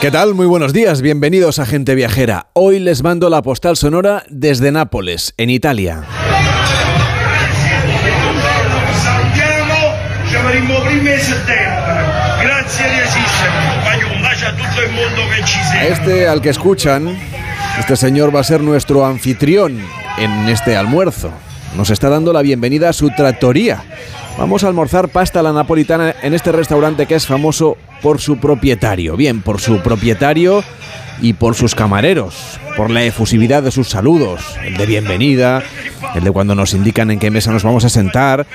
[0.00, 0.32] ¿Qué tal?
[0.34, 2.46] Muy buenos días, bienvenidos a Gente Viajera.
[2.54, 6.04] Hoy les mando la postal sonora desde Nápoles, en Italia.
[15.74, 17.18] A este al que escuchan,
[17.78, 19.78] este señor va a ser nuestro anfitrión
[20.16, 21.30] en este almuerzo.
[21.76, 23.84] Nos está dando la bienvenida a su trattoria.
[24.38, 28.38] Vamos a almorzar pasta a la napolitana en este restaurante que es famoso por su
[28.38, 29.16] propietario.
[29.16, 30.64] Bien, por su propietario
[31.20, 35.62] y por sus camareros, por la efusividad de sus saludos, el de bienvenida,
[36.14, 38.46] el de cuando nos indican en qué mesa nos vamos a sentar,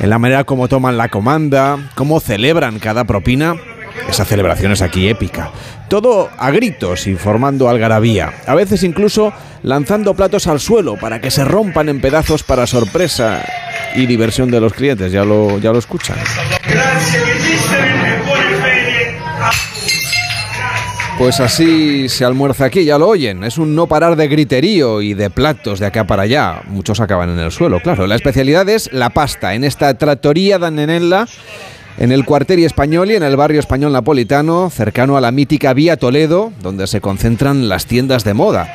[0.00, 3.56] en la manera como toman la comanda, cómo celebran cada propina.
[4.08, 5.50] Esa celebración es aquí épica.
[5.88, 8.32] Todo a gritos y formando algarabía.
[8.46, 13.44] A veces incluso lanzando platos al suelo para que se rompan en pedazos para sorpresa
[13.94, 15.12] y diversión de los clientes.
[15.12, 16.16] Ya lo, ya lo escuchan.
[21.18, 23.44] Pues así se almuerza aquí, ya lo oyen.
[23.44, 26.62] Es un no parar de griterío y de platos de acá para allá.
[26.66, 28.08] Muchos acaban en el suelo, claro.
[28.08, 29.54] La especialidad es la pasta.
[29.54, 31.28] En esta trattoria Danenella, en
[31.98, 36.52] el cuarteri español y en el barrio español napolitano, cercano a la mítica Vía Toledo,
[36.60, 38.72] donde se concentran las tiendas de moda.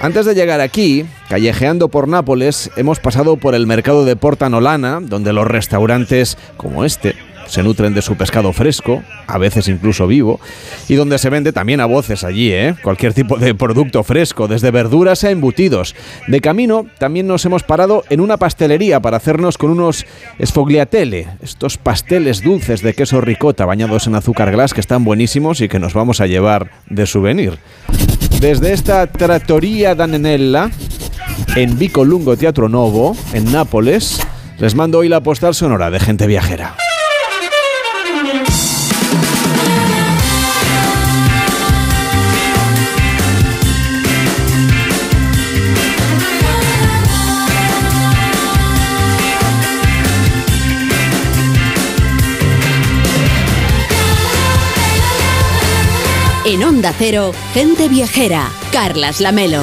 [0.00, 5.00] Antes de llegar aquí, callejeando por Nápoles, hemos pasado por el mercado de Porta Nolana,
[5.02, 7.16] donde los restaurantes como este
[7.50, 10.40] se nutren de su pescado fresco, a veces incluso vivo,
[10.88, 12.76] y donde se vende también a voces allí, ¿eh?
[12.82, 15.96] cualquier tipo de producto fresco, desde verduras a embutidos.
[16.28, 20.06] De camino también nos hemos parado en una pastelería para hacernos con unos
[20.40, 25.68] sfogliatelle, estos pasteles dulces de queso ricota bañados en azúcar glass que están buenísimos y
[25.68, 27.58] que nos vamos a llevar de souvenir.
[28.40, 30.70] Desde esta trattoria Danenella,
[31.56, 34.20] en Vico Lungo Teatro Novo, en Nápoles,
[34.58, 36.76] les mando hoy la postal sonora de gente viajera.
[56.80, 59.62] Onda Cero, gente viajera, Carlas Lamelo.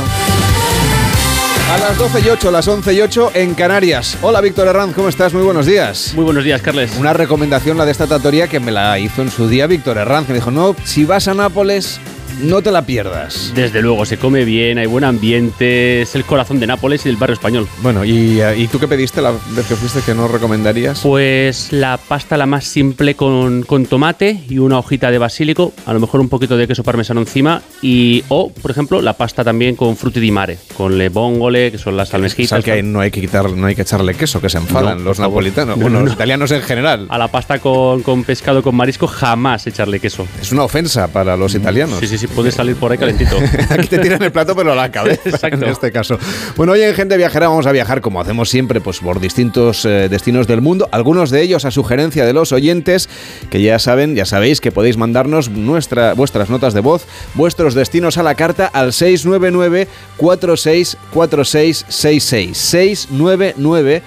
[1.71, 4.19] A las 12 y 8, las 11 y 8 en Canarias.
[4.21, 5.33] Hola Víctor Herranz, ¿cómo estás?
[5.33, 6.13] Muy buenos días.
[6.13, 6.95] Muy buenos días, Carles.
[6.95, 10.27] Una recomendación la de esta trattoria que me la hizo en su día Víctor Herranz,
[10.27, 11.99] que me dijo, no, si vas a Nápoles,
[12.41, 13.51] no te la pierdas.
[13.55, 17.17] Desde luego, se come bien, hay buen ambiente, es el corazón de Nápoles y del
[17.17, 17.67] barrio español.
[17.81, 20.99] Bueno, ¿y, eh, ¿y tú qué pediste la vez que fuiste que no recomendarías?
[21.01, 25.93] Pues la pasta la más simple con, con tomate y una hojita de basílico, a
[25.93, 29.75] lo mejor un poquito de queso parmesano encima y o, por ejemplo, la pasta también
[29.75, 32.49] con frutti di mare, con le bongole, que son las almejitas.
[32.49, 34.99] Sabes que ahí no hay que quitar, no hay que echarle queso, que se enfadan
[34.99, 36.15] No, los napolitanos, No, bueno, no, los no.
[36.15, 37.07] italianos en general.
[37.09, 40.27] A la pasta con, con pescado, con marisco, jamás echarle queso.
[40.41, 41.99] Es una ofensa para los italianos.
[41.99, 43.37] Sí, sí, sí, puede salir por ahí calentito.
[43.69, 45.65] Aquí te tiran el plato, pero a la cabeza Exacto.
[45.65, 46.19] en este caso.
[46.55, 50.09] Bueno, hoy en Gente Viajera vamos a viajar, como hacemos siempre, pues por distintos eh,
[50.09, 50.89] destinos del mundo.
[50.91, 53.09] Algunos de ellos a sugerencia de los oyentes,
[53.49, 58.17] que ya saben, ya sabéis que podéis mandarnos nuestra, vuestras notas de voz, vuestros destinos
[58.17, 64.03] a la carta al 699 464666 699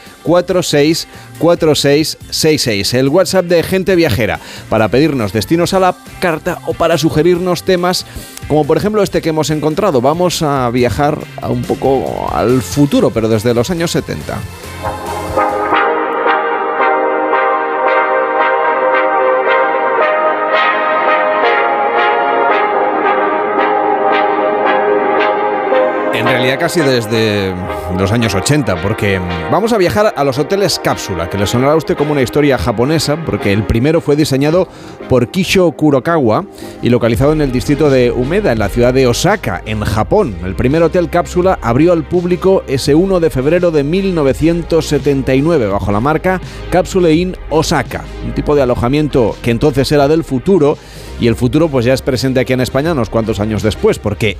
[1.41, 7.65] 464666 El WhatsApp de Gente Viajera para pedirnos destinos a la carta o para sugerirnos
[7.65, 8.07] temas
[8.47, 10.01] como por ejemplo este que hemos encontrado.
[10.01, 14.39] Vamos a viajar a un poco al futuro, pero desde los años 70.
[26.21, 27.55] En realidad casi desde
[27.99, 29.19] los años 80, porque
[29.51, 32.59] vamos a viajar a los hoteles cápsula, que le sonará a usted como una historia
[32.59, 34.69] japonesa, porque el primero fue diseñado
[35.09, 36.45] por Kisho Kurokawa
[36.83, 40.37] y localizado en el distrito de Umeda, en la ciudad de Osaka, en Japón.
[40.45, 46.01] El primer hotel cápsula abrió al público ese 1 de febrero de 1979 bajo la
[46.01, 46.39] marca
[46.71, 50.77] Capsule Inn Osaka, un tipo de alojamiento que entonces era del futuro
[51.21, 54.37] y el futuro pues ya es presente aquí en España unos cuantos años después, porque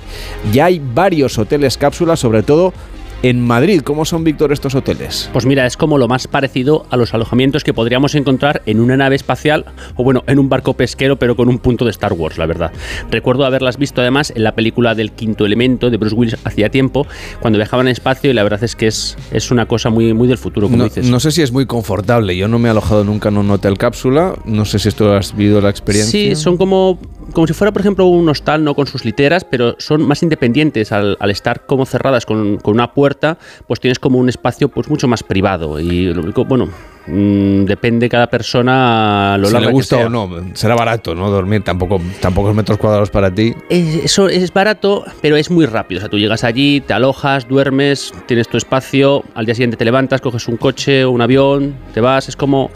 [0.51, 2.73] ya hay varios hoteles cápsulas, sobre todo
[3.23, 3.81] en Madrid.
[3.83, 5.29] ¿Cómo son, Víctor, estos hoteles?
[5.31, 8.97] Pues mira, es como lo más parecido a los alojamientos que podríamos encontrar en una
[8.97, 9.65] nave espacial
[9.95, 12.71] o bueno, en un barco pesquero, pero con un punto de Star Wars, la verdad.
[13.11, 17.05] Recuerdo haberlas visto además en la película del quinto elemento de Bruce Willis hacía tiempo,
[17.39, 20.27] cuando viajaban en espacio y la verdad es que es, es una cosa muy, muy
[20.27, 21.09] del futuro, como No, dices.
[21.09, 22.35] no sé si es muy confortable.
[22.35, 24.33] Yo no me he alojado nunca en un hotel cápsula.
[24.45, 26.11] No sé si esto has vivido la experiencia.
[26.11, 26.99] Sí, son como,
[27.33, 30.91] como si fuera, por ejemplo, un hostal, no con sus literas, pero son más independientes.
[30.91, 33.37] Al, estar como cerradas con, con una puerta,
[33.67, 35.79] pues tienes como un espacio pues mucho más privado.
[35.79, 36.11] Y
[36.47, 36.69] bueno,
[37.07, 40.29] Mm, depende cada persona lo si le gusta o no.
[40.53, 41.29] Será barato, ¿no?
[41.29, 43.55] Dormir tampoco, tampoco metros cuadrados para ti.
[43.69, 45.99] eso es barato, pero es muy rápido.
[45.99, 49.85] O sea, tú llegas allí, te alojas, duermes, tienes tu espacio, al día siguiente te
[49.85, 52.29] levantas, coges un coche o un avión, te vas.
[52.29, 52.69] Es como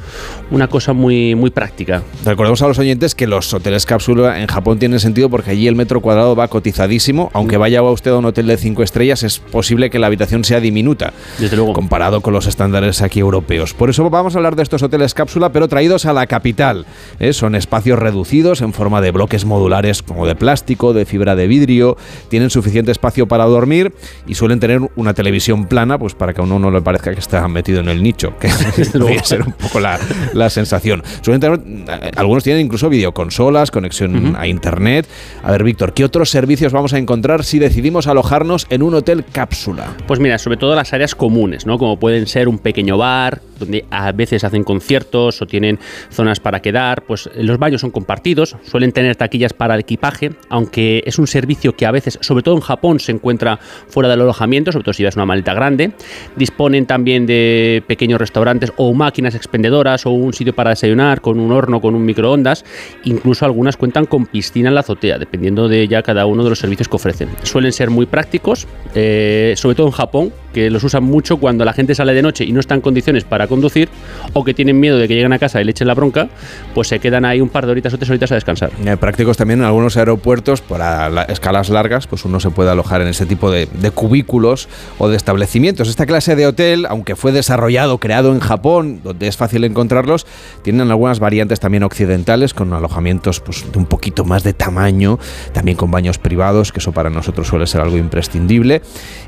[0.49, 2.01] una cosa muy, muy práctica.
[2.23, 5.75] Recordemos a los oyentes que los hoteles cápsula en Japón tienen sentido porque allí el
[5.75, 7.29] metro cuadrado va cotizadísimo.
[7.33, 10.59] Aunque vaya usted a un hotel de cinco estrellas, es posible que la habitación sea
[10.59, 11.13] diminuta.
[11.37, 11.73] Desde luego.
[11.73, 13.73] Comparado con los estándares aquí europeos.
[13.73, 16.85] Por eso vamos a hablar de estos hoteles cápsula, pero traídos a la capital.
[17.19, 17.33] ¿eh?
[17.33, 21.97] Son espacios reducidos en forma de bloques modulares como de plástico, de fibra de vidrio,
[22.29, 23.93] tienen suficiente espacio para dormir
[24.27, 27.19] y suelen tener una televisión plana, pues para que a uno no le parezca que
[27.19, 28.49] está metido en el nicho, que
[28.93, 31.03] debería ser un poco la, sensación.
[31.21, 35.07] Suelen tener, eh, algunos tienen incluso videoconsolas, conexión a internet.
[35.43, 39.25] A ver, Víctor, ¿qué otros servicios vamos a encontrar si decidimos alojarnos en un hotel
[39.31, 39.95] cápsula?
[40.07, 41.77] Pues mira, sobre todo las áreas comunes, ¿no?
[41.77, 45.79] Como pueden ser un pequeño bar, donde a veces hacen conciertos o tienen
[46.09, 51.03] zonas para quedar, pues los baños son compartidos, suelen tener taquillas para el equipaje, aunque
[51.05, 54.71] es un servicio que a veces, sobre todo en Japón, se encuentra fuera del alojamiento,
[54.71, 55.91] sobre todo si vas una maleta grande.
[56.35, 61.51] Disponen también de pequeños restaurantes o máquinas expendedoras o un sitio para desayunar con un
[61.51, 62.65] horno, con un microondas.
[63.03, 66.59] Incluso algunas cuentan con piscina en la azotea, dependiendo de ya cada uno de los
[66.59, 67.29] servicios que ofrecen.
[67.43, 71.73] Suelen ser muy prácticos, eh, sobre todo en Japón, que los usan mucho cuando la
[71.73, 73.89] gente sale de noche y no está en condiciones para conducir
[74.31, 76.29] o que tienen miedo de que lleguen a casa y le echen la bronca,
[76.73, 78.71] pues se quedan ahí un par de horitas o tres horitas a descansar.
[78.85, 83.09] Eh, prácticos también en algunos aeropuertos para escalas largas, pues uno se puede alojar en
[83.09, 85.89] este tipo de, cubículos o de establecimientos.
[85.89, 90.25] Esta clase de hotel, aunque fue desarrollado, creado en Japón, donde es fácil encontrarlos,
[90.61, 95.19] tienen algunas variantes también occidentales con alojamientos pues, de un poquito más de tamaño,
[95.51, 98.81] también con baños privados, que eso para nosotros suele ser algo imprescindible.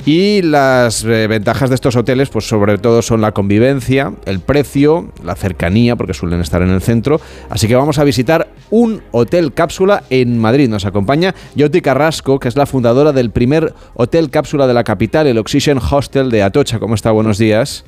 [0.06, 5.12] Y las eh, ventajas de estos hoteles, pues sobre todo son la convivencia, el precio,
[5.24, 7.20] la cercanía, porque suelen estar en el centro.
[7.50, 10.70] Así que vamos a visitar un hotel cápsula en Madrid.
[10.70, 15.28] Nos acompaña Yoti Carrasco, que es la fundadora del primer hotel cápsula de la capital,
[15.28, 16.80] el Oxygen Hostel de Atocha.
[16.80, 17.12] ¿Cómo está?
[17.12, 17.84] Buenos días.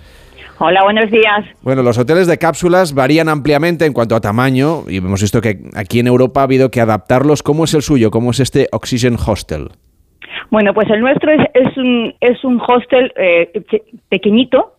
[0.61, 1.45] Hola, buenos días.
[1.61, 5.61] Bueno, los hoteles de cápsulas varían ampliamente en cuanto a tamaño y hemos visto que
[5.73, 7.43] aquí en Europa ha habido que adaptarlos.
[7.43, 8.11] ¿Cómo es el suyo?
[8.11, 9.69] ¿Cómo es este Oxygen Hostel?
[10.51, 13.51] Bueno, pues el nuestro es, un, es un hostel eh,
[14.09, 14.73] pequeñito,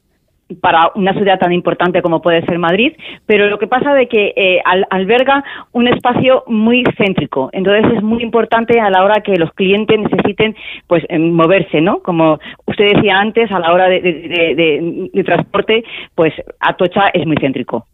[0.61, 2.95] para una ciudad tan importante como puede ser Madrid,
[3.27, 8.23] pero lo que pasa de que eh, alberga un espacio muy céntrico, entonces es muy
[8.23, 10.57] importante a la hora que los clientes necesiten
[10.87, 12.01] pues moverse, ¿no?
[12.01, 15.85] Como usted decía antes, a la hora de, de transporte,
[16.15, 17.87] pues Atocha es muy céntrico.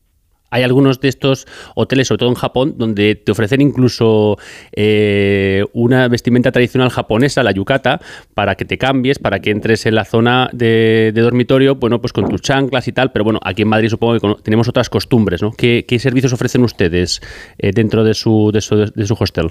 [0.56, 4.38] Hay algunos de estos hoteles, sobre todo en Japón, donde te ofrecen incluso
[4.72, 8.00] eh, una vestimenta tradicional japonesa, la yukata,
[8.32, 12.26] para que te cambies, para que entres en la zona de, dormitorio, bueno, pues con
[12.26, 13.12] tus chanclas y tal.
[13.12, 15.52] Pero bueno, aquí en Madrid supongo que tenemos otras costumbres, ¿no?
[15.52, 17.20] ¿Qué, servicios ofrecen ustedes
[17.58, 19.50] eh, dentro de su, de su, de su hostel?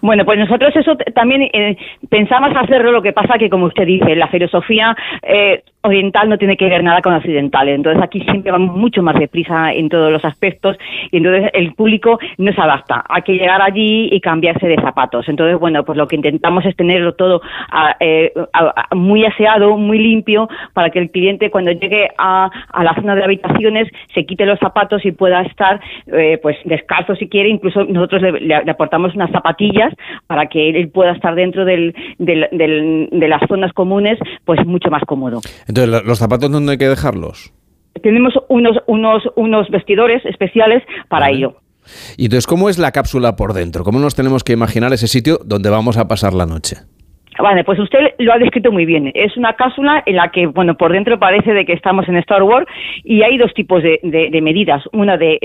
[0.00, 1.76] Bueno, pues nosotros eso también eh,
[2.08, 6.56] pensamos hacerlo, lo que pasa que, como usted dice, la filosofía eh, oriental no tiene
[6.56, 7.68] que ver nada con occidental.
[7.68, 10.76] Entonces aquí siempre vamos mucho más deprisa en todos los aspectos
[11.10, 13.04] y entonces el público no se adapta.
[13.08, 15.28] Hay que llegar allí y cambiarse de zapatos.
[15.28, 17.42] Entonces, bueno, pues lo que intentamos es tenerlo todo
[18.00, 18.32] eh,
[18.92, 22.50] muy aseado, muy limpio, para que el cliente cuando llegue a,
[22.82, 27.28] la zona de habitaciones se quite los zapatos y pueda estar eh, pues descalzo si
[27.28, 27.48] quiere.
[27.48, 29.71] Incluso nosotros le, aportamos unas zapatillas
[30.26, 35.40] para que él pueda estar dentro del, de las zonas comunes pues mucho más cómodo.
[35.68, 37.52] Entonces, ¿los zapatos dónde hay que dejarlos?
[38.02, 41.56] Tenemos unos, unos, unos vestidores especiales para ello.
[42.16, 43.84] Y entonces, ¿cómo es la cápsula por dentro?
[43.84, 46.76] ¿Cómo nos tenemos que imaginar ese sitio donde vamos a pasar la noche?
[47.38, 49.10] Vale, pues usted lo ha descrito muy bien.
[49.14, 52.42] Es una cápsula en la que, bueno, por dentro parece de que estamos en Star
[52.42, 52.66] Wars
[53.04, 53.98] y hay dos tipos de,
[54.42, 55.38] medidas, una de,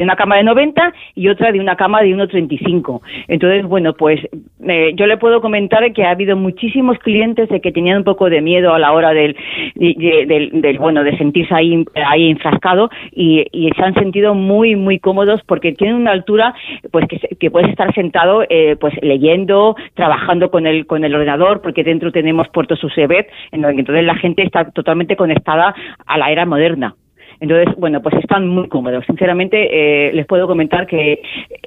[0.00, 3.00] una cama de 90 y otra de una cama de 1,35.
[3.28, 4.20] Entonces, bueno, pues
[4.66, 8.28] eh, yo le puedo comentar que ha habido muchísimos clientes de que tenían un poco
[8.28, 9.36] de miedo a la hora del,
[9.76, 13.46] del, bueno, de sentirse ahí, ahí enfrascado y,
[13.76, 16.54] se han sentido muy, muy cómodos porque tienen una altura,
[16.90, 21.60] pues que, que puedes estar sentado, eh, pues leyendo, trabajando con el, con el ordenador,
[21.60, 25.74] porque dentro tenemos puertos USB, en donde entonces la gente está totalmente conectada
[26.06, 26.94] a la era moderna.
[27.40, 29.04] Entonces, bueno, pues están muy cómodos.
[29.06, 31.22] Sinceramente, eh, les puedo comentar que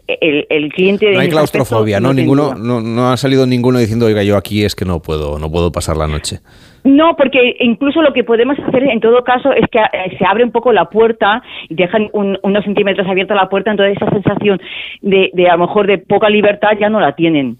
[0.06, 1.12] el, el cliente...
[1.12, 2.14] No hay claustrofobia, ¿no?
[2.14, 5.50] Ninguno, no, no, ha salido ninguno diciendo, oiga, yo aquí es que no puedo, no
[5.50, 6.40] puedo pasar la noche.
[6.84, 10.44] No, porque incluso lo que podemos hacer en todo caso es que eh, se abre
[10.44, 14.62] un poco la puerta y dejan unos centímetros abierta la puerta, entonces esa sensación
[15.02, 17.58] de, de a lo mejor de poca libertad ya no la tienen.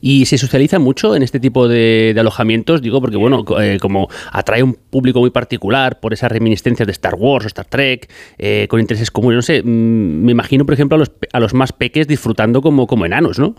[0.00, 2.82] ¿Y se socializa mucho en este tipo de, alojamientos?
[2.82, 7.14] Digo, porque bueno, eh, como atrae un público muy particular por esas reminiscencias de Star
[7.14, 10.96] Wars o Star Trek, eh, con intereses comunes, no sé, mm, me imagino, por ejemplo,
[10.96, 13.54] a los, a los más peques disfrutando como, como enanos, ¿no?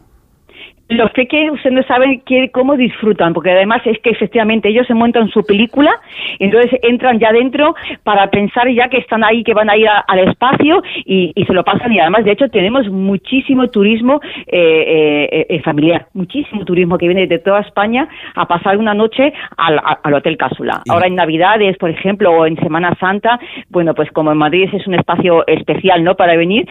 [0.89, 4.93] Los pequeños ustedes no saben qué, cómo disfrutan, porque además es que efectivamente ellos se
[4.93, 5.91] montan su película,
[6.37, 9.87] y entonces entran ya dentro para pensar ya que están ahí, que van a ir
[9.87, 11.91] al espacio y, se lo pasan.
[11.91, 17.27] Y además, de hecho, tenemos muchísimo turismo eh, eh, eh, familiar, muchísimo turismo que viene
[17.27, 19.81] de toda España a pasar una noche al,
[20.13, 20.81] Hotel Cápsula.
[20.89, 24.85] Ahora en Navidades, por ejemplo, o en Semana Santa, bueno, pues como en Madrid es
[24.87, 26.15] un espacio especial, ¿no?
[26.15, 26.67] Para venir,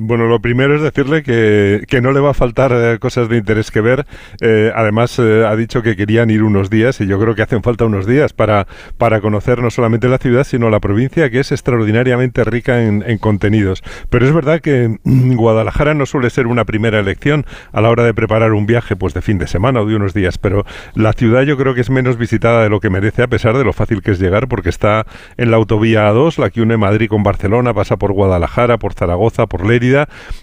[0.00, 3.36] Bueno, lo primero es decirle que, que no le va a faltar eh, cosas de
[3.36, 4.06] interés que ver.
[4.40, 7.64] Eh, además, eh, ha dicho que querían ir unos días y yo creo que hacen
[7.64, 11.50] falta unos días para, para conocer no solamente la ciudad, sino la provincia, que es
[11.50, 13.82] extraordinariamente rica en, en, contenidos.
[14.08, 18.14] Pero es verdad que Guadalajara no suele ser una primera elección a la hora de
[18.14, 20.64] preparar un viaje pues de fin de semana o de unos días, pero
[20.94, 23.64] la ciudad yo creo que es menos visitada de lo que merece, a pesar de
[23.64, 27.08] lo fácil que es llegar, porque está en la autovía A2, la que une Madrid
[27.08, 29.66] con Barcelona, pasa por Guadalajara, por Zaragoza, por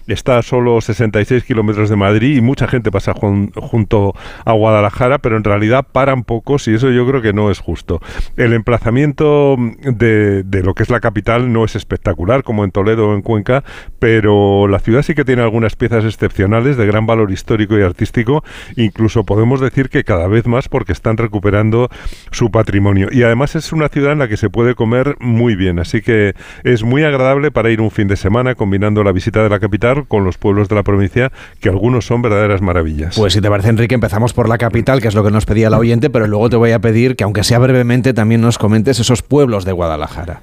[0.06, 5.36] Está a solo 66 kilómetros de Madrid y mucha gente pasa junto a Guadalajara, pero
[5.36, 8.00] en realidad paran pocos y eso yo creo que no es justo.
[8.36, 13.14] El emplazamiento de, lo que es la capital no es espectacular como en Toledo o
[13.14, 13.64] en Cuenca,
[13.98, 18.44] pero la ciudad sí que tiene algunas piezas excepcionales de gran valor histórico y artístico,
[18.76, 21.88] incluso podemos decir que cada vez más porque están recuperando
[22.30, 23.08] su patrimonio.
[23.10, 26.34] Y además es una ciudad en la que se puede comer muy bien, así que
[26.64, 30.06] es muy agradable para ir un fin de semana combinando la visita de la capital
[30.06, 33.16] con los pueblos de la provincia, que algunos son verdaderas maravillas.
[33.16, 35.70] Pues si te parece, Enrique, empezamos por la capital, que es lo que nos pedía
[35.70, 38.98] la oyente, pero luego te voy a pedir que, aunque sea brevemente, también nos comentes
[39.00, 40.40] esos pueblos de Guadalajara.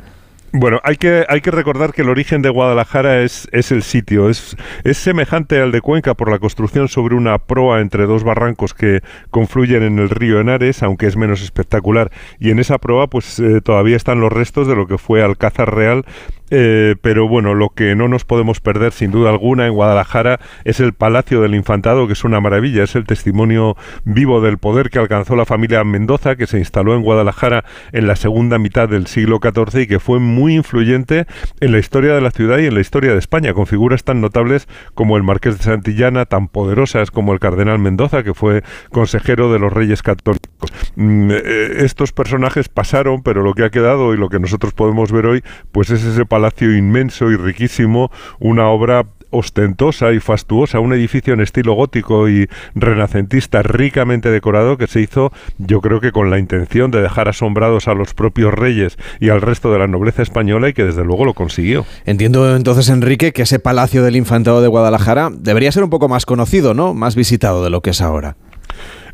[0.55, 4.29] Bueno, hay que, hay que recordar que el origen de Guadalajara es, es el sitio.
[4.29, 8.75] Es, es semejante al de Cuenca por la construcción sobre una proa entre dos barrancos
[8.75, 12.11] que confluyen en el río Henares, aunque es menos espectacular.
[12.39, 15.73] Y en esa proa, pues eh, todavía están los restos de lo que fue Alcázar
[15.73, 16.05] Real
[16.49, 20.79] eh, pero bueno, lo que no nos podemos perder sin duda alguna en Guadalajara es
[20.79, 24.99] el Palacio del Infantado, que es una maravilla, es el testimonio vivo del poder que
[24.99, 29.39] alcanzó la familia Mendoza, que se instaló en Guadalajara en la segunda mitad del siglo
[29.41, 31.25] XIV y que fue muy influyente
[31.59, 34.21] en la historia de la ciudad y en la historia de España, con figuras tan
[34.21, 39.51] notables como el Marqués de Santillana, tan poderosas como el Cardenal Mendoza, que fue consejero
[39.51, 40.52] de los Reyes Católicos.
[40.95, 45.11] Mm, eh, estos personajes pasaron, pero lo que ha quedado y lo que nosotros podemos
[45.11, 50.93] ver hoy, pues es ese palacio inmenso y riquísimo, una obra ostentosa y fastuosa, un
[50.93, 56.29] edificio en estilo gótico y renacentista ricamente decorado que se hizo yo creo que con
[56.29, 60.21] la intención de dejar asombrados a los propios reyes y al resto de la nobleza
[60.21, 61.85] española y que desde luego lo consiguió.
[62.05, 66.25] Entiendo entonces Enrique que ese palacio del infantado de Guadalajara debería ser un poco más
[66.25, 66.93] conocido, ¿no?
[66.93, 68.35] Más visitado de lo que es ahora.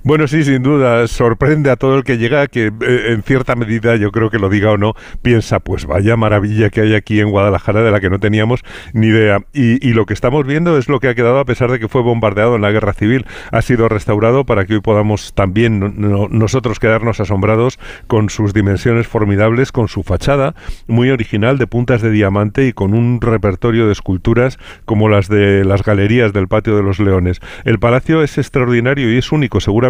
[0.02, 2.72] Bueno, sí, sin duda, sorprende a todo el que llega que eh,
[3.10, 6.80] en cierta medida, yo creo que lo diga o no, piensa, pues vaya maravilla que
[6.80, 8.64] hay aquí en Guadalajara de la que no teníamos
[8.94, 9.40] ni idea.
[9.54, 12.02] Y, lo que estamos viendo es lo que ha quedado a pesar de que fue
[12.02, 13.26] bombardeado en la guerra civil.
[13.52, 17.78] Ha sido restaurado para que hoy podamos también nosotros quedarnos asombrados
[18.08, 20.56] con sus dimensiones formidables, con su fachada
[20.88, 25.66] muy original de puntas de diamante y con un repertorio de esculturas como las de
[25.66, 27.42] las galerías del Patio de los Leones.
[27.66, 29.89] El palacio es extraordinario y es único, seguramente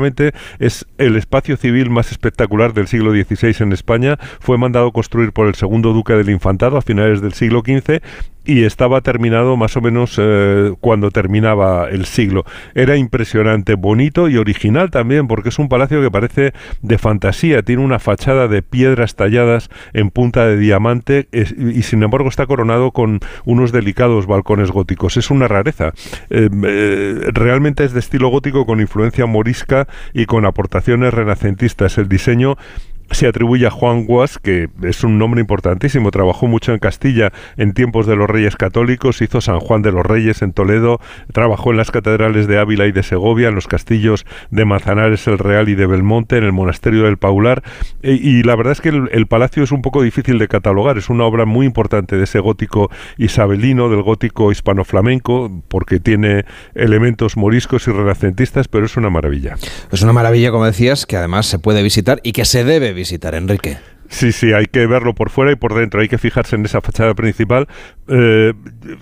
[0.60, 4.18] es el espacio civil más espectacular del siglo XVI en España.
[4.40, 8.02] Fue mandado construir por el segundo duque del Infantado a finales del siglo XV
[8.46, 12.46] y estaba terminado más o menos eh, cuando terminaba el siglo.
[12.74, 17.84] Era impresionante, bonito y original también, porque es un palacio que parece de fantasía, tiene
[17.84, 23.20] una fachada de piedras talladas en punta de diamante y sin embargo está coronado con
[23.46, 25.18] unos delicados balcones góticos.
[25.18, 25.94] Es una rareza.
[26.30, 31.98] Eh, eh, realmente es de estilo gótico con influencia morisca y con aportaciones renacentistas.
[31.98, 32.58] El diseño
[33.12, 37.74] se atribuye a Juan Guas, que es un nombre importantísimo, trabajó mucho en Castilla en
[37.74, 41.00] tiempos de los reyes católicos, hizo San Juan de los Reyes en Toledo,
[41.34, 45.38] trabajó en las catedrales de Ávila y de Segovia, en los castillos de Manzanares el
[45.38, 47.64] Real y de Belmonte, en el monasterio del Paular,
[48.02, 51.10] e, y, la verdad es que el, palacio es un poco difícil de catalogar, es
[51.10, 57.88] una obra muy importante de ese gótico isabelino, del gótico hispano-flamenco, porque tiene elementos moriscos
[57.88, 59.56] y renacentistas, pero es una maravilla.
[59.92, 62.99] Es una maravilla, como decías, que además se puede visitar y que se debe visitar,
[63.36, 63.78] Enrique.
[64.10, 66.82] Sí, sí, hay que verlo por fuera y por dentro, hay que fijarse en esa
[66.82, 67.68] fachada principal.
[68.08, 68.54] Eh,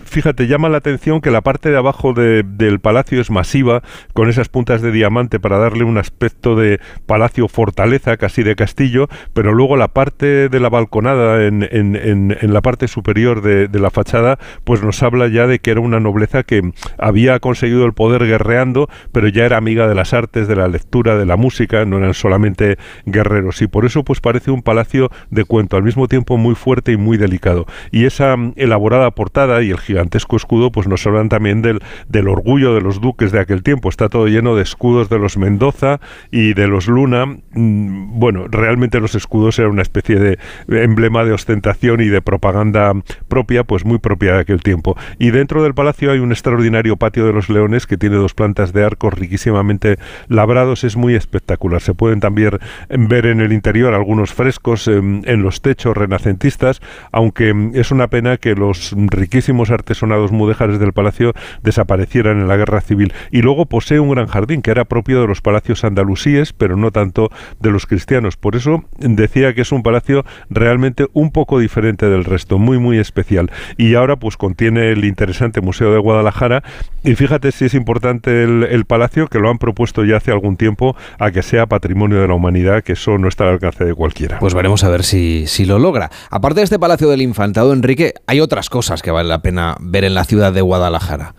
[0.03, 3.83] fíjate, llama la atención que la parte de abajo del palacio es masiva,
[4.13, 9.07] con esas puntas de diamante para darle un aspecto de palacio fortaleza, casi de castillo,
[9.33, 14.37] pero luego la parte de la balconada en, la parte superior de, de, la fachada,
[14.65, 18.89] pues nos habla ya de que era una nobleza que había conseguido el poder guerreando,
[19.13, 22.13] pero ya era amiga de las artes, de la lectura, de la música, no eran
[22.13, 24.96] solamente guerreros, y por eso pues parece un palacio
[25.29, 27.65] de cuento, al mismo tiempo muy fuerte y muy delicado.
[27.91, 32.27] Y esa mm, elaborada portada y el gigantesco escudo, pues nos hablan también del, del
[32.27, 33.89] orgullo de los duques de aquel tiempo.
[33.89, 35.99] Está todo lleno de escudos de los Mendoza
[36.31, 37.25] y de los Luna.
[37.25, 40.37] Mm, bueno, realmente los escudos eran una especie de
[40.67, 42.93] emblema de ostentación y de propaganda
[43.27, 44.97] propia, pues muy propia de aquel tiempo.
[45.19, 48.73] Y dentro del palacio hay un extraordinario patio de los leones que tiene dos plantas
[48.73, 50.83] de arcos riquísimamente labrados.
[50.83, 51.81] Es muy espectacular.
[51.81, 57.49] Se pueden también ver en el interior algunos frescos Em, en los techos renacentistas, aunque
[57.49, 62.81] em, es una pena que los riquísimos artesonados mudéjares del palacio desaparecieran en la guerra
[62.81, 63.13] civil.
[63.31, 66.91] Y luego posee un gran jardín que era propio de los palacios andalusíes, pero no
[66.91, 68.37] tanto de los cristianos.
[68.37, 72.97] Por eso decía que es un palacio realmente un poco diferente del resto, muy muy
[72.97, 73.51] especial.
[73.77, 76.63] Y ahora pues contiene el interesante Museo de Guadalajara
[77.03, 80.57] y fíjate si es importante el, el palacio que lo han propuesto ya hace algún
[80.57, 83.93] tiempo a que sea patrimonio de la humanidad, que eso no está al alcance de
[83.93, 84.39] cualquiera.
[84.39, 86.09] Pues veremos a ver si, si lo logra.
[86.29, 90.03] Aparte de este Palacio del Infantado, Enrique, hay otras cosas que vale la pena ver
[90.03, 91.35] en la ciudad de Guadalajara.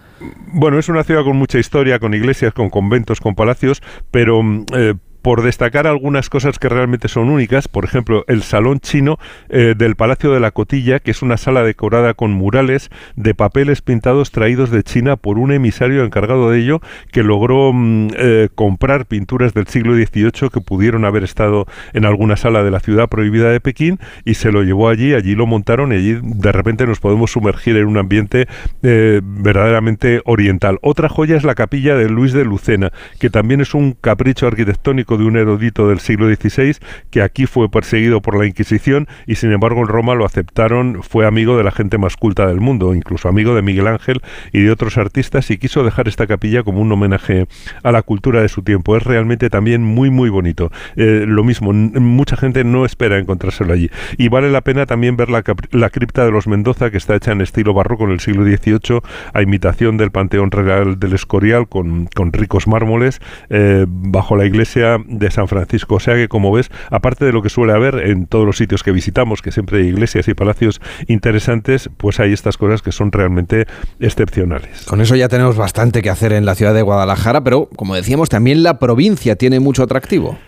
[0.53, 4.66] Bueno, es una ciudad con mucha historia, con iglesias, con conventos, con palacios, pero mm,
[4.74, 9.74] eh, por destacar algunas cosas que realmente son únicas, por ejemplo, el salón chino eh,
[9.76, 14.31] del Palacio de la Cotilla, que es una sala decorada con murales de papeles pintados
[14.31, 16.81] traídos de China por un emisario encargado de ello,
[17.12, 22.37] que logró mm, eh, comprar pinturas del siglo XVIII que pudieron haber estado en alguna
[22.37, 25.92] sala de la ciudad prohibida de Pekín y se lo llevó allí, allí lo montaron
[25.92, 28.46] y allí de repente nos podemos sumergir en un ambiente
[28.83, 30.78] eh, verdaderamente oriental.
[30.83, 35.08] Otra joya es la capilla de Luis de Lucena, que también es un capricho arquitectónico
[35.16, 36.77] de un erudito del siglo XVI
[37.11, 41.27] que aquí fue perseguido por la Inquisición y sin embargo en Roma lo aceptaron, fue
[41.27, 44.21] amigo de la gente más culta del mundo, incluso amigo de Miguel Ángel
[44.53, 47.47] y de otros artistas y quiso dejar esta capilla como un homenaje
[47.83, 48.97] a la cultura de su tiempo.
[48.97, 50.71] Es realmente también muy muy bonito.
[50.97, 53.90] Eh, lo mismo, mucha gente no espera encontrárselo allí.
[54.16, 57.33] Y vale la pena también ver la, la cripta de los Mendoza que está hecha
[57.33, 59.01] en estilo barroco en el siglo XVIII
[59.33, 64.97] a imitación del Panteón Real del Escorial con, con ricos mármoles eh, bajo la iglesia
[65.06, 65.96] de San Francisco.
[65.96, 68.82] O sea que, como ves, aparte de lo que suele haber en todos los sitios
[68.82, 73.12] que visitamos, que siempre hay iglesias y palacios interesantes, pues hay estas cosas que son
[73.12, 73.66] realmente
[74.00, 74.84] excepcionales.
[74.87, 78.28] Con eso ya tenemos bastante que hacer en la ciudad de Guadalajara, pero como decíamos,
[78.28, 80.38] también la provincia tiene mucho atractivo.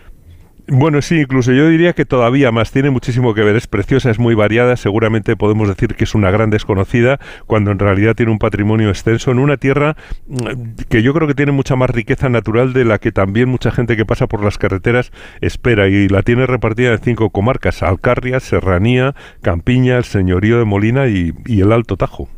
[0.67, 4.19] Bueno, sí, incluso yo diría que todavía más, tiene muchísimo que ver, es preciosa, es
[4.19, 8.39] muy variada, seguramente podemos decir que es una gran desconocida, cuando en realidad tiene un
[8.39, 9.97] patrimonio extenso en una tierra
[10.27, 13.71] mm, que yo creo que tiene mucha más riqueza natural de la que también mucha
[13.71, 18.39] gente que pasa por las carreteras espera y la tiene repartida en cinco comarcas, Alcarria,
[18.39, 22.29] Serranía, Campiña, el Señorío de Molina y, el Alto Tajo.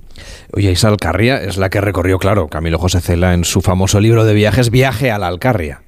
[0.53, 4.25] Oye, esa Alcarria es la que recorrió, claro, Camilo José Cela en su famoso libro
[4.25, 5.82] de viajes, Viaje a la Alcarria.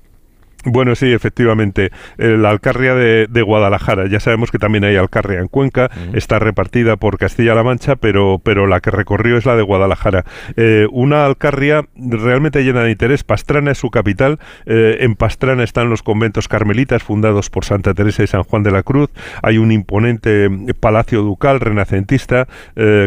[0.65, 1.91] Bueno, sí, efectivamente.
[2.17, 4.07] Eh, la Alcarria de, Guadalajara.
[4.07, 5.91] Ya sabemos que también hay Alcarria en Cuenca.
[6.13, 10.25] Está repartida por Castilla-La Mancha, pero, pero la que recorrió es la de Guadalajara.
[10.57, 13.23] Eh, una Alcarria realmente llena de interés.
[13.23, 14.39] Pastrana es su capital.
[14.65, 18.71] Eh, en Pastrana están los conventos carmelitas fundados por Santa Teresa y San Juan de
[18.71, 19.11] la Cruz.
[19.43, 20.49] Hay un imponente
[20.79, 22.47] palacio ducal renacentista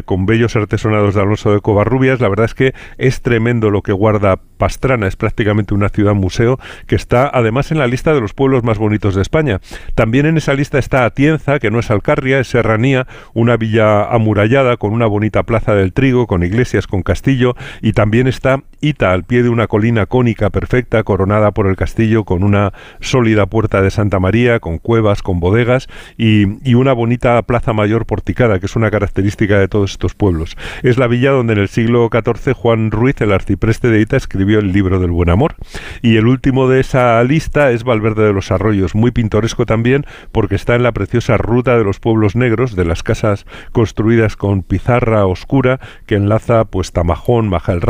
[0.04, 2.20] con bellos artesonados de Alonso de Covarrubias.
[2.20, 5.06] La verdad es que es tremendo lo que guarda Pastrana.
[5.06, 8.76] Es prácticamente una ciudad museo que está además en la lista de los pueblos más
[8.76, 9.60] bonitos de España.
[9.94, 14.76] También en esa lista está Atienza, que no es Alcarria, es Serranía, una villa amurallada
[14.76, 19.24] con una bonita plaza del trigo, con iglesias, con castillo, y también está Ita, al
[19.24, 23.90] pie de una colina cónica perfecta, coronada por el castillo, con una sólida puerta de
[23.90, 26.46] Santa María, con cuevas, con bodegas y,
[26.78, 30.56] una bonita plaza mayor porticada, que es una característica de todos estos pueblos.
[30.84, 34.60] Es la villa donde en el siglo XIV Juan Ruiz, el arcipreste de Ita, escribió
[34.60, 35.56] el libro del buen amor.
[36.02, 40.54] Y el último de esa lista es Valverde de los Arroyos, muy pintoresco también porque
[40.54, 45.26] está en la preciosa ruta de los pueblos negros, de las casas construidas con pizarra
[45.26, 47.80] oscura que enlaza pues Tamajón, Maja el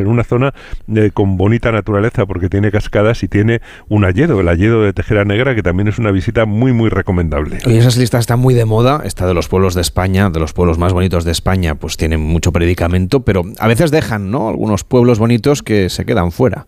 [0.00, 0.54] En una zona
[0.94, 5.24] eh, con bonita naturaleza porque tiene cascadas y tiene un alledo, el alledo de Tejera
[5.24, 7.58] Negra que también es una visita muy muy recomendable.
[7.66, 10.52] Hoy esas listas están muy de moda, esta de los pueblos de España, de los
[10.52, 14.48] pueblos más bonitos de España, pues tienen mucho predicamento, pero a veces dejan, ¿no?
[14.48, 16.66] Algunos pueblos bonitos que se quedan fuera.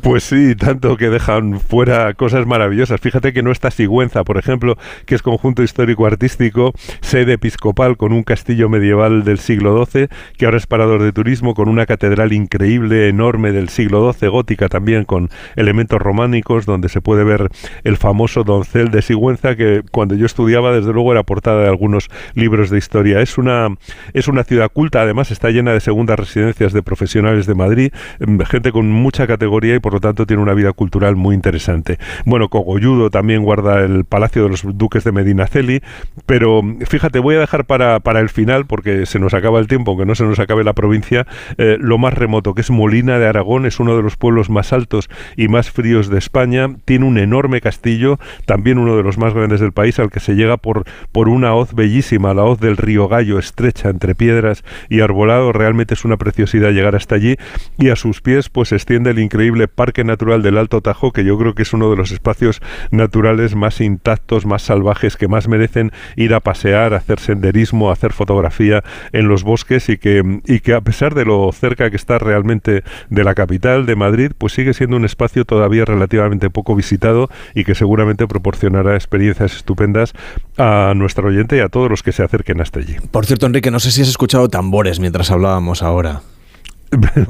[0.00, 2.98] Pues sí, tanto que dejan fuera cosas maravillosas.
[2.98, 8.22] Fíjate que no está Sigüenza, por ejemplo, que es conjunto histórico-artístico, sede episcopal con un
[8.22, 13.08] castillo medieval del siglo XII, que ahora es parador de turismo, con una catedral increíble,
[13.08, 17.48] enorme del siglo XII, gótica también, con elementos románicos, donde se puede ver
[17.84, 22.08] el famoso doncel de Sigüenza, que cuando yo estudiaba, desde luego, era portada de algunos
[22.34, 23.20] libros de historia.
[23.20, 23.68] Es una,
[24.14, 28.40] es una ciudad culta, además está llena de segundas residencias de profesionales de Madrid, mm,
[28.40, 31.98] gente con mucha categoría y por lo tanto tiene una vida cultural muy interesante.
[32.24, 35.82] Bueno, Cogolludo también guarda el Palacio de los Duques de Medinaceli,
[36.24, 39.90] pero fíjate, voy a dejar para, para el final, porque se nos acaba el tiempo,
[39.90, 41.26] aunque no se nos acabe la provincia,
[41.58, 44.72] eh, lo más remoto, que es Molina de Aragón, es uno de los pueblos más
[44.72, 49.34] altos y más fríos de España, tiene un enorme castillo, también uno de los más
[49.34, 52.76] grandes del país, al que se llega por, por una hoz bellísima, la hoz del
[52.76, 57.36] río Gallo, estrecha entre piedras y arbolado, realmente es una preciosidad llegar hasta allí,
[57.78, 61.24] y a sus pies pues se extiende el increíble Parque Natural del Alto Tajo, que
[61.24, 65.48] yo creo que es uno de los espacios naturales más intactos, más salvajes, que más
[65.48, 68.82] merecen ir a pasear, hacer senderismo, hacer fotografía
[69.12, 72.84] en los bosques y que, y que a pesar de lo cerca que está realmente
[73.10, 77.64] de la capital, de Madrid, pues sigue siendo un espacio todavía relativamente poco visitado y
[77.64, 80.12] que seguramente proporcionará experiencias estupendas
[80.58, 82.96] a nuestro oyente y a todos los que se acerquen hasta allí.
[83.10, 86.22] Por cierto, Enrique, no sé si has escuchado tambores mientras hablábamos ahora.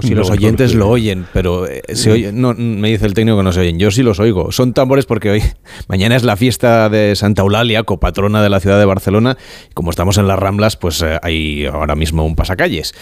[0.01, 3.44] Si los oyentes lo oyen, pero eh, se oye, no, me dice el técnico que
[3.44, 3.79] no se oyen.
[3.79, 4.51] Yo sí los oigo.
[4.53, 5.42] Son tambores porque hoy,
[5.88, 9.37] mañana es la fiesta de Santa Eulalia, copatrona de la ciudad de Barcelona.
[9.75, 12.94] Como estamos en las Ramblas, pues eh, hay ahora mismo un pasacalles.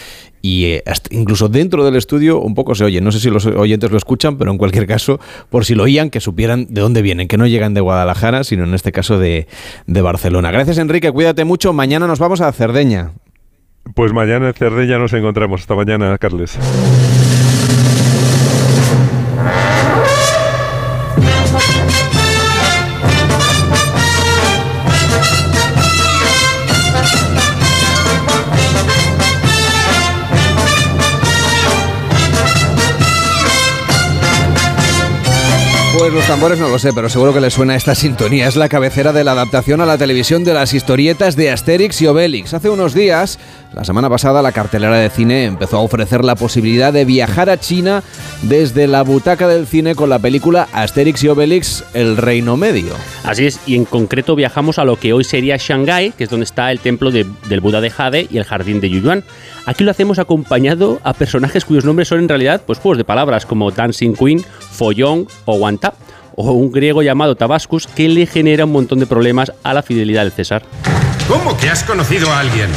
[0.42, 3.00] Y eh, incluso dentro del estudio un poco se oye.
[3.00, 5.18] No sé si los oyentes lo escuchan, pero en cualquier caso,
[5.48, 8.64] por si lo oían, que supieran de dónde vienen, que no llegan de Guadalajara, sino
[8.64, 9.46] en este caso de,
[9.86, 10.50] de Barcelona.
[10.50, 11.10] Gracias, Enrique.
[11.10, 11.72] Cuídate mucho.
[11.72, 13.12] Mañana nos vamos a Cerdeña.
[13.94, 15.62] Pues mañana en Cerdeña nos encontramos.
[15.62, 16.58] Hasta mañana, Carles.
[36.00, 38.48] Pues los tambores no lo sé, pero seguro que les suena esta sintonía.
[38.48, 42.06] Es la cabecera de la adaptación a la televisión de las historietas de Asterix y
[42.06, 42.54] Obelix.
[42.54, 43.38] Hace unos días,
[43.72, 47.58] la semana pasada, la cartelera de cine empezó a ofrecer la posibilidad de viajar a
[47.58, 48.02] China
[48.42, 52.94] desde la butaca del cine con la película Asterix y Obelix, El Reino Medio.
[53.22, 56.44] Así es, y en concreto viajamos a lo que hoy sería Shanghái, que es donde
[56.44, 59.22] está el templo del Buda de Jade y el jardín de Yuyuan.
[59.66, 63.46] Aquí lo hacemos acompañado a personajes cuyos nombres son en realidad pues, juegos de palabras
[63.46, 65.94] como Dancing Queen, Follón o Wanta,
[66.34, 70.22] o un griego llamado Tabascus que le genera un montón de problemas a la fidelidad
[70.22, 70.62] del César.
[71.28, 72.70] ¿Cómo que has conocido a alguien?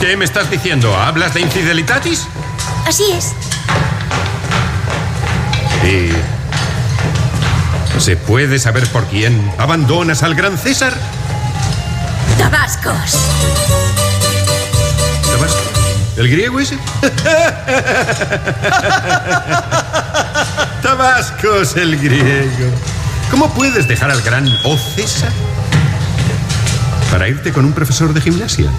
[0.00, 0.96] ¿Qué me estás diciendo?
[0.96, 2.26] ¿Hablas de infidelitatis?
[2.86, 3.34] Así es.
[5.84, 6.10] ¿Y
[8.00, 10.94] se puede saber por quién abandonas al gran César?
[12.38, 13.18] Tabascos.
[15.24, 15.68] ¿Tabascos?
[16.16, 16.78] ¿El griego ese?
[20.82, 22.70] Tabascos, el griego.
[23.30, 25.30] ¿Cómo puedes dejar al gran O César
[27.10, 28.70] para irte con un profesor de gimnasia?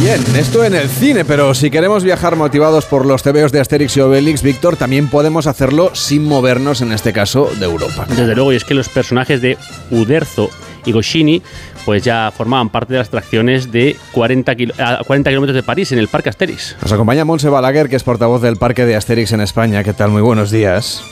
[0.00, 3.96] Bien, esto en el cine, pero si queremos viajar motivados por los tebeos de Asterix
[3.96, 8.06] y Obelix, Víctor, también podemos hacerlo sin movernos, en este caso, de Europa.
[8.08, 9.58] Desde luego, y es que los personajes de
[9.90, 10.50] Uderzo
[10.84, 11.42] y Goscini
[11.84, 15.98] pues ya formaban parte de las atracciones de 40, a 40 kilómetros de París, en
[15.98, 16.76] el Parque Asterix.
[16.80, 19.82] Nos acompaña Monse Balaguer, que es portavoz del Parque de Asterix en España.
[19.82, 20.10] ¿Qué tal?
[20.10, 21.02] Muy buenos días.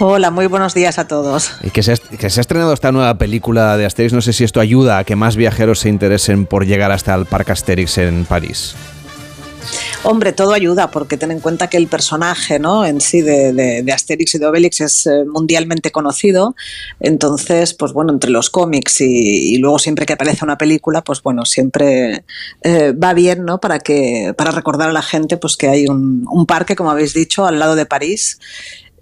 [0.00, 1.50] Hola, muy buenos días a todos.
[1.62, 4.44] Y que se, que se ha estrenado esta nueva película de Asterix, no sé si
[4.44, 8.24] esto ayuda a que más viajeros se interesen por llegar hasta el Parque Asterix en
[8.24, 8.76] París.
[10.04, 12.86] Hombre, todo ayuda, porque ten en cuenta que el personaje ¿no?
[12.86, 16.54] en sí de, Asterix y de Obelix es eh, mundialmente conocido.
[17.00, 21.44] Entonces, pues bueno, entre los cómics y, luego siempre que aparece una película, pues bueno,
[21.44, 22.24] siempre
[22.62, 23.60] eh, va bien, ¿no?
[23.60, 27.46] Para que, para recordar a la gente pues que hay un, parque, como habéis dicho,
[27.46, 28.38] al lado de París.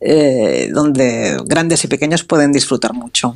[0.00, 3.34] Eh, donde grandes y pequeños pueden disfrutar mucho.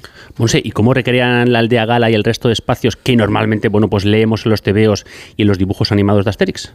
[0.63, 4.05] ¿y cómo recrean la aldea Gala y el resto de espacios que normalmente bueno, pues
[4.05, 6.75] leemos en los tebeos y en los dibujos animados de Asterix?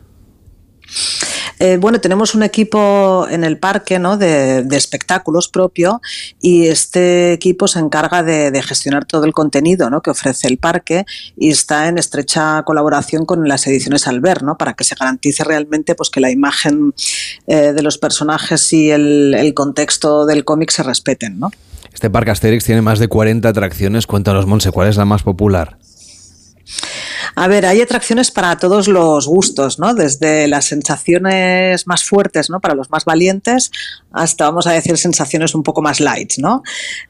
[1.59, 4.17] Eh, bueno, tenemos un equipo en el parque ¿no?
[4.17, 6.01] de, espectáculos propio
[6.41, 10.01] y este equipo se encarga de, gestionar todo el contenido ¿no?
[10.01, 11.05] que ofrece el parque
[11.37, 14.57] y está en estrecha colaboración con las ediciones Albert ¿no?
[14.57, 16.93] para que se garantice realmente pues, que la imagen
[17.47, 21.39] eh, de los personajes y el, el contexto del cómic se respeten.
[21.39, 21.51] ¿no?
[21.93, 24.07] Este parque Asterix tiene más de 40 atracciones.
[24.07, 25.77] Cuéntanos, Monse, ¿cuál es la más popular?
[27.33, 29.93] A ver, hay atracciones para todos los gustos, ¿no?
[29.93, 32.59] Desde las sensaciones más fuertes, ¿no?
[32.59, 33.71] Para los más valientes,
[34.11, 36.63] hasta, vamos a decir, sensaciones un poco más light, ¿no?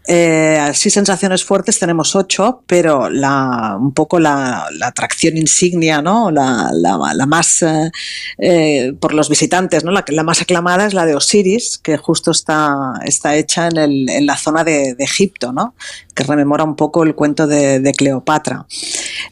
[0.07, 6.31] Eh, así, sensaciones fuertes tenemos ocho, pero la, un poco la, atracción insignia, ¿no?
[6.31, 7.91] La, más, eh,
[8.37, 9.91] eh, por los visitantes, ¿no?
[9.91, 14.25] La, más aclamada es la de Osiris, que justo está, está hecha en, el, en
[14.25, 15.75] la zona de, Egipto, ¿no?
[16.15, 18.65] Que rememora un poco el cuento de, Cleopatra.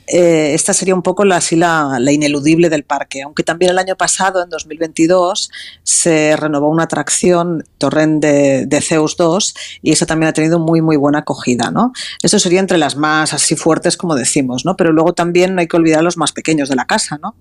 [0.06, 4.43] esta sería un poco la, así la, ineludible del parque, aunque también el año pasado,
[4.43, 5.50] en 2022,
[5.84, 10.98] se renovó una atracción, Torrent de, Zeus 2, y esa también ha tenido muy, muy
[10.98, 11.72] buena acogida.
[11.72, 11.93] ¿no?
[12.22, 14.76] Eso sería entre las más así fuertes, como decimos, ¿no?
[14.76, 17.36] pero luego también no hay que olvidar los más pequeños de la casa, ¿no?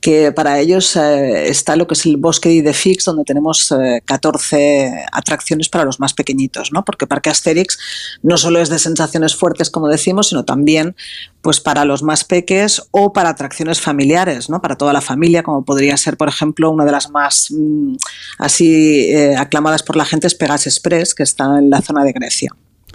[0.00, 3.74] que para ellos eh, está lo que es el bosque de Fix, donde tenemos
[4.04, 6.84] 14 eh, atracciones para los más pequeñitos, ¿no?
[6.84, 7.78] porque Parque Asterix
[8.22, 10.94] no solo es de sensaciones fuertes, como decimos, sino también
[11.40, 14.60] pues para los más peques o para atracciones familiares, ¿no?
[14.60, 17.94] Para toda la familia, como podría ser, por ejemplo, una de las más mm,
[18.38, 22.12] así eh, aclamadas por la gente es Pegas Express, que está en la zona de
[22.12, 22.50] Grecia.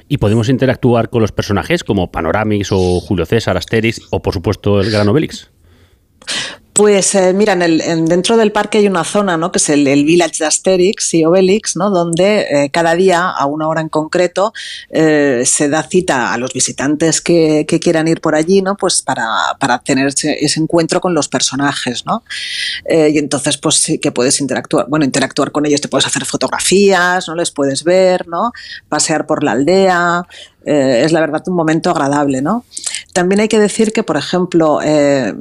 [0.08, 4.80] Y podemos interactuar con los personajes como Panoramix o Julio César, Asterix o, por supuesto,
[4.80, 5.50] el Gran Obelix.
[6.78, 9.52] Pues eh, mira, en el, dentro del parque hay una zona, ¿no?
[9.52, 11.90] que es el, Village de Asterix y Obelix, ¿no?
[11.90, 14.54] donde eh, cada día, a una hora en concreto,
[14.92, 18.78] eh, se da cita a los visitantes que, quieran ir por allí, ¿no?
[18.78, 19.26] pues para,
[19.60, 22.06] para tener ese, encuentro con los personajes.
[22.06, 22.24] ¿no?
[22.88, 27.28] y entonces, pues sí que puedes interactuar, bueno, interactuar con ellos, te puedes hacer fotografías,
[27.28, 28.52] no les puedes ver, ¿no?
[28.88, 30.28] pasear por la aldea,
[30.68, 32.66] es la verdad un momento agradable, ¿no?
[33.18, 35.34] También hay que decir que, por ejemplo, eh,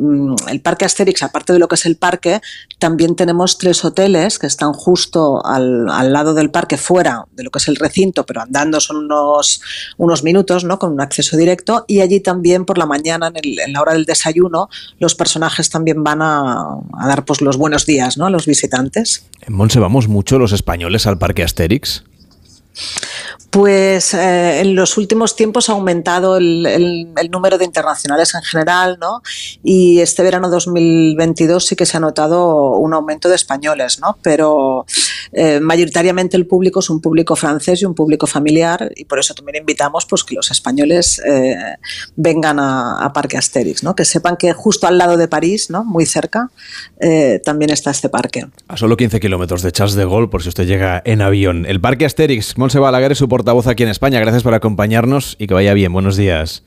[0.48, 2.40] el Parque Asterix, aparte de lo que es el parque,
[2.78, 7.58] también tenemos tres hoteles que están justo al, lado del parque, fuera de lo que
[7.58, 9.60] es el recinto, pero andando son unos,
[9.98, 10.78] unos minutos, ¿no?
[10.78, 11.84] Con un acceso directo.
[11.86, 16.22] Y allí también por la mañana, en, la hora del desayuno, los personajes también van
[16.22, 18.24] a, dar pues, los buenos días ¿no?
[18.24, 19.26] a los visitantes.
[19.42, 22.04] En Monse vamos mucho los españoles al Parque Asterix.
[23.56, 29.22] Pues eh, en los últimos tiempos ha aumentado el, número de internacionales en general, ¿no?
[29.62, 34.18] Y este verano 2022 sí que se ha notado un aumento de españoles, ¿no?
[34.20, 34.84] Pero
[35.32, 39.32] eh, mayoritariamente el público es un público francés y un público familiar y por eso
[39.32, 41.56] también invitamos pues, que los españoles eh,
[42.14, 43.96] vengan a, Parque Asterix, ¿no?
[43.96, 45.82] Que sepan que justo al lado de París, ¿no?
[45.82, 46.50] Muy cerca,
[47.42, 48.44] también está este parque.
[48.68, 51.64] A solo 15 kilómetros de Charles de Gaulle, por si usted llega en avión.
[51.64, 54.20] El Parque Asterix, Monse Balaguer su voz aquí en España.
[54.20, 55.92] Gracias por acompañarnos y que vaya bien.
[55.92, 56.62] Buenos días.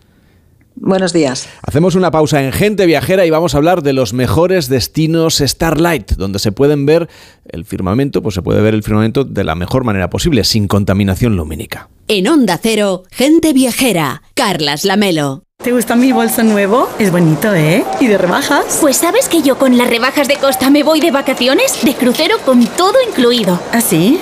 [0.81, 1.49] Buenos días.
[1.61, 6.13] Hacemos una pausa en Gente Viajera y vamos a hablar de los mejores destinos Starlight,
[6.13, 7.09] donde se pueden ver
[7.49, 11.35] el firmamento, pues se puede ver el firmamento de la mejor manera posible, sin contaminación
[11.35, 11.89] lumínica.
[12.07, 15.43] En Onda Cero, Gente Viajera, Carlas Lamelo.
[15.61, 16.87] ¿Te gusta mi bolso nuevo?
[16.97, 17.83] Es bonito, ¿eh?
[17.99, 18.77] ¿Y de rebajas?
[18.79, 22.37] Pues sabes que yo con las rebajas de Costa me voy de vacaciones, de crucero
[22.45, 23.59] con todo incluido.
[23.73, 24.21] ¿Ah, sí?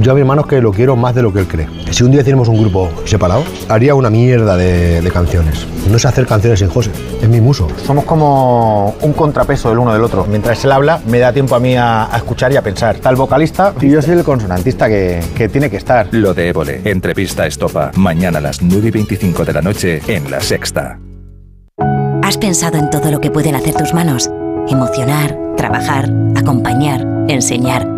[0.00, 1.66] Yo a mi hermano es que lo quiero más de lo que él cree.
[1.90, 5.66] Si un día hiciéramos un grupo separado, haría una mierda de, de canciones.
[5.90, 7.66] No sé hacer canciones sin José, es mi muso.
[7.84, 10.24] Somos como un contrapeso del uno del otro.
[10.28, 12.96] Mientras él habla, me da tiempo a mí a, a escuchar y a pensar.
[12.96, 16.08] Está el vocalista y yo soy el consonantista que, que tiene que estar.
[16.12, 20.30] Lo de Évole, entrevista estopa, mañana a las 9 y 25 de la noche en
[20.30, 20.98] La Sexta.
[22.22, 24.30] ¿Has pensado en todo lo que pueden hacer tus manos?
[24.68, 27.97] Emocionar, trabajar, acompañar, enseñar.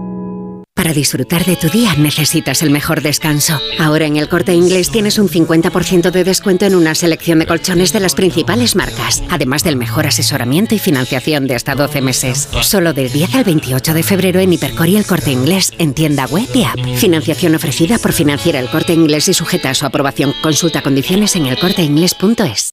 [0.73, 3.59] Para disfrutar de tu día necesitas el mejor descanso.
[3.77, 7.93] Ahora en el corte inglés tienes un 50% de descuento en una selección de colchones
[7.93, 12.47] de las principales marcas, además del mejor asesoramiento y financiación de hasta 12 meses.
[12.61, 16.25] Solo del 10 al 28 de febrero en Hipercor y el corte inglés en tienda
[16.25, 16.79] web y app.
[16.95, 20.33] Financiación ofrecida por Financiera el corte inglés y sujeta a su aprobación.
[20.41, 22.71] Consulta condiciones en elcorteinglés.es.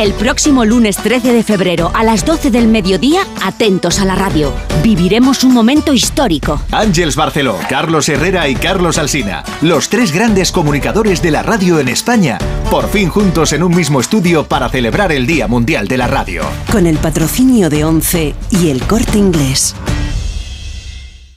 [0.00, 4.50] El próximo lunes 13 de febrero a las 12 del mediodía, atentos a la radio.
[4.82, 6.58] Viviremos un momento histórico.
[6.70, 11.88] Ángeles Barceló, Carlos Herrera y Carlos Alsina, los tres grandes comunicadores de la radio en
[11.88, 12.38] España,
[12.70, 16.44] por fin juntos en un mismo estudio para celebrar el Día Mundial de la Radio.
[16.72, 19.74] Con el patrocinio de ONCE y el corte inglés.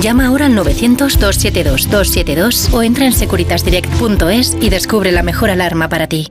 [0.00, 6.30] Llama ahora al 900-272-272 o entra en securitasdirect.es y descubre la mejor alarma para ti.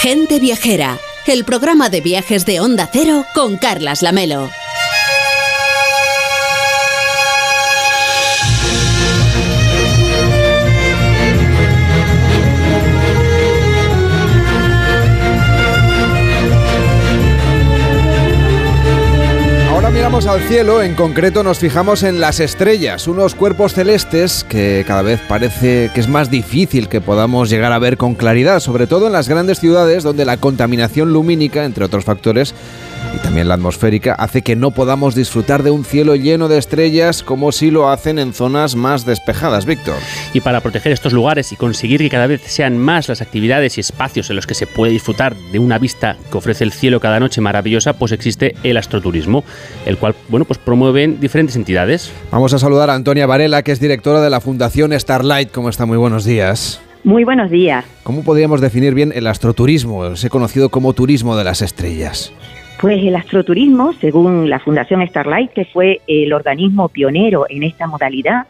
[0.00, 4.50] Gente Viajera, el programa de viajes de Onda Cero con Carlas Lamelo.
[19.92, 25.02] Miramos al cielo, en concreto nos fijamos en las estrellas, unos cuerpos celestes que cada
[25.02, 29.06] vez parece que es más difícil que podamos llegar a ver con claridad, sobre todo
[29.06, 32.54] en las grandes ciudades donde la contaminación lumínica, entre otros factores,
[33.14, 37.22] y también la atmosférica, hace que no podamos disfrutar de un cielo lleno de estrellas
[37.22, 39.96] como si lo hacen en zonas más despejadas, Víctor.
[40.32, 43.80] Y para proteger estos lugares y conseguir que cada vez sean más las actividades y
[43.80, 47.20] espacios en los que se puede disfrutar de una vista que ofrece el cielo cada
[47.20, 49.44] noche maravillosa, pues existe el astroturismo,
[49.86, 52.12] el cual, bueno, pues promueven diferentes entidades.
[52.30, 55.50] Vamos a saludar a Antonia Varela, que es directora de la Fundación Starlight.
[55.50, 55.86] ¿Cómo está?
[55.86, 56.80] Muy buenos días.
[57.04, 57.84] Muy buenos días.
[58.04, 62.32] ¿Cómo podríamos definir bien el astroturismo, ese conocido como turismo de las estrellas?
[62.82, 68.46] Pues el astroturismo, según la Fundación Starlight, que fue el organismo pionero en esta modalidad,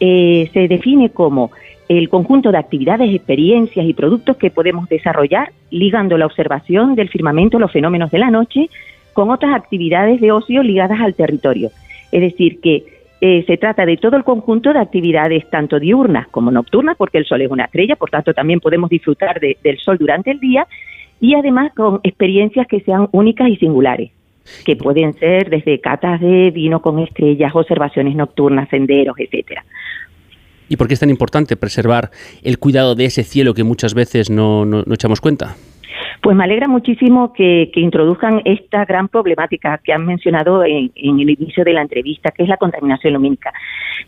[0.00, 1.50] eh, se define como
[1.90, 7.58] el conjunto de actividades, experiencias y productos que podemos desarrollar ligando la observación del firmamento,
[7.58, 8.70] los fenómenos de la noche,
[9.12, 11.70] con otras actividades de ocio ligadas al territorio.
[12.10, 12.84] Es decir, que
[13.20, 17.26] eh, se trata de todo el conjunto de actividades, tanto diurnas como nocturnas, porque el
[17.26, 20.66] sol es una estrella, por tanto también podemos disfrutar de, del sol durante el día,
[21.24, 24.10] y además con experiencias que sean únicas y singulares,
[24.66, 29.64] que pueden ser desde catas de vino con estrellas, observaciones nocturnas, senderos, etcétera.
[30.68, 32.10] ¿Y por qué es tan importante preservar
[32.42, 35.56] el cuidado de ese cielo que muchas veces no, no, no echamos cuenta?
[36.22, 41.20] Pues me alegra muchísimo que, que, introduzcan esta gran problemática que han mencionado en, en,
[41.20, 43.52] el inicio de la entrevista, que es la contaminación lumínica.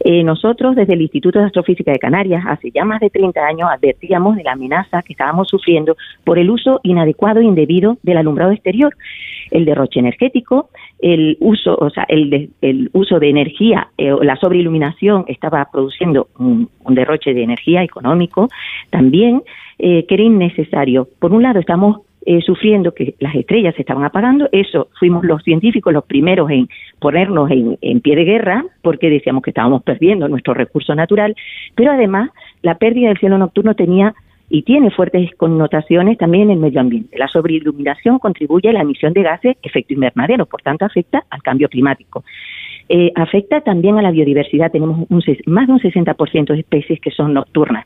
[0.01, 3.71] Eh, nosotros, desde el Instituto de Astrofísica de Canarias, hace ya más de 30 años,
[3.71, 8.53] advertíamos de la amenaza que estábamos sufriendo por el uso inadecuado e indebido del alumbrado
[8.53, 8.95] exterior,
[9.51, 14.37] el derroche energético, el uso, o sea, el, de, el uso de energía, eh, la
[14.37, 18.49] sobreiluminación estaba produciendo un, un derroche de energía económico,
[18.91, 19.43] también
[19.79, 21.09] eh, que era innecesario.
[21.19, 24.49] Por un lado, estamos eh, sufriendo que las estrellas se estaban apagando.
[24.51, 29.51] Eso fuimos los científicos los primeros en ponernos en, pie de guerra porque decíamos que
[29.51, 31.37] estábamos perdiendo nuestro recurso natural,
[31.77, 32.31] pero además
[32.63, 34.13] la pérdida del cielo nocturno tenía
[34.49, 37.17] y tiene fuertes connotaciones también en el medio ambiente.
[37.17, 41.69] La sobreiluminación contribuye a la emisión de gases efecto invernadero, por tanto afecta al cambio
[41.69, 42.25] climático.
[42.89, 44.71] Eh, afecta también a la biodiversidad.
[44.71, 47.85] Tenemos un, más de un 60% de especies que son nocturnas.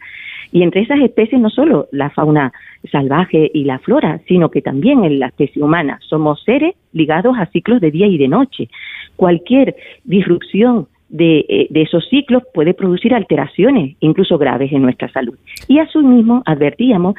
[0.52, 2.52] Y entre esas especies no solo la fauna
[2.90, 5.98] salvaje y la flora, sino que también en la especie humana.
[6.08, 8.68] Somos seres ligados a ciclos de día y de noche.
[9.16, 15.36] Cualquier disrupción de, eh, de, esos ciclos puede producir alteraciones, incluso graves, en nuestra salud.
[15.66, 17.16] Y asimismo advertíamos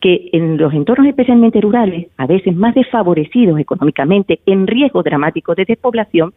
[0.00, 5.66] que en los entornos especialmente rurales, a veces más desfavorecidos económicamente, en riesgo dramático de
[5.66, 6.32] despoblación,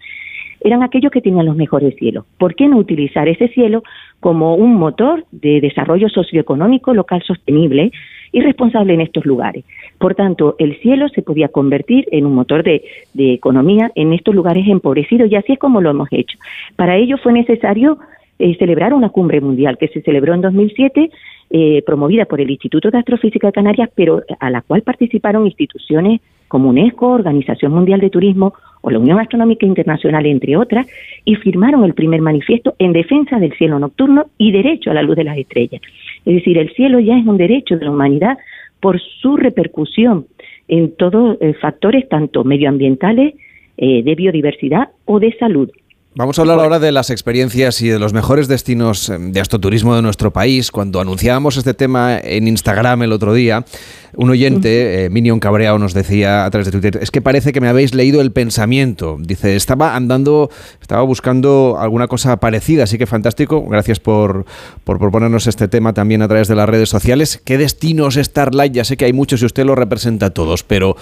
[0.62, 2.26] eran aquellos que tenían los mejores cielos.
[2.38, 3.84] ¿Por qué no utilizar ese cielo
[4.20, 7.92] como un motor de desarrollo socioeconómico local sostenible
[8.32, 9.66] y responsable en estos lugares?
[9.98, 12.84] Por tanto, el cielo se podía convertir en un motor de,
[13.14, 16.38] economía en estos lugares empobrecidos y así es como lo hemos hecho.
[16.76, 17.98] Para ello fue necesario
[18.40, 21.10] eh, celebrar una cumbre mundial que se celebró en 2007
[21.50, 26.22] eh, promovida por el Instituto de Astrofísica de Canarias, pero a la cual participaron instituciones
[26.48, 30.88] como UNESCO, Organización Mundial de Turismo o la Unión Astronómica Internacional, entre otras,
[31.26, 35.16] y firmaron el primer manifiesto en defensa del cielo nocturno y derecho a la luz
[35.16, 35.82] de las estrellas.
[36.26, 38.38] Es decir, el cielo ya es un derecho de la humanidad
[38.80, 40.28] por su repercusión
[40.68, 43.34] en todos eh, factores tanto medioambientales,
[43.78, 45.70] eh, de biodiversidad o de salud.
[46.18, 49.96] Vamos a hablar ahora de las experiencias y de los mejores destinos eh, de astroturismo
[49.96, 50.72] de nuestro país.
[50.72, 53.64] Cuando anunciábamos este tema en Instagram el otro día,
[54.16, 57.62] un oyente, eh, Minion Cabreao, nos decía a través de Twitter, es que parece que
[57.62, 59.18] me habéis leído el pensamiento.
[59.20, 60.50] Dice, estaba andando,
[60.82, 63.64] estaba buscando alguna cosa parecida, así que fantástico.
[63.70, 64.48] Gracias por,
[64.86, 67.40] por proponernos este tema también a través de las redes sociales.
[67.46, 68.74] ¿Qué destinos Starlight?
[68.74, 70.96] Ya sé que hay muchos y usted lo representa a todos, pero,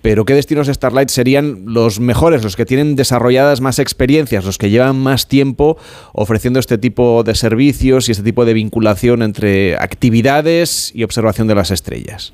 [0.00, 4.70] pero ¿qué destinos Starlight serían los mejores, los que tienen desarrolladas más experiencias, los que
[4.70, 5.76] llevan más tiempo
[6.12, 11.56] ofreciendo este tipo de servicios y este tipo de vinculación entre actividades y observación de
[11.56, 12.32] las estrellas?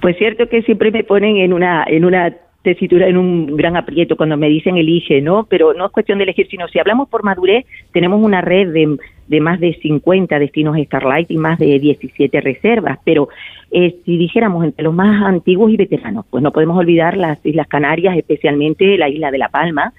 [0.00, 4.16] Pues cierto que siempre me ponen en una, en una tesitura en un gran aprieto
[4.16, 5.46] cuando me dicen elige, ¿no?
[5.48, 8.96] Pero no es cuestión de elegir, sino si hablamos por madurez, tenemos una red de,
[9.28, 13.28] de más de 50 destinos Starlight y más de 17 reservas, pero
[13.70, 17.68] eh, si dijéramos entre los más antiguos y veteranos, pues no podemos olvidar las Islas
[17.68, 19.92] Canarias, especialmente la isla de La Palma,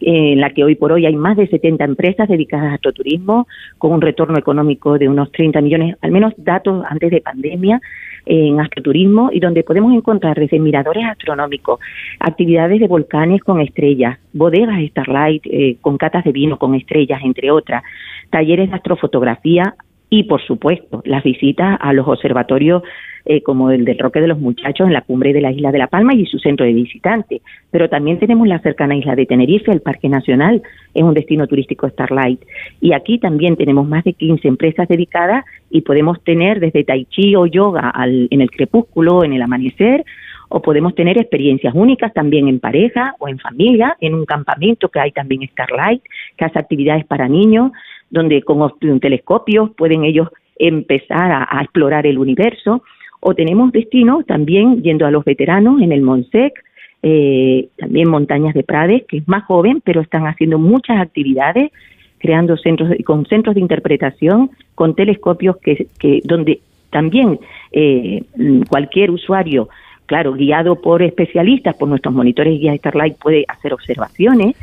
[0.00, 3.46] en la que hoy por hoy hay más de 70 empresas dedicadas a astroturismo,
[3.78, 7.80] con un retorno económico de unos 30 millones, al menos datos antes de pandemia,
[8.26, 11.80] en astroturismo y donde podemos encontrar desde miradores astronómicos,
[12.20, 17.50] actividades de volcanes con estrellas, bodegas Starlight eh, con catas de vino con estrellas, entre
[17.50, 17.82] otras,
[18.30, 19.74] talleres de astrofotografía
[20.10, 22.82] y, por supuesto, las visitas a los observatorios
[23.30, 25.76] eh, como el del Roque de los Muchachos en la cumbre de la isla de
[25.76, 27.42] La Palma y su centro de visitantes.
[27.70, 30.62] Pero también tenemos la cercana isla de Tenerife, el Parque Nacional,
[30.94, 32.40] es un destino turístico Starlight.
[32.80, 37.36] Y aquí también tenemos más de 15 empresas dedicadas y podemos tener desde tai chi
[37.36, 40.06] o yoga al, en el crepúsculo, en el amanecer,
[40.48, 45.00] o podemos tener experiencias únicas también en pareja o en familia, en un campamento que
[45.00, 46.02] hay también Starlight,
[46.34, 47.72] que hace actividades para niños,
[48.08, 52.82] donde con un telescopio pueden ellos empezar a explorar el universo
[53.20, 56.64] o tenemos destinos también yendo a los veteranos en el Monsec,
[57.02, 61.70] eh, también Montañas de Prades, que es más joven, pero están haciendo muchas actividades,
[62.18, 66.60] creando centros con centros de interpretación, con telescopios que, que donde
[66.90, 67.38] también
[67.72, 68.24] eh,
[68.68, 69.68] cualquier usuario,
[70.06, 74.56] claro, guiado por especialistas, por nuestros monitores guías Starlight, puede hacer observaciones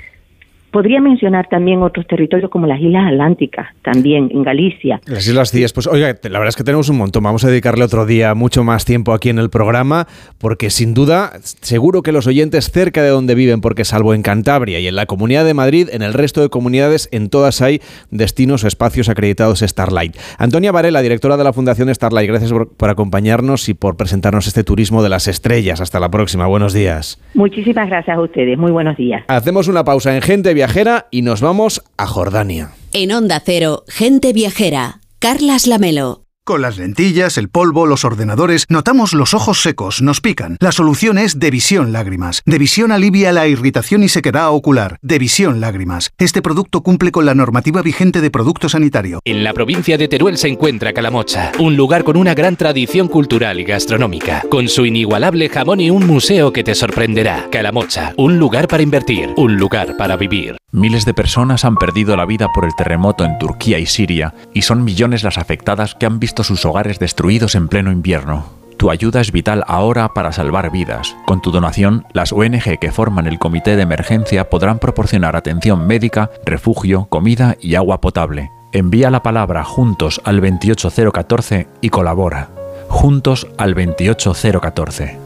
[0.76, 5.00] Podría mencionar también otros territorios como las Islas Atlánticas, también en Galicia.
[5.06, 7.24] Las Islas Cíes, pues oiga, la verdad es que tenemos un montón.
[7.24, 10.06] Vamos a dedicarle otro día mucho más tiempo aquí en el programa,
[10.38, 14.82] porque sin duda, seguro que los oyentes cerca de donde viven, porque salvo en Cantabria
[14.82, 17.80] y en la Comunidad de Madrid, en el resto de comunidades, en todas hay
[18.12, 20.18] destinos o espacios acreditados Starlight.
[20.40, 24.66] Antonia Varela, directora de la Fundación Starlight, gracias por, por acompañarnos y por presentarnos este
[24.66, 25.80] turismo de las estrellas.
[25.80, 26.48] Hasta la próxima.
[26.48, 27.18] Buenos días.
[27.34, 28.58] Muchísimas gracias a ustedes.
[28.58, 29.24] Muy buenos días.
[29.30, 30.65] Hacemos una pausa en Gente Viajera
[31.12, 32.74] y nos vamos a Jordania.
[32.92, 36.25] En Onda Cero, Gente Viajera, Carlas Lamelo.
[36.46, 40.58] Con las lentillas, el polvo, los ordenadores, notamos los ojos secos, nos pican.
[40.60, 42.44] La solución es Devisión Lágrimas.
[42.46, 45.00] Devisión alivia la irritación y sequedad ocular.
[45.02, 46.12] Devisión Lágrimas.
[46.20, 49.22] Este producto cumple con la normativa vigente de producto sanitario.
[49.26, 53.60] En la provincia de Teruel se encuentra Calamocha, un lugar con una gran tradición cultural
[53.60, 57.48] y gastronómica, con su inigualable jamón y un museo que te sorprenderá.
[57.52, 60.58] Calamocha, un lugar para invertir, un lugar para vivir.
[60.76, 64.64] Miles de personas han perdido la vida por el terremoto en Turquía y Siria, y
[64.64, 68.48] son millones las afectadas que han visto sus hogares destruidos en pleno invierno.
[68.76, 71.16] Tu ayuda es vital ahora para salvar vidas.
[71.26, 76.30] Con tu donación, las ONG que forman el comité de emergencia podrán proporcionar atención médica,
[76.46, 78.52] refugio, comida y agua potable.
[78.74, 82.50] Envía la palabra juntos al 28014 y colabora.
[82.90, 85.20] Juntos al 28014.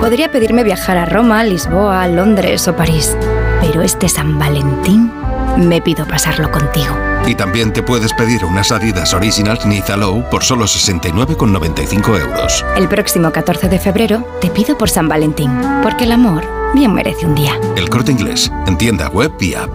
[0.00, 3.16] Podría pedirme viajar a Roma, Lisboa, Londres o París,
[3.66, 5.10] pero este San Valentín
[5.58, 6.96] me pido pasarlo contigo.
[7.26, 12.64] Y también te puedes pedir unas Adidas Originals Niza Low por solo 69,95 euros.
[12.76, 15.50] El próximo 14 de febrero te pido por San Valentín,
[15.82, 16.44] porque el amor
[16.74, 17.58] bien merece un día.
[17.76, 19.70] El corte inglés, en tienda web y app.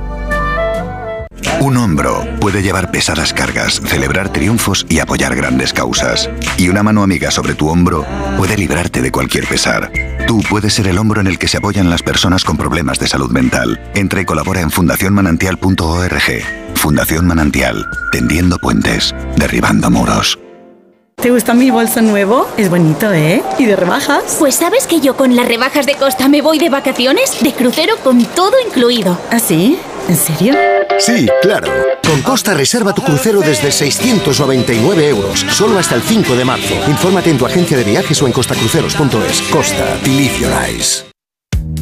[1.60, 6.30] Un hombro puede llevar pesadas cargas, celebrar triunfos y apoyar grandes causas.
[6.58, 8.06] Y una mano amiga sobre tu hombro
[8.38, 9.92] puede librarte de cualquier pesar.
[10.32, 13.06] Tú puedes ser el hombro en el que se apoyan las personas con problemas de
[13.06, 13.78] salud mental.
[13.96, 16.22] Entra y colabora en fundacionmanantial.org.
[16.74, 20.40] Fundación Manantial, tendiendo puentes, derribando muros.
[21.18, 22.48] ¿Te gusta mi bolso nuevo?
[22.56, 23.44] Es bonito, ¿eh?
[23.60, 24.38] ¿Y de rebajas?
[24.40, 27.98] Pues sabes que yo con las rebajas de Costa me voy de vacaciones, de crucero
[28.02, 29.20] con todo incluido.
[29.32, 29.78] ¿Ah, sí?
[30.08, 30.54] ¿En serio?
[31.00, 31.72] Sí, claro.
[32.06, 36.76] Con Costa reserva tu crucero desde 699 euros, solo hasta el 5 de marzo.
[36.88, 39.42] Infórmate en tu agencia de viajes o en costacruceros.es.
[39.44, 41.06] Costa, live your eyes.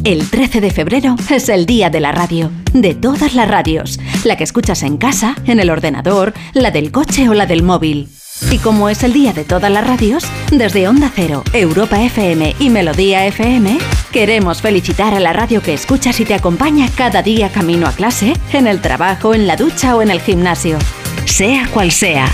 [0.04, 4.36] El 13 de febrero es el día de la radio, de todas las radios, la
[4.36, 8.08] que escuchas en casa, en el ordenador, la del coche o la del móvil.
[8.50, 12.70] Y como es el día de todas las radios, desde Onda Cero, Europa FM y
[12.70, 13.78] Melodía FM,
[14.10, 18.32] queremos felicitar a la radio que escuchas y te acompaña cada día camino a clase,
[18.52, 20.78] en el trabajo, en la ducha o en el gimnasio.
[21.26, 22.26] Sea cual sea.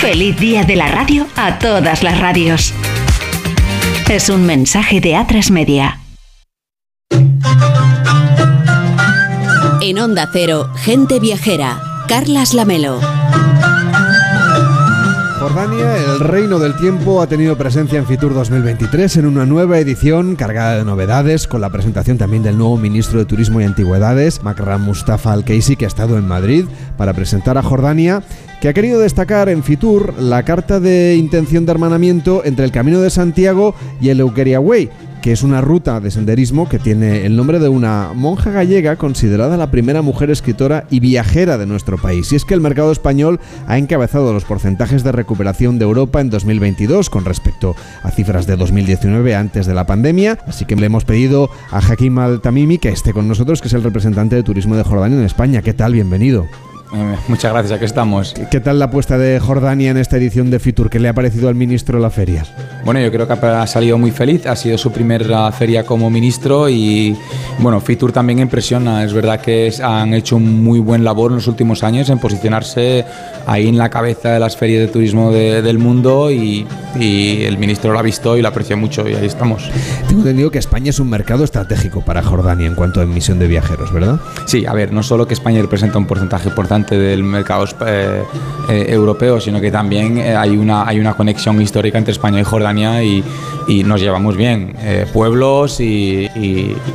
[0.00, 2.72] Feliz día de la radio a todas las radios.
[4.08, 6.00] Es un mensaje de A3 Media.
[9.80, 11.80] En Onda Cero, gente viajera.
[12.08, 13.00] Carlas Lamelo.
[15.48, 20.36] Jordania, el reino del tiempo, ha tenido presencia en Fitur 2023 en una nueva edición
[20.36, 24.84] cargada de novedades, con la presentación también del nuevo ministro de Turismo y Antigüedades, Makram
[24.84, 26.66] Mustafa Al-Keisi, que ha estado en Madrid
[26.98, 28.22] para presentar a Jordania,
[28.60, 33.00] que ha querido destacar en Fitur la carta de intención de hermanamiento entre el Camino
[33.00, 34.90] de Santiago y el Euqueria Way,
[35.22, 39.56] que es una ruta de senderismo que tiene el nombre de una monja gallega considerada
[39.56, 42.32] la primera mujer escritora y viajera de nuestro país.
[42.32, 46.30] Y es que el mercado español ha encabezado los porcentajes de recuperación de Europa en
[46.30, 50.38] 2022 con respecto a cifras de 2019 antes de la pandemia.
[50.46, 53.82] Así que le hemos pedido a Hakim Al-Tamimi que esté con nosotros, que es el
[53.82, 55.62] representante de turismo de Jordania en España.
[55.62, 55.92] ¿Qué tal?
[55.92, 56.46] Bienvenido.
[56.94, 58.34] Eh, muchas gracias, aquí estamos.
[58.50, 60.88] ¿Qué tal la apuesta de Jordania en esta edición de Fitur?
[60.88, 62.44] ¿Qué le ha parecido al ministro la feria?
[62.84, 66.68] Bueno, yo creo que ha salido muy feliz, ha sido su primera feria como ministro
[66.68, 67.14] y
[67.58, 69.04] bueno, Fitur también impresiona.
[69.04, 73.04] Es verdad que han hecho un muy buen labor en los últimos años en posicionarse
[73.46, 76.66] ahí en la cabeza de las ferias de turismo del mundo y,
[76.98, 79.70] y, el ministro lo ha visto y lo aprecia mucho y ahí estamos.
[80.06, 83.46] Tengo entendido que España es un mercado estratégico para Jordania en cuanto a emisión de
[83.46, 84.20] viajeros, ¿verdad?
[84.46, 88.22] Sí, a ver, no solo que España representa un porcentaje importante del mercado eh,
[88.68, 92.44] eh, europeo, sino que también eh, hay, una, hay una conexión histórica entre España y
[92.44, 93.24] Jordania y,
[93.66, 94.74] y nos llevamos bien,
[95.12, 96.28] pueblos y,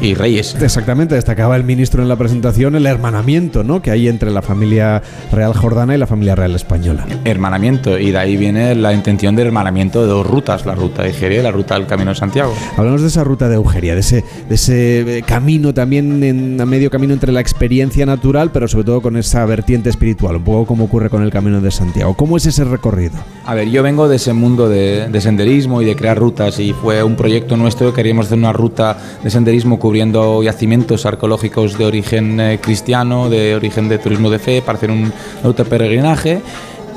[0.02, 0.56] y, reyes.
[0.60, 3.82] Exactamente, destacaba el ministro en la presentación el hermanamiento ¿no?
[3.82, 7.06] que hay entre la familia real jordana y la familia real española.
[7.26, 11.10] Hermanamiento, y de ahí viene la intención de hermanamiento de dos rutas, la ruta de
[11.10, 12.54] Egeria y la ruta del Camino de Santiago.
[12.78, 16.90] Hablamos de esa ruta de Egeria, de ese, de ese camino también en, a medio
[16.90, 20.86] camino entre la experiencia natural, pero sobre todo con esa vertiente espiritual, un poco como
[20.86, 22.14] ocurre con el Camino de Santiago.
[22.14, 23.16] ¿Cómo es ese recorrido?
[23.46, 27.04] A ver, yo vengo de ese mundo de, senderismo y de crear rutas y fue
[27.04, 32.60] un proyecto nuestro, queríamos hacer una ruta de senderismo cubriendo yacimientos arqueológicos de origen eh,
[32.62, 35.12] cristiano, de origen de turismo de fe, para hacer un
[35.44, 36.42] ruta peregrinaje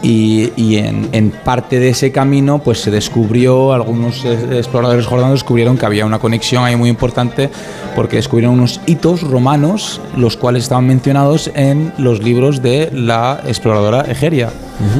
[0.02, 6.06] y, en, parte de ese camino pues se descubrió, algunos exploradores jordanos descubrieron que había
[6.06, 7.50] una conexión ahí muy importante
[7.94, 14.02] porque descubrieron unos hitos romanos los cuales estaban mencionados en los libros de la exploradora
[14.02, 14.50] Egeria.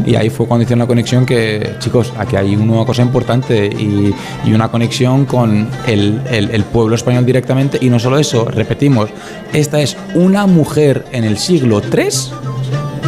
[0.06, 4.14] Y ahí fue cuando hicieron la conexión que, chicos, aquí hay una cosa importante y,
[4.50, 7.78] una conexión con el, el, pueblo español directamente.
[7.80, 9.10] Y no solo eso, repetimos,
[9.52, 12.55] esta es una mujer en el siglo III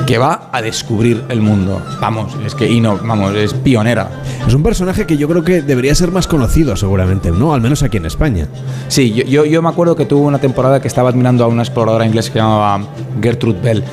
[0.09, 1.83] que va a descubrir el mundo.
[2.01, 4.09] Vamos, es que y no, vamos, es pionera.
[4.47, 7.53] Es un personaje que yo creo que debería ser más conocido seguramente, ¿no?
[7.53, 8.49] Al menos aquí en España.
[8.89, 12.07] Sí, yo, yo, me acuerdo que tuvo una temporada que estaba admirando a una exploradora
[12.07, 12.89] inglesa que se llamaba
[13.21, 13.85] Gertrude Bell.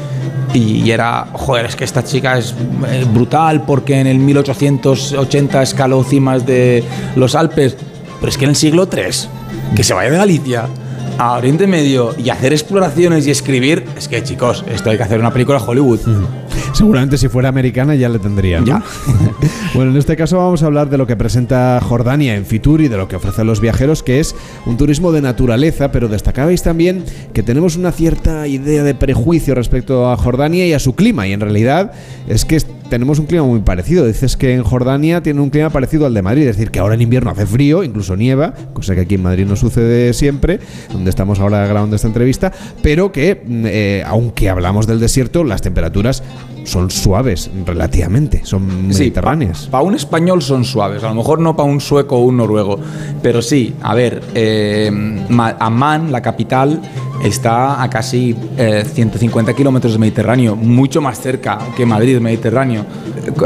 [0.54, 2.56] Y, era, joder, es que esta chica es
[2.88, 6.82] eh, brutal porque en el 1880 escaló cimas de
[7.18, 7.76] los Alpes,
[8.22, 10.70] pero es que en el siglo III, que se vaya de Galicia
[11.18, 15.20] a Oriente Medio y hacer exploraciones y escribir, es que chicos, esto hay que hacer
[15.20, 16.00] una película Hollywood.
[16.74, 18.66] Seguramente si fuera americana ya le tendrían.
[18.66, 18.84] ¿no?
[19.74, 22.88] bueno, en este caso vamos a hablar de lo que presenta Jordania en Fitur y
[22.88, 24.36] de lo que ofrecen los viajeros, que es
[24.66, 30.12] un turismo de naturaleza, pero destacabais también que tenemos una cierta idea de prejuicio respecto
[30.12, 31.94] a Jordania y a su clima, y en realidad
[32.28, 32.60] es que
[32.90, 34.06] tenemos un clima muy parecido.
[34.06, 36.96] Dices que en Jordania tiene un clima parecido al de Madrid, es decir, que ahora
[36.96, 40.60] en invierno hace frío, incluso nieva, cosa que aquí en Madrid no sucede siempre,
[40.92, 46.24] donde estamos ahora grabando esta entrevista, pero que eh, aunque hablamos del desierto, las temperaturas
[46.66, 49.68] son suaves relativamente, son mediterráneas.
[49.72, 52.78] Para un español son suaves, a lo mejor no para un sueco o un noruego,
[53.22, 54.92] pero sí, a ver, eh,
[55.30, 56.82] Ma- Amman, la capital,
[57.24, 62.86] está a casi eh, 150 kilómetros del Mediterráneo, mucho más cerca que Madrid, Mediterráneo.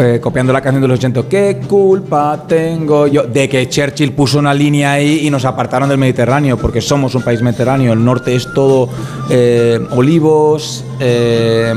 [0.01, 4.37] Eh, copiando la canción de los 80, ¿qué culpa tengo yo de que Churchill puso
[4.39, 6.57] una línea ahí y nos apartaron del Mediterráneo?
[6.57, 8.89] Porque somos un país mediterráneo, el norte es todo
[9.29, 11.73] eh, olivos, eh,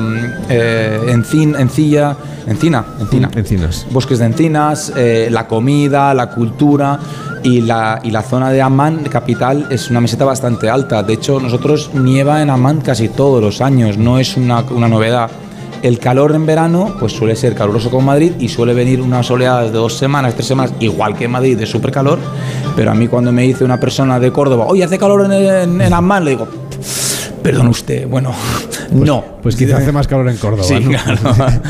[1.33, 2.17] eh, encin- encilla,
[2.47, 3.31] encina, encina.
[3.35, 3.87] Encinas.
[3.91, 6.99] Bosques de encinas, eh, la comida, la cultura
[7.43, 11.03] y la, y la zona de Amman, capital, es una meseta bastante alta.
[11.03, 15.31] De hecho, nosotros nieva en Amman casi todos los años, no es una, una novedad.
[15.83, 19.73] El calor en verano pues suele ser caluroso como Madrid y suele venir unas oleadas
[19.73, 22.21] de dos semanas, tres semanas, igual que en Madrid, de súper calor.
[22.77, 25.81] Pero a mí cuando me dice una persona de Córdoba, oye, hace calor en, en,
[25.81, 26.47] en Amman, le digo,
[27.43, 28.31] perdón usted, bueno,
[28.95, 29.25] no.
[29.43, 30.65] Pues quizá hace más calor en Córdoba.
[30.65, 30.91] Sí, ¿no?
[30.91, 31.35] claro.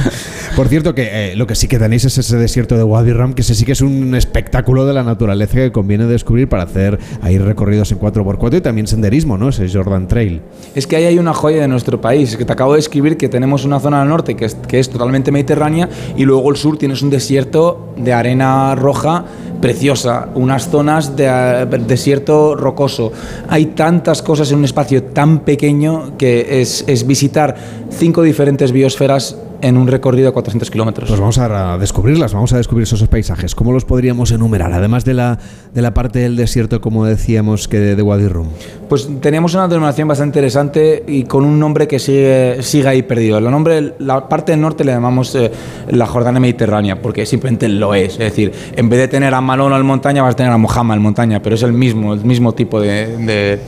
[0.57, 3.33] Por cierto, que eh, lo que sí que tenéis es ese desierto de Wadi Ram,
[3.33, 6.99] que ese sí que es un espectáculo de la naturaleza que conviene descubrir para hacer
[7.23, 9.49] ahí recorridos en 4x4 y también senderismo, ¿no?
[9.49, 10.43] Ese Jordan Trail.
[10.75, 12.37] Es que ahí hay una joya de nuestro país.
[12.37, 14.91] Que te acabo de escribir que tenemos una zona al norte que es, que es
[14.91, 15.89] totalmente mediterránea
[16.19, 19.25] y luego el sur tienes un desierto de arena roja
[19.63, 23.11] preciosa, unas zonas de eh, desierto rocoso.
[23.49, 27.57] Hay tantas cosas en un espacio tan pequeño que es, es visitar
[27.91, 31.09] cinco diferentes biosferas en un recorrido de 400 kilómetros.
[31.09, 33.55] Pues vamos a descubrirlas, vamos a descubrir esos paisajes.
[33.55, 34.73] ¿Cómo los podríamos enumerar?
[34.73, 35.39] Además de la,
[35.73, 38.49] de la parte del desierto, como decíamos, que de, de Wadi Rum.
[38.89, 43.39] Pues tenemos una denominación bastante interesante y con un nombre que sigue, sigue ahí perdido.
[43.39, 45.51] El nombre, la parte del norte le llamamos eh,
[45.91, 48.15] la Jordania Mediterránea, porque simplemente lo es.
[48.15, 50.95] Es decir, en vez de tener a Malón al montaña, vas a tener a Mohammed
[50.95, 53.61] al montaña, pero es el mismo, el mismo tipo de, de-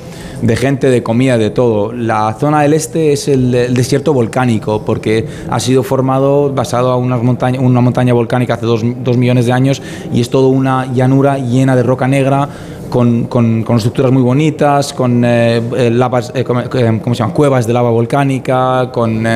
[0.42, 1.92] de gente, de comida, de todo.
[1.92, 7.22] La zona del este es el, desierto volcánico, porque ha sido formado basado a unas
[7.22, 9.82] montaña, una montaña volcánica hace dos, dos millones de años
[10.12, 12.48] y es todo una llanura llena de roca negra
[12.90, 17.20] con, con- con estructuras muy bonitas, con eh, eh, lavas, eh, ¿cómo, eh, ¿cómo se
[17.20, 17.34] llaman?
[17.34, 19.26] cuevas de lava volcánica, con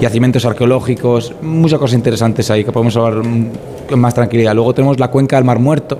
[0.00, 3.50] yacimientos arqueológicos, muchas cosas interesantes ahí que podemos hablar mm,
[3.88, 4.54] con más tranquilidad.
[4.54, 5.98] Luego tenemos la cuenca del Mar Muerto,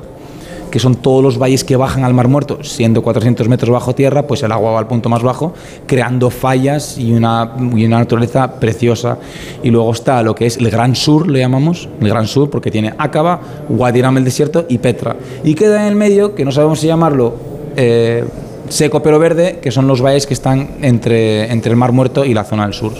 [0.70, 4.26] que son todos los valles que bajan al Mar Muerto, siendo 400 metros bajo tierra,
[4.26, 5.54] pues el agua va al punto más bajo,
[5.86, 9.18] creando fallas y una, una naturaleza preciosa.
[9.62, 12.70] Y luego está lo que es el Gran Sur, le llamamos, el Gran Sur, porque
[12.70, 15.16] tiene Aqaba, Wadi Ram el desierto y Petra.
[15.44, 17.34] Y queda en el medio, que no sabemos si llamarlo
[17.76, 18.24] eh,
[18.68, 22.34] seco pero verde, que son los valles que están entre, entre el Mar Muerto y
[22.34, 22.92] la zona del sur.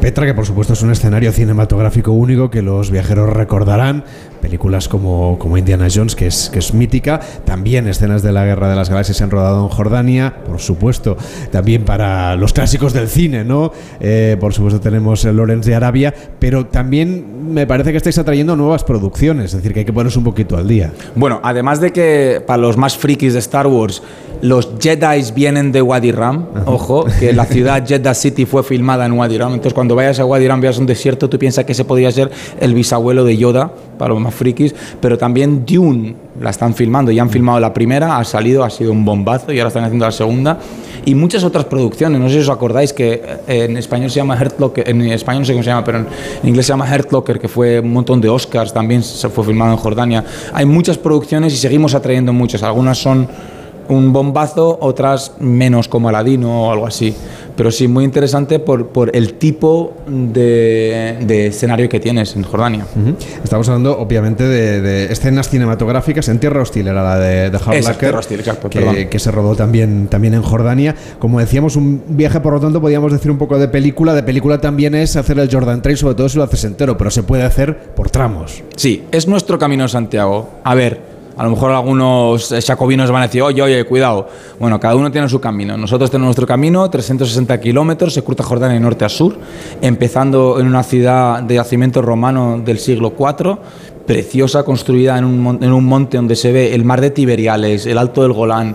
[0.00, 4.04] Petra, que por supuesto es un escenario cinematográfico único que los viajeros recordarán.
[4.40, 7.20] Películas como, como Indiana Jones, que es, que es mítica.
[7.44, 11.16] También escenas de la Guerra de las Galaxias se han rodado en Jordania, por supuesto.
[11.50, 13.72] También para los clásicos del cine, ¿no?
[14.00, 18.84] Eh, por supuesto tenemos Lorenz de Arabia, pero también me parece que estáis atrayendo nuevas
[18.84, 20.92] producciones, es decir, que hay que ponerse un poquito al día.
[21.14, 24.02] Bueno, además de que para los más frikis de Star Wars,
[24.42, 26.46] los Jedi vienen de Wadi Ram.
[26.66, 29.52] Ojo, que la ciudad Jeddah City fue filmada en Wadi Ram.
[29.54, 32.30] Entonces, cuando vayas a Wadi Ram, veas un desierto, tú piensas que ese podría ser
[32.60, 34.74] el bisabuelo de Yoda, para los más frikis.
[35.00, 37.10] Pero también Dune la están filmando.
[37.10, 40.04] Ya han filmado la primera, ha salido, ha sido un bombazo y ahora están haciendo
[40.04, 40.58] la segunda.
[41.04, 42.20] Y muchas otras producciones.
[42.20, 45.42] No sé si os acordáis que eh, en español se llama Hurt Locker, en español
[45.42, 46.06] no sé cómo se llama, pero en
[46.44, 49.72] inglés se llama Hurt Locker, que fue un montón de Oscars, también se fue filmado
[49.72, 50.24] en Jordania.
[50.52, 52.62] Hay muchas producciones y seguimos atrayendo muchas.
[52.62, 53.28] Algunas son
[53.88, 57.14] un bombazo, otras menos como Aladino o algo así.
[57.56, 62.86] Pero sí, muy interesante por, por el tipo de, de escenario que tienes en Jordania.
[63.42, 66.28] Estamos hablando, obviamente, de, de escenas cinematográficas.
[66.28, 68.94] En Tierra Hostil era la de, de Hostil, exacto, perdón.
[68.94, 70.94] que, que se rodó también, también en Jordania.
[71.18, 74.14] Como decíamos, un viaje, por lo tanto, podríamos decir un poco de película.
[74.14, 77.10] De película también es hacer el Jordan Trail, sobre todo si lo haces entero, pero
[77.10, 78.62] se puede hacer por tramos.
[78.76, 80.48] Sí, es nuestro camino Santiago.
[80.62, 81.07] A ver,
[81.38, 84.28] a lo mejor algunos eh, jacobinos van a decir, oye, oye, cuidado.
[84.58, 85.76] Bueno, cada uno tiene su camino.
[85.76, 89.36] Nosotros tenemos nuestro camino, 360 kilómetros, se cruza Jordania de norte a sur,
[89.80, 93.56] empezando en una ciudad de yacimiento romano del siglo IV,
[94.04, 98.32] preciosa, construida en un, monte donde se ve el mar de Tiberiales, el Alto del
[98.32, 98.74] Golán.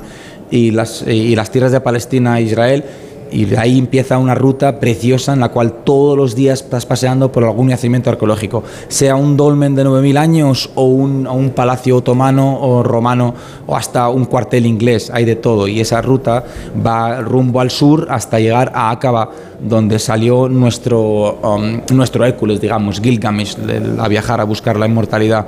[0.49, 2.85] y las, y las tierras de Palestina e Israel
[3.33, 7.43] y ahí empieza una ruta preciosa en la cual todos los días estás paseando por
[7.43, 12.83] algún yacimiento arqueológico, sea un dolmen de 9.000 años o un, un, palacio otomano o
[12.83, 13.33] romano
[13.67, 15.67] o hasta un cuartel inglés, hay de todo.
[15.67, 16.43] Y esa ruta
[16.85, 19.29] va rumbo al sur hasta llegar a Aqaba,
[19.63, 23.55] donde salió nuestro, um, nuestro Hércules, digamos, Gilgamesh,
[23.97, 25.47] a viajar a buscar la inmortalidad.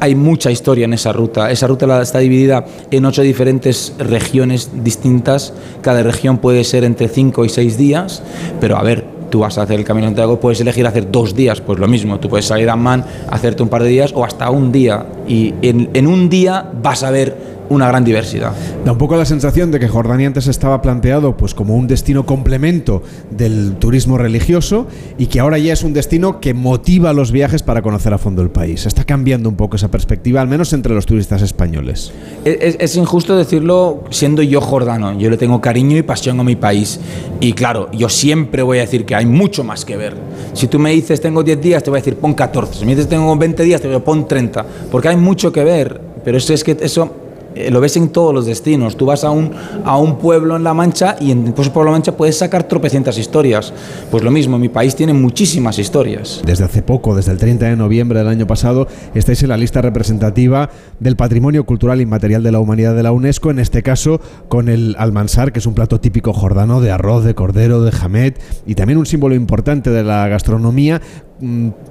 [0.00, 1.50] Hay mucha historia en esa ruta.
[1.50, 5.52] Esa ruta está dividida en ocho diferentes regiones distintas.
[5.82, 8.22] Cada región puede ser entre 5 y 6 días,
[8.60, 11.34] pero a ver, tú vas a hacer el Camino de Santiago, puedes elegir hacer dos
[11.34, 14.24] días, pues lo mismo, tú puedes salir a Man, hacerte un par de días o
[14.24, 18.52] hasta un día, y en un día vas a ver una gran diversidad.
[18.84, 22.26] Da un poco la sensación de que Jordania antes estaba planteado pues como un destino
[22.26, 24.86] complemento del turismo religioso
[25.18, 28.42] y que ahora ya es un destino que motiva los viajes para conocer a fondo
[28.42, 28.86] el país.
[28.86, 32.12] Está cambiando un poco esa perspectiva, al menos entre los turistas españoles.
[32.44, 35.18] Es, es injusto decirlo siendo yo jordano.
[35.18, 37.00] Yo le tengo cariño y pasión a mi país.
[37.40, 40.14] Y claro, yo siempre voy a decir que hay mucho más que ver.
[40.52, 42.80] Si tú me dices tengo 10 días, te voy a decir pon 14.
[42.80, 44.64] Si me dices tengo 20 días, te voy a decir pon 30.
[44.90, 46.00] Porque hay mucho que ver.
[46.24, 47.23] Pero eso es que eso
[47.54, 48.96] eh, lo ves en todos los destinos.
[48.96, 49.52] Tú vas a un,
[49.84, 53.18] a un pueblo en La Mancha y en pues, pueblo La Mancha puedes sacar tropecientas
[53.18, 53.72] historias.
[54.10, 56.42] Pues lo mismo, mi país tiene muchísimas historias.
[56.44, 59.82] Desde hace poco, desde el 30 de noviembre del año pasado, estáis en la lista
[59.82, 64.68] representativa del Patrimonio Cultural Inmaterial de la Humanidad de la UNESCO, en este caso con
[64.68, 68.74] el almansar, que es un plato típico jordano de arroz, de cordero, de jamet y
[68.74, 71.00] también un símbolo importante de la gastronomía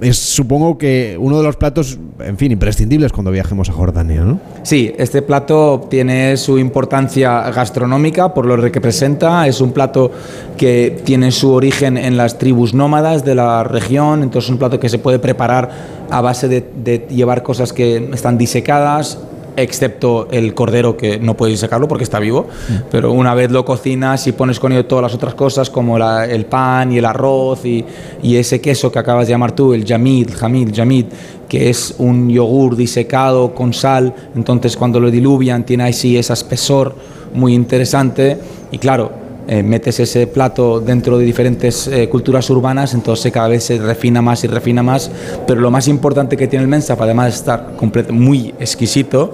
[0.00, 4.40] es supongo que uno de los platos, en fin, imprescindibles cuando viajemos a Jordania, ¿no?
[4.62, 9.46] Sí, este plato tiene su importancia gastronómica por lo que presenta.
[9.46, 10.10] Es un plato
[10.56, 14.80] que tiene su origen en las tribus nómadas de la región, entonces es un plato
[14.80, 15.70] que se puede preparar
[16.10, 19.18] a base de llevar cosas que están disecadas,
[19.56, 22.46] excepto el cordero que no puedes sacarlo porque está vivo,
[22.90, 26.46] pero una vez lo cocinas y pones con ello todas las otras cosas como el
[26.46, 27.84] pan y el arroz y,
[28.22, 31.06] ese queso que acabas de llamar tú, el jamid, jamid, jamid,
[31.48, 36.96] que es un yogur disecado con sal, entonces cuando lo diluvian tiene así ese espesor
[37.32, 38.38] muy interesante.
[38.72, 43.64] Y claro, eh, metes ese plato dentro de diferentes eh, culturas urbanas, entonces cada vez
[43.64, 45.10] se refina más y refina más,
[45.46, 47.74] pero lo más importante que tiene el Mensa, además de estar
[48.10, 49.32] muy exquisito,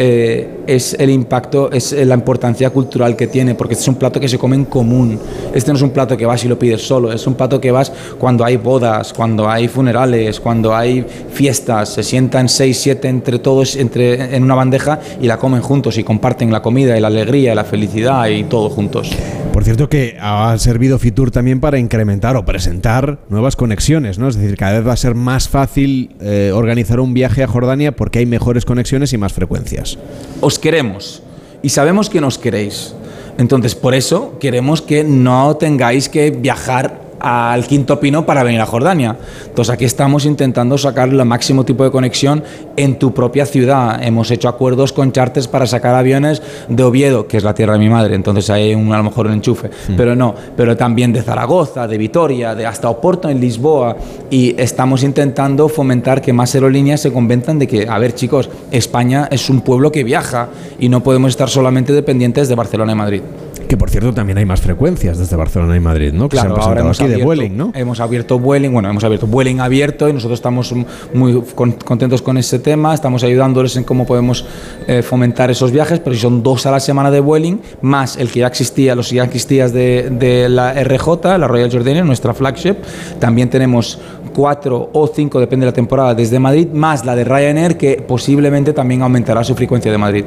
[0.00, 4.20] eh, es el impacto, es la importancia cultural que tiene, porque este es un plato
[4.20, 5.18] que se come en común.
[5.52, 7.72] Este no es un plato que vas y lo pides solo, es un plato que
[7.72, 13.40] vas cuando hay bodas, cuando hay funerales, cuando hay fiestas, se sientan seis, siete entre
[13.40, 17.08] todos entre, en una bandeja y la comen juntos y comparten la comida y la
[17.08, 19.10] alegría y la felicidad y todo juntos.
[19.58, 24.28] Por cierto que ha servido Fitur también para incrementar o presentar nuevas conexiones, ¿no?
[24.28, 27.90] Es decir, cada vez va a ser más fácil eh, organizar un viaje a Jordania
[27.90, 29.98] porque hay mejores conexiones y más frecuencias.
[30.40, 31.24] Os queremos
[31.60, 32.94] y sabemos que nos queréis.
[33.36, 38.66] Entonces, por eso queremos que no tengáis que viajar al Quinto Pino para venir a
[38.66, 39.16] Jordania.
[39.46, 42.42] Entonces aquí estamos intentando sacar el máximo tipo de conexión
[42.76, 44.02] en tu propia ciudad.
[44.02, 47.78] Hemos hecho acuerdos con charters para sacar aviones de Oviedo, que es la tierra de
[47.78, 49.96] mi madre, entonces hay un, a lo mejor un enchufe, mm.
[49.96, 53.96] pero no, pero también de Zaragoza, de Vitoria, de hasta Oporto en Lisboa
[54.30, 59.28] y estamos intentando fomentar que más aerolíneas se convenzan de que, a ver chicos, España
[59.30, 60.48] es un pueblo que viaja
[60.78, 63.22] y no podemos estar solamente dependientes de Barcelona y Madrid.
[63.68, 66.30] Que por cierto también hay más frecuencias desde Barcelona y Madrid, ¿no?
[66.30, 67.72] Que claro, se han ahora hemos aquí abierto, de Vueling, ¿no?
[67.74, 70.74] Hemos abierto Vueling, bueno, hemos abierto Vueling abierto y nosotros estamos
[71.12, 74.46] muy con, contentos con ese tema, estamos ayudándoles en cómo podemos
[74.86, 78.30] eh, fomentar esos viajes, pero si son dos a la semana de Vueling, más el
[78.30, 82.32] que ya existía, los que ya existían de, de la RJ, la Royal Jordanian, nuestra
[82.32, 82.76] flagship,
[83.18, 83.98] también tenemos
[84.28, 88.72] cuatro o cinco, depende de la temporada, desde Madrid, más la de Ryanair, que posiblemente
[88.72, 90.24] también aumentará su frecuencia de Madrid.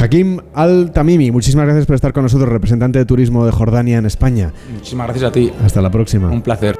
[0.00, 4.52] Hakim Al-Tamimi, muchísimas gracias por estar con nosotros, representante de turismo de Jordania en España.
[4.72, 5.52] Muchísimas gracias a ti.
[5.64, 6.30] Hasta la próxima.
[6.30, 6.78] Un placer.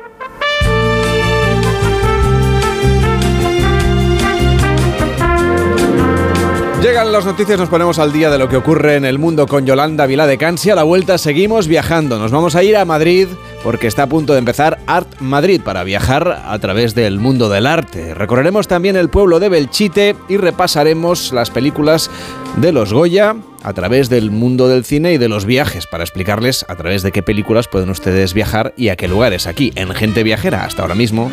[6.85, 9.65] Llegan las noticias, nos ponemos al día de lo que ocurre en el mundo con
[9.65, 10.69] Yolanda Vilá de Cansi.
[10.69, 12.19] A la vuelta seguimos viajando.
[12.19, 13.27] Nos vamos a ir a Madrid
[13.65, 17.67] porque está a punto de empezar Art Madrid para viajar a través del mundo del
[17.67, 18.15] arte.
[18.15, 22.11] Recorreremos también el pueblo de Belchite y repasaremos las películas
[22.59, 26.67] de los Goya a través del mundo del cine y de los viajes para explicarles
[26.69, 30.23] a través de qué películas pueden ustedes viajar y a qué lugares aquí en Gente
[30.23, 31.33] Viajera hasta ahora mismo.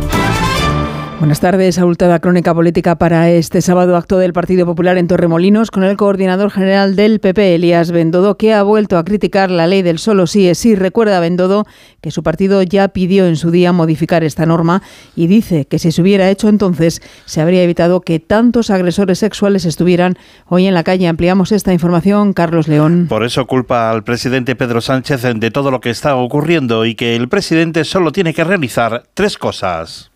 [1.21, 1.77] Buenas tardes.
[1.77, 6.49] Abultada crónica política para este sábado acto del Partido Popular en Torremolinos con el coordinador
[6.49, 10.47] general del PP, Elías Bendodo, que ha vuelto a criticar la ley del solo sí
[10.47, 10.73] es sí.
[10.73, 11.67] Recuerda Bendodo
[12.01, 14.81] que su partido ya pidió en su día modificar esta norma
[15.15, 19.65] y dice que si se hubiera hecho entonces se habría evitado que tantos agresores sexuales
[19.65, 20.17] estuvieran
[20.47, 21.07] hoy en la calle.
[21.07, 23.05] Ampliamos esta información, Carlos León.
[23.07, 27.15] Por eso culpa al presidente Pedro Sánchez de todo lo que está ocurriendo y que
[27.15, 30.10] el presidente solo tiene que realizar tres cosas.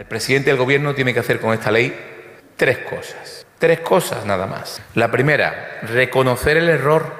[0.00, 1.94] El presidente del gobierno tiene que hacer con esta ley
[2.56, 3.44] tres cosas.
[3.58, 4.80] Tres cosas nada más.
[4.94, 7.12] La primera, reconocer el error.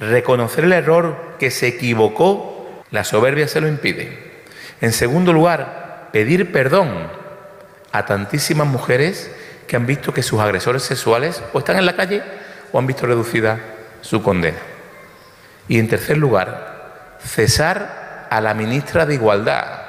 [0.00, 2.82] Reconocer el error que se equivocó.
[2.90, 4.42] La soberbia se lo impide.
[4.80, 7.08] En segundo lugar, pedir perdón
[7.92, 9.30] a tantísimas mujeres
[9.68, 12.20] que han visto que sus agresores sexuales o están en la calle
[12.72, 13.60] o han visto reducida
[14.00, 14.58] su condena.
[15.68, 19.83] Y en tercer lugar, cesar a la ministra de Igualdad,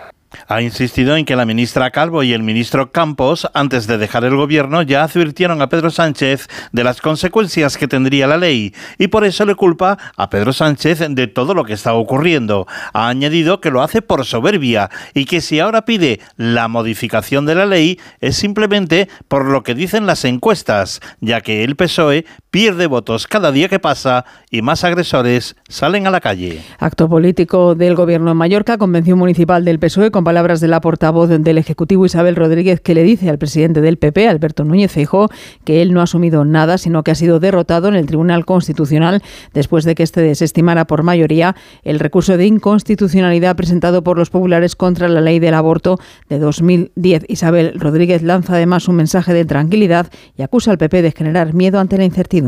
[0.47, 4.35] ha insistido en que la ministra Calvo y el ministro Campos, antes de dejar el
[4.35, 9.25] gobierno, ya advirtieron a Pedro Sánchez de las consecuencias que tendría la ley y por
[9.25, 12.67] eso le culpa a Pedro Sánchez de todo lo que está ocurriendo.
[12.93, 17.55] Ha añadido que lo hace por soberbia y que si ahora pide la modificación de
[17.55, 22.25] la ley es simplemente por lo que dicen las encuestas, ya que el PSOE
[22.55, 26.61] pierde votos cada día que pasa y más agresores salen a la calle.
[26.79, 31.27] Acto político del gobierno en Mallorca, convención municipal del PSOE con palabras de la portavoz
[31.27, 35.27] del Ejecutivo Isabel Rodríguez que le dice al presidente del PP, Alberto Núñez Feijóo,
[35.65, 39.21] que él no ha asumido nada, sino que ha sido derrotado en el Tribunal Constitucional
[39.53, 44.77] después de que este desestimara por mayoría el recurso de inconstitucionalidad presentado por los populares
[44.77, 45.99] contra la ley del aborto
[46.29, 47.25] de 2010.
[47.27, 51.81] Isabel Rodríguez lanza además un mensaje de tranquilidad y acusa al PP de generar miedo
[51.81, 52.44] ante la incertidumbre.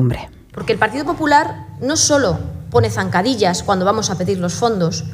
[0.53, 2.39] Porque el Partido Popular no solo
[2.69, 5.05] pone zancadillas cuando vamos a pedir los fondos,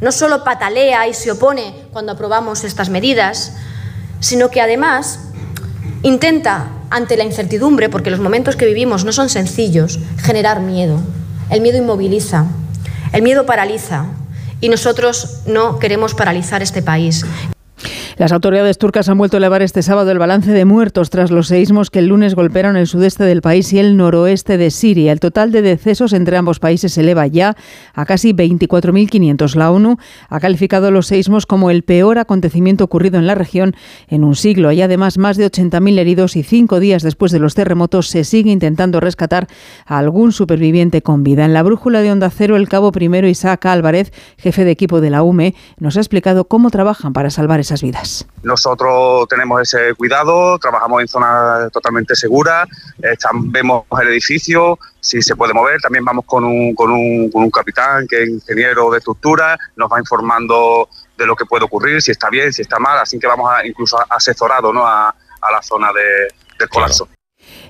[0.00, 3.54] no solo patalea y se opone cuando aprobamos estas medidas,
[4.20, 5.20] sino que además
[6.02, 11.00] intenta, ante la incertidumbre, porque los momentos que vivimos no son sencillos, generar miedo.
[11.50, 12.46] El miedo inmoviliza,
[13.12, 14.06] el miedo paraliza
[14.60, 17.24] y nosotros no queremos paralizar este país.
[18.18, 21.48] Las autoridades turcas han vuelto a elevar este sábado el balance de muertos tras los
[21.48, 25.12] seísmos que el lunes golpearon el sudeste del país y el noroeste de Siria.
[25.12, 27.56] El total de decesos entre ambos países se eleva ya
[27.94, 29.54] a casi 24.500.
[29.54, 29.96] La ONU
[30.28, 33.74] ha calificado los seísmos como el peor acontecimiento ocurrido en la región
[34.08, 34.68] en un siglo.
[34.68, 38.50] Hay además más de 80.000 heridos y cinco días después de los terremotos se sigue
[38.50, 39.48] intentando rescatar
[39.86, 41.44] a algún superviviente con vida.
[41.44, 45.10] En la brújula de Onda Cero, el cabo primero Isaac Álvarez, jefe de equipo de
[45.10, 48.01] la UME, nos ha explicado cómo trabajan para salvar esas vidas.
[48.42, 52.68] Nosotros tenemos ese cuidado, trabajamos en zonas totalmente seguras,
[53.44, 57.50] vemos el edificio, si se puede mover, también vamos con un, con un, con un
[57.50, 62.10] capitán que es ingeniero de estructura, nos va informando de lo que puede ocurrir, si
[62.10, 64.86] está bien, si está mal, así que vamos a, incluso asesorado ¿no?
[64.86, 67.08] a, a la zona de, del colapso.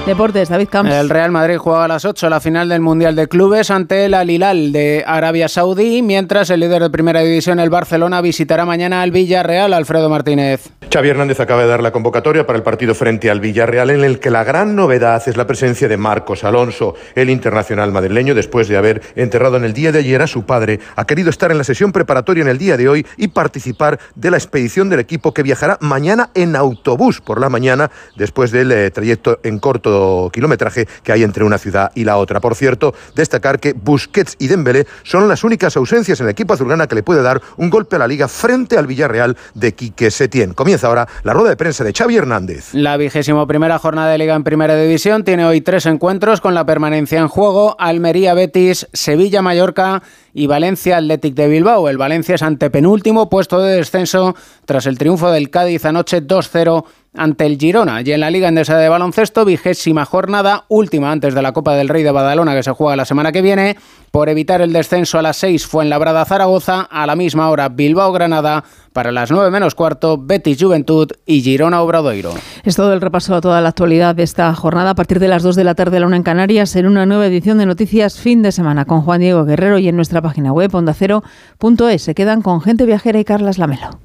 [0.06, 0.91] Deportes, David Camps.
[0.91, 4.14] El Real Madrid juega a las 8 la final del Mundial de Clubes ante el
[4.14, 9.02] Al Hilal de Arabia Saudí, mientras el líder de Primera División, el Barcelona, visitará mañana
[9.04, 10.72] al Villarreal, Alfredo Martínez.
[10.91, 14.20] Xavi Hernández acaba de dar la convocatoria para el partido frente al Villarreal, en el
[14.20, 18.78] que la gran novedad es la presencia de Marcos Alonso, el internacional madrileño, después de
[18.78, 21.64] haber enterrado en el día de ayer a su padre, ha querido estar en la
[21.64, 25.43] sesión preparatoria en el día de hoy y participar de la expedición del equipo que
[25.43, 29.99] viajará mañana en autobús por la mañana, después del eh, trayecto en corto
[30.34, 32.39] kilometraje que hay entre una ciudad y la otra.
[32.39, 36.88] Por cierto, destacar que Busquets y Dembélé son las únicas ausencias en el equipo azulgrana
[36.88, 40.54] que le puede dar un golpe a la liga frente al Villarreal de Quique Setién.
[40.54, 42.74] Comienza ahora la rueda de prensa de Xavi Hernández.
[42.74, 46.66] La vigésimo primera jornada de liga en primera división tiene hoy tres encuentros con la
[46.66, 50.02] permanencia en juego: Almería, Betis, Sevilla, Mallorca
[50.34, 51.89] y Valencia Athletic de Bilbao.
[51.89, 54.36] El Valencia es antepenúltimo puesto de descenso
[54.66, 56.86] tras el triunfo del Cádiz anoche 2-0
[57.16, 58.01] ante el Girona.
[58.01, 61.89] Y en la Liga Endesa de Baloncesto, vigésima jornada, última antes de la Copa del
[61.89, 63.78] Rey de Badalona que se juega la semana que viene.
[64.12, 67.70] Por evitar el descenso a las 6 fue en Labrada Zaragoza, a la misma hora
[67.70, 72.34] Bilbao Granada, para las 9 menos cuarto Betis Juventud y Girona Obradoiro.
[72.64, 75.43] Es todo el repaso a toda la actualidad de esta jornada a partir de las
[75.43, 78.41] 2 de la tarde la una en Canarias en una nueva edición de Noticias Fin
[78.41, 82.01] de Semana con Juan Diego Guerrero y en nuestra página web ondacero.es.
[82.01, 83.99] Se quedan con Gente Viajera y Carlas Lamelo.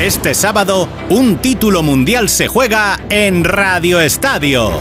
[0.00, 4.72] Este sábado, un título mundial se juega en Radio Estadio.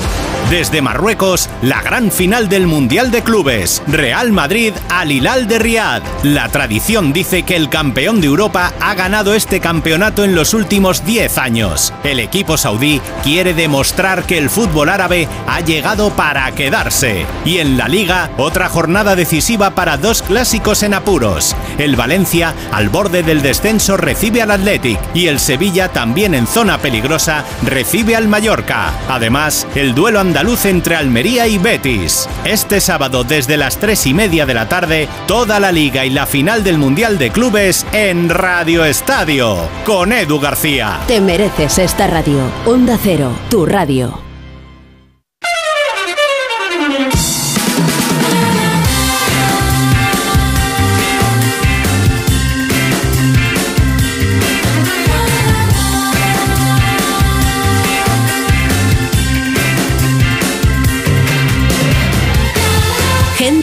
[0.49, 6.03] Desde Marruecos, la gran final del Mundial de Clubes, Real Madrid al Hilal de Riad.
[6.21, 11.05] La tradición dice que el campeón de Europa ha ganado este campeonato en los últimos
[11.05, 11.91] 10 años.
[12.03, 17.25] El equipo saudí quiere demostrar que el fútbol árabe ha llegado para quedarse.
[17.45, 21.55] Y en la liga, otra jornada decisiva para dos clásicos en apuros.
[21.79, 26.77] El Valencia, al borde del descenso, recibe al Athletic y el Sevilla, también en zona
[26.77, 28.91] peligrosa, recibe al Mallorca.
[29.09, 30.32] Además, el duelo andaluz
[30.65, 32.27] entre Almería y Betis.
[32.43, 36.25] Este sábado desde las 3 y media de la tarde, toda la liga y la
[36.25, 40.99] final del Mundial de Clubes en Radio Estadio, con Edu García.
[41.07, 42.39] Te mereces esta radio.
[42.65, 44.22] Onda Cero, tu radio.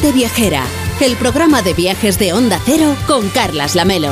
[0.00, 0.64] Gente Viajera,
[1.02, 4.08] el programa de viajes de Onda Cero con Carlas Lamelo.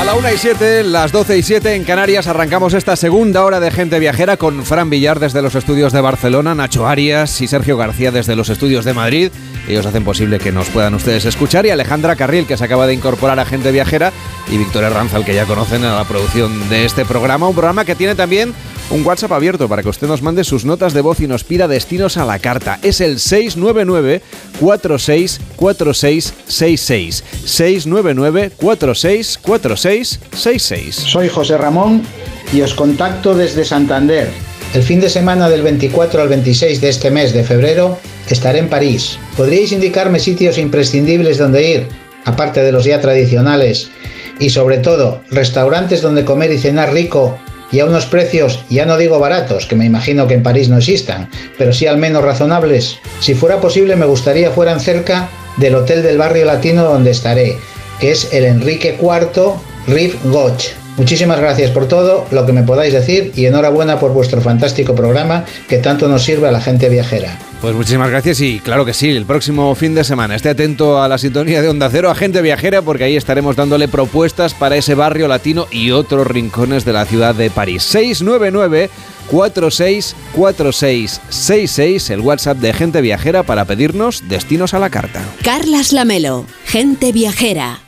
[0.00, 3.60] A la 1 y 7, las 12 y 7 en Canarias, arrancamos esta segunda hora
[3.60, 7.76] de Gente Viajera con Fran Villar desde los estudios de Barcelona, Nacho Arias y Sergio
[7.76, 9.30] García desde los estudios de Madrid.
[9.68, 11.66] Ellos hacen posible que nos puedan ustedes escuchar.
[11.66, 14.12] Y Alejandra Carril, que se acaba de incorporar a Gente Viajera,
[14.50, 17.46] y Victoria Ranzal, que ya conocen a la producción de este programa.
[17.48, 18.54] Un programa que tiene también
[18.90, 21.68] un WhatsApp abierto para que usted nos mande sus notas de voz y nos pida
[21.68, 22.78] destinos a la carta.
[22.82, 24.22] Es el 699
[24.58, 32.02] 464666 699 464666 Soy José Ramón
[32.52, 34.28] y os contacto desde Santander.
[34.74, 38.68] El fin de semana del 24 al 26 de este mes de febrero estaré en
[38.68, 39.18] París.
[39.36, 41.88] ¿Podríais indicarme sitios imprescindibles donde ir,
[42.24, 43.90] aparte de los ya tradicionales?
[44.38, 47.36] Y sobre todo, restaurantes donde comer y cenar rico
[47.72, 50.78] y a unos precios, ya no digo baratos, que me imagino que en París no
[50.78, 52.98] existan, pero sí al menos razonables.
[53.20, 57.56] Si fuera posible me gustaría fueran cerca del hotel del barrio latino donde estaré,
[58.00, 59.54] que es el Enrique IV
[59.86, 60.64] Riff Goch.
[60.96, 65.44] Muchísimas gracias por todo lo que me podáis decir y enhorabuena por vuestro fantástico programa
[65.68, 67.38] que tanto nos sirve a la gente viajera.
[67.60, 71.08] Pues muchísimas gracias y claro que sí, el próximo fin de semana esté atento a
[71.08, 74.94] la sintonía de Onda Cero, a gente viajera, porque ahí estaremos dándole propuestas para ese
[74.94, 77.82] barrio latino y otros rincones de la ciudad de París.
[77.82, 78.88] 699
[79.30, 85.22] 464666, el WhatsApp de gente viajera para pedirnos destinos a la carta.
[85.44, 87.80] Carlas Lamelo, gente viajera.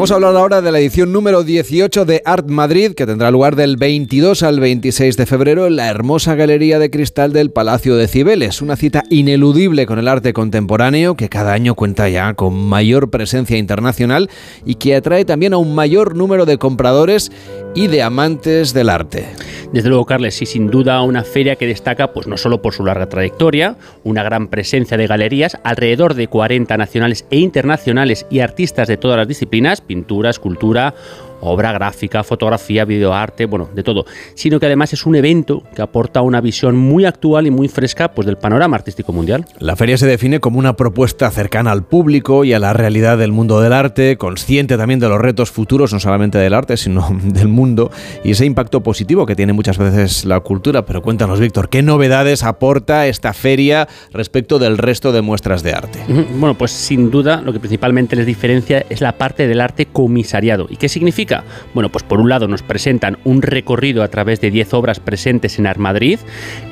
[0.00, 3.54] Vamos a hablar ahora de la edición número 18 de Art Madrid, que tendrá lugar
[3.54, 8.08] del 22 al 26 de febrero en la hermosa galería de cristal del Palacio de
[8.08, 8.62] Cibeles.
[8.62, 13.58] Una cita ineludible con el arte contemporáneo, que cada año cuenta ya con mayor presencia
[13.58, 14.30] internacional
[14.64, 17.30] y que atrae también a un mayor número de compradores
[17.74, 19.28] y de amantes del arte.
[19.72, 22.84] Desde luego, Carles, sí, sin duda una feria que destaca pues no solo por su
[22.84, 28.88] larga trayectoria, una gran presencia de galerías, alrededor de 40 nacionales e internacionales y artistas
[28.88, 30.94] de todas las disciplinas, pintura, escultura,
[31.40, 36.22] obra gráfica, fotografía, videoarte, bueno, de todo, sino que además es un evento que aporta
[36.22, 39.46] una visión muy actual y muy fresca pues, del panorama artístico mundial.
[39.58, 43.32] La feria se define como una propuesta cercana al público y a la realidad del
[43.32, 47.48] mundo del arte, consciente también de los retos futuros, no solamente del arte, sino del
[47.48, 47.90] mundo,
[48.24, 50.84] y ese impacto positivo que tiene muchas veces la cultura.
[50.84, 56.00] Pero cuéntanos, Víctor, ¿qué novedades aporta esta feria respecto del resto de muestras de arte?
[56.36, 60.66] Bueno, pues sin duda lo que principalmente les diferencia es la parte del arte comisariado.
[60.68, 61.29] ¿Y qué significa?
[61.74, 65.58] Bueno, pues por un lado nos presentan un recorrido a través de 10 obras presentes
[65.58, 66.18] en Art Madrid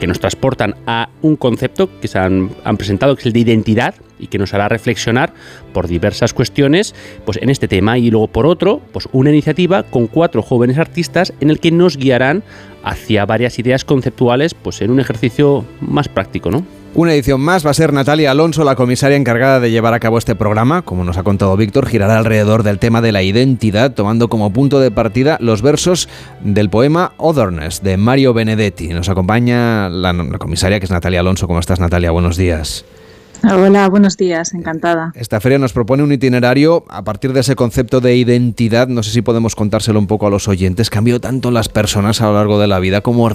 [0.01, 3.41] que nos transportan a un concepto que se han, han presentado que es el de
[3.41, 5.33] identidad y que nos hará reflexionar
[5.73, 6.95] por diversas cuestiones
[7.25, 11.33] pues en este tema y luego por otro pues una iniciativa con cuatro jóvenes artistas
[11.41, 12.43] en el que nos guiarán
[12.83, 16.78] hacia varias ideas conceptuales pues en un ejercicio más práctico, ¿no?
[16.99, 20.19] Una edición más va a ser Natalia Alonso, la comisaria encargada de llevar a cabo
[20.19, 20.83] este programa.
[20.83, 24.81] Como nos ha contado Víctor, girará alrededor del tema de la identidad, tomando como punto
[24.81, 26.09] de partida los versos
[26.41, 28.89] del poema Otherness de Mario Benedetti.
[28.89, 31.47] Nos acompaña la, comisaria que es Natalia Alonso.
[31.47, 32.11] ¿Cómo estás, Natalia?
[32.11, 32.85] Buenos días.
[33.45, 35.13] Hola, buenos días, encantada.
[35.15, 38.89] Esta feria nos propone un itinerario a partir de ese concepto de identidad.
[38.89, 40.91] No sé si podemos contárselo un poco a los oyentes.
[40.91, 43.31] Cambió tanto las personas a lo largo de la vida como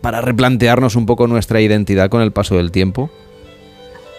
[0.00, 3.10] para replantearnos un poco nuestra identidad con el paso del tiempo.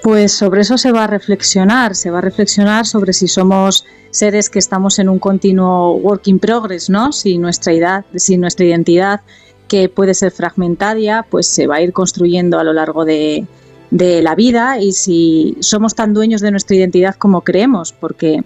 [0.01, 4.49] Pues sobre eso se va a reflexionar, se va a reflexionar sobre si somos seres
[4.49, 7.11] que estamos en un continuo work in progress, ¿no?
[7.11, 9.21] Si nuestra edad, si nuestra identidad
[9.67, 13.45] que puede ser fragmentaria, pues se va a ir construyendo a lo largo de,
[13.91, 18.43] de la vida y si somos tan dueños de nuestra identidad como creemos, porque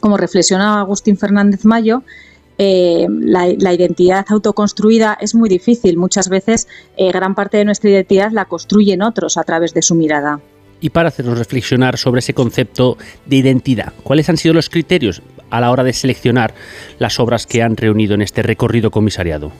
[0.00, 2.02] como reflexiona Agustín Fernández Mayo,
[2.58, 5.96] eh, la, identidad autoconstruida es muy difícil.
[5.96, 9.94] Muchas veces eh, gran parte de nuestra identidad la construyen otros a través de su
[9.94, 10.40] mirada.
[10.80, 15.60] Y para hacernos reflexionar sobre ese concepto de identidad, ¿cuáles han sido los criterios a
[15.60, 16.54] la hora de seleccionar
[16.98, 19.52] las obras que han reunido en este recorrido comisariado?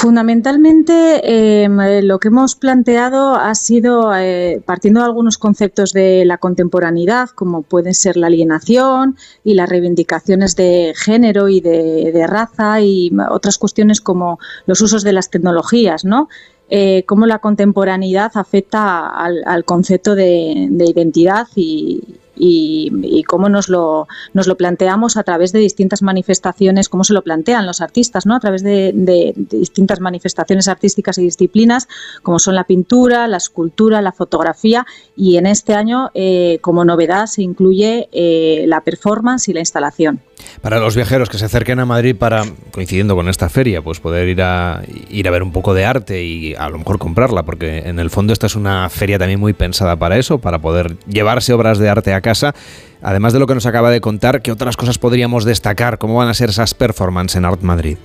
[0.00, 6.38] Fundamentalmente em, lo que hemos planteado ha sido, eh, partiendo de algunos conceptos de la
[6.38, 13.10] contemporaneidad, como pueden ser la alienación y las reivindicaciones de género y de, raza y
[13.28, 16.28] otras cuestiones como los usos de las tecnologías, ¿no?
[16.70, 22.04] Eh, cómo la contemporaneidad afecta al, concepto de identidad y,
[22.38, 27.22] y, cómo nos lo, nos lo planteamos a través de distintas manifestaciones, cómo se lo
[27.22, 28.34] plantean los artistas, ¿no?
[28.34, 28.92] a través de,
[29.36, 31.88] distintas manifestaciones artísticas y disciplinas,
[32.22, 34.86] como son la pintura, la escultura, la fotografía,
[35.16, 40.20] y en este año, eh, como novedad, se incluye eh, la performance y la instalación.
[40.60, 44.28] Para los viajeros que se acerquen a Madrid para, coincidiendo con esta feria, pues poder
[44.28, 47.78] ir a, ir a ver un poco de arte y a lo mejor comprarla, porque
[47.86, 51.52] en el fondo esta es una feria también muy pensada para eso, para poder llevarse
[51.52, 52.54] obras de arte a casa.
[53.02, 55.98] Además de lo que nos acaba de contar, ¿qué otras cosas podríamos destacar?
[55.98, 57.96] ¿Cómo van a ser esas performances en Art Madrid?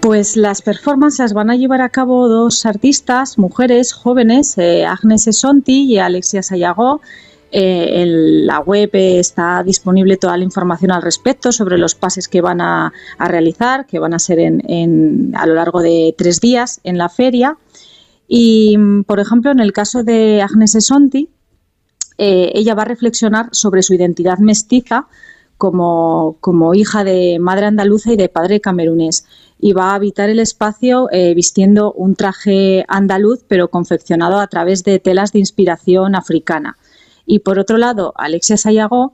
[0.00, 4.86] Pues las performances van a llevar a cabo dos artistas, mujeres jóvenes, eh,
[5.26, 7.00] Esonti y Alexia Sayago.
[7.58, 12.42] Eh, en la web está disponible toda la información al respecto sobre los pases que
[12.42, 17.08] van a, realizar, que van a ser a lo largo de tres días en la
[17.08, 17.56] feria.
[18.28, 18.76] Y,
[19.06, 21.30] por ejemplo, en el caso de Agnes Esonti,
[22.18, 25.06] eh, ella va a reflexionar sobre su identidad mestiza
[25.56, 29.24] como, hija de madre andaluza y de padre camerunés
[29.58, 34.84] y va a habitar el espacio eh, vistiendo un traje andaluz pero confeccionado a través
[34.84, 36.76] de telas de inspiración africana.
[37.26, 39.12] Y por otro lado, Alexia Sayago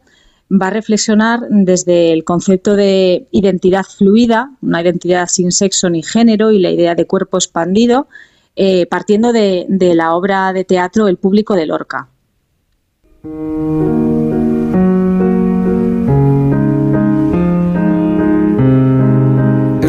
[0.51, 6.53] va a reflexionar desde el concepto de identidad fluida, una identidad sin sexo ni género
[6.53, 8.07] y la idea de cuerpo expandido,
[8.55, 12.09] eh, partiendo de, de la obra de teatro El público de Lorca.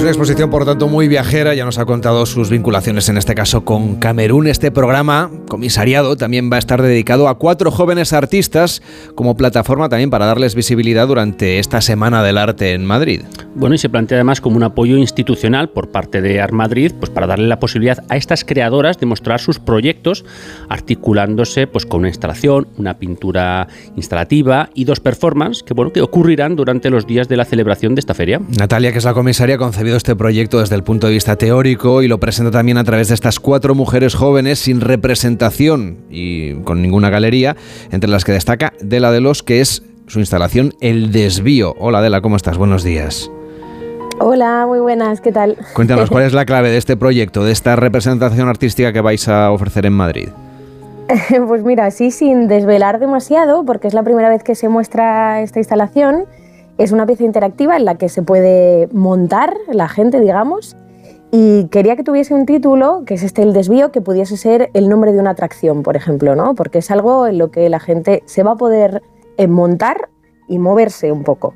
[0.01, 1.53] Una exposición, por tanto, muy viajera.
[1.53, 4.47] Ya nos ha contado sus vinculaciones, en este caso, con Camerún.
[4.47, 8.81] Este programa, comisariado, también va a estar dedicado a cuatro jóvenes artistas
[9.13, 13.21] como plataforma también para darles visibilidad durante esta Semana del Arte en Madrid.
[13.55, 17.11] Bueno, y se plantea además como un apoyo institucional por parte de Art Madrid, pues
[17.11, 20.25] para darle la posibilidad a estas creadoras de mostrar sus proyectos,
[20.69, 26.55] articulándose pues con una instalación, una pintura instalativa y dos performances que, bueno, que ocurrirán
[26.55, 28.41] durante los días de la celebración de esta feria.
[28.57, 32.07] Natalia, que es la comisaria, concebido este proyecto desde el punto de vista teórico y
[32.07, 37.09] lo presenta también a través de estas cuatro mujeres jóvenes sin representación y con ninguna
[37.09, 37.57] galería,
[37.91, 41.75] entre las que destaca Dela de los, que es su instalación El Desvío.
[41.79, 42.57] Hola Dela, ¿cómo estás?
[42.57, 43.29] Buenos días.
[44.21, 45.57] Hola, muy buenas, ¿qué tal?
[45.73, 49.51] Cuéntanos, ¿cuál es la clave de este proyecto, de esta representación artística que vais a
[49.51, 50.29] ofrecer en Madrid?
[51.45, 55.59] Pues mira, sí, sin desvelar demasiado, porque es la primera vez que se muestra esta
[55.59, 56.23] instalación.
[56.77, 60.75] Es una pieza interactiva en la que se puede montar la gente, digamos,
[61.31, 64.89] y quería que tuviese un título, que es este el desvío, que pudiese ser el
[64.89, 66.55] nombre de una atracción, por ejemplo, ¿no?
[66.55, 69.01] Porque es algo en lo que la gente se va a poder
[69.37, 70.09] eh, montar
[70.47, 71.53] y moverse un poco.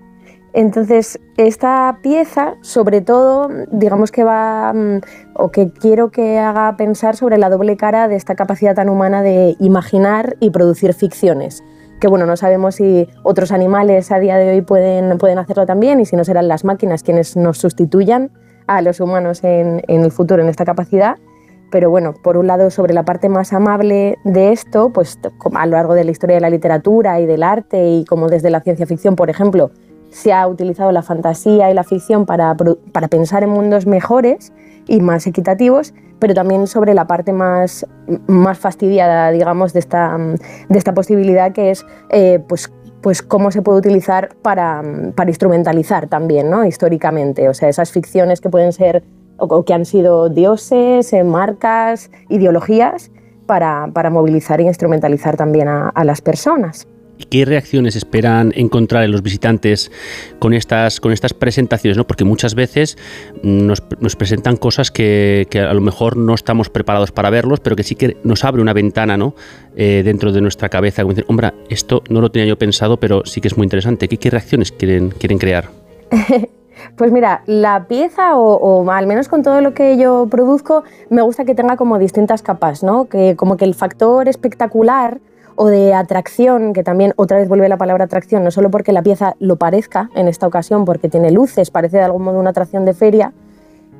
[0.53, 5.01] Entonces, esta pieza, sobre todo, digamos que va, mm,
[5.35, 9.21] o que quiero que haga pensar sobre la doble cara de esta capacidad tan humana
[9.21, 11.63] de imaginar y producir ficciones
[11.99, 15.99] que bueno, no sabemos si otros animales a día de hoy pueden, pueden hacerlo también
[15.99, 18.31] y si no serán las máquinas quienes nos sustituyan
[18.67, 21.17] a los humanos en, el futuro en esta capacidad.
[21.69, 25.19] pero bueno, por un lado, sobre la parte más amable de esto, pues
[25.53, 28.49] a lo largo de la historia de la literatura y del arte y como desde
[28.49, 29.71] la ciencia ficción, por ejemplo,
[30.09, 32.55] se ha utilizado la fantasía y la ficción para,
[32.91, 34.53] para pensar en mundos mejores
[34.87, 37.85] y más equitativos, pero también sobre la parte más,
[38.27, 42.71] más fastidiada, digamos, de esta, de esta posibilidad que es eh, pues,
[43.01, 44.81] pues cómo se puede utilizar para,
[45.15, 46.65] para instrumentalizar también, ¿no?
[46.65, 47.49] históricamente.
[47.49, 49.03] O sea, esas ficciones que pueden ser
[49.37, 53.11] o, que han sido dioses, eh, marcas, ideologías,
[53.45, 56.87] para, para, movilizar e instrumentalizar también a, las personas.
[57.17, 59.91] ¿Y qué reacciones esperan encontrar en los visitantes
[60.39, 61.97] con estas, con estas presentaciones?
[61.97, 62.05] ¿no?
[62.05, 62.97] Porque muchas veces
[63.43, 67.75] nos, nos presentan cosas que, que, a lo mejor no estamos preparados para verlos, pero
[67.75, 69.35] que sí que nos abre una ventana ¿no?
[69.75, 71.01] Eh, dentro de nuestra cabeza.
[71.01, 74.07] Como decir, hombre, esto no lo tenía yo pensado, pero sí que es muy interesante.
[74.07, 75.69] ¿Qué, qué reacciones quieren, quieren crear?
[76.95, 81.45] Pues mira, la pieza, o, al menos con todo lo que yo produzco, me gusta
[81.45, 83.05] que tenga como distintas capas, ¿no?
[83.05, 85.19] Que como que el factor espectacular
[85.57, 89.01] o de atracción, que también otra vez vuelve la palabra atracción, no solo porque la
[89.01, 92.85] pieza lo parezca en esta ocasión, porque tiene luces, parece de algún modo una atracción
[92.85, 93.33] de feria,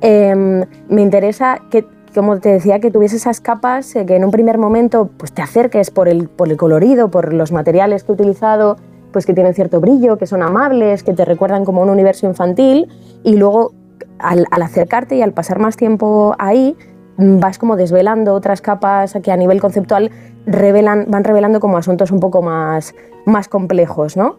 [0.00, 4.30] em, me interesa que, como te decía, que tuviese esas capas eh, que en un
[4.30, 8.14] primer momento pues, te acerques por el, por el colorido, por los materiales que he
[8.14, 8.76] utilizado,
[9.12, 12.88] pues que tienen cierto brillo, que son amables, que te recuerdan como un universo infantil
[13.24, 13.72] y luego
[14.18, 16.76] al, acercarte y al pasar más tiempo ahí
[17.18, 20.10] vas como desvelando otras capas que a nivel conceptual
[20.46, 22.94] revelan, van revelando como asuntos un poco más,
[23.26, 24.36] más complejos, ¿no?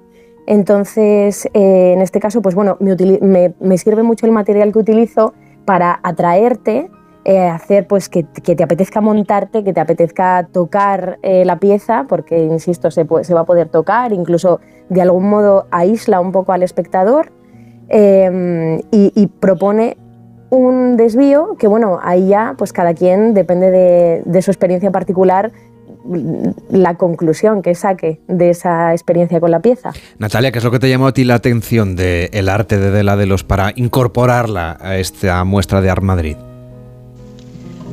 [0.47, 5.34] Entonces, eh, en este caso, pues bueno, me, sirve mucho el material que utilizo
[5.65, 6.89] para atraerte
[7.26, 12.45] eh, hacer pues que, te apetezca montarte, que te apetezca tocar eh, la pieza, porque
[12.45, 16.64] insisto, se, se, va a poder tocar, incluso de algún modo aísla un poco al
[16.64, 17.31] espectador
[17.91, 19.97] y, propone
[20.49, 25.51] un desvío que bueno, ahí ya pues cada quien depende de, su experiencia particular
[26.71, 29.91] la conclusión que saque de esa experiencia con la pieza.
[30.17, 33.15] Natalia, ¿qué es lo que te llamó a ti la atención del arte de Dela
[33.15, 36.38] de los para incorporarla a esta muestra de Art Madrid?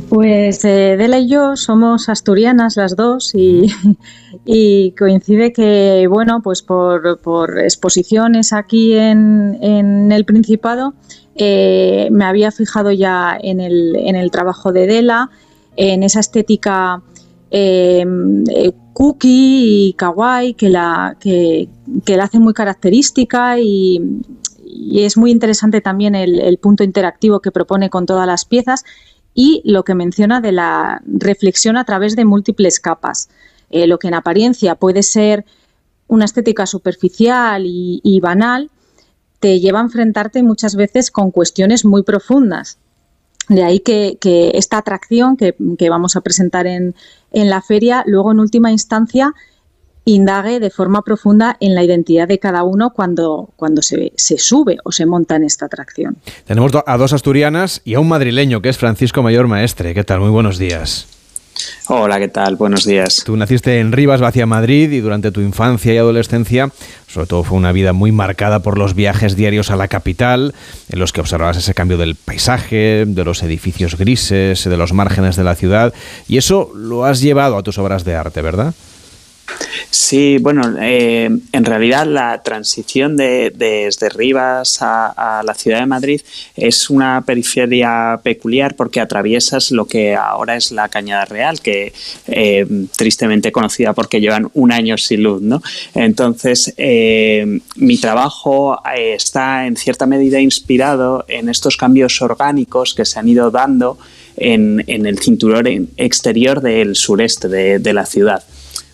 [0.08, 7.58] Pues eh, Dela y yo somos asturianas las dos y, coincide que, bueno, pues por,
[7.58, 10.94] exposiciones aquí en, el Principado,
[11.36, 15.30] eh, me había fijado ya en el, trabajo de Dela,
[15.76, 17.02] en esa estética
[17.50, 21.68] em, eh, cookie y kawaii que la, que,
[22.06, 24.00] la hace muy característica y,
[24.92, 28.84] es muy interesante también el punto interactivo que propone con todas las piezas
[29.36, 33.28] y lo que menciona de la reflexión a través de múltiples capas.
[33.68, 35.44] Eh, lo que en apariencia puede ser
[36.08, 38.70] una estética superficial y, banal,
[39.40, 42.78] te lleva a enfrentarte muchas veces con cuestiones muy profundas.
[43.48, 44.18] De ahí que,
[44.54, 45.54] esta atracción que,
[45.88, 46.94] vamos a presentar en,
[47.32, 49.34] la feria, luego en última instancia
[50.04, 54.78] indague de forma profunda en la identidad de cada uno cuando, cuando se, se sube
[54.84, 56.16] o se monta en esta atracción.
[56.44, 59.94] Tenemos a dos asturianas y a un madrileño que es Francisco Mayor Maestre.
[59.94, 60.20] ¿Qué tal?
[60.20, 61.15] Muy buenos días.
[61.88, 62.56] Hola, ¿qué tal?
[62.56, 63.22] Buenos días.
[63.24, 66.70] Tú naciste en Rivas, Vacia Madrid, y durante tu infancia y adolescencia,
[67.06, 70.54] sobre todo fue una vida muy marcada por los viajes diarios a la capital,
[70.88, 75.36] en los que observabas ese cambio del paisaje, de los edificios grises, de los márgenes
[75.36, 75.94] de la ciudad,
[76.28, 78.74] y eso lo has llevado a tus obras de arte, ¿verdad?
[79.90, 86.20] Sí, bueno, eh, en realidad la transición de, desde Rivas a, la ciudad de Madrid
[86.54, 91.92] es una periferia peculiar porque atraviesas lo que ahora es la Cañada Real, que
[92.26, 92.66] eh,
[92.96, 95.62] tristemente conocida porque llevan un año sin luz, ¿no?
[95.94, 103.18] Entonces, eh, mi trabajo está en cierta medida inspirado en estos cambios orgánicos que se
[103.18, 103.98] han ido dando
[104.36, 108.44] en, el cinturón exterior del sureste de la ciudad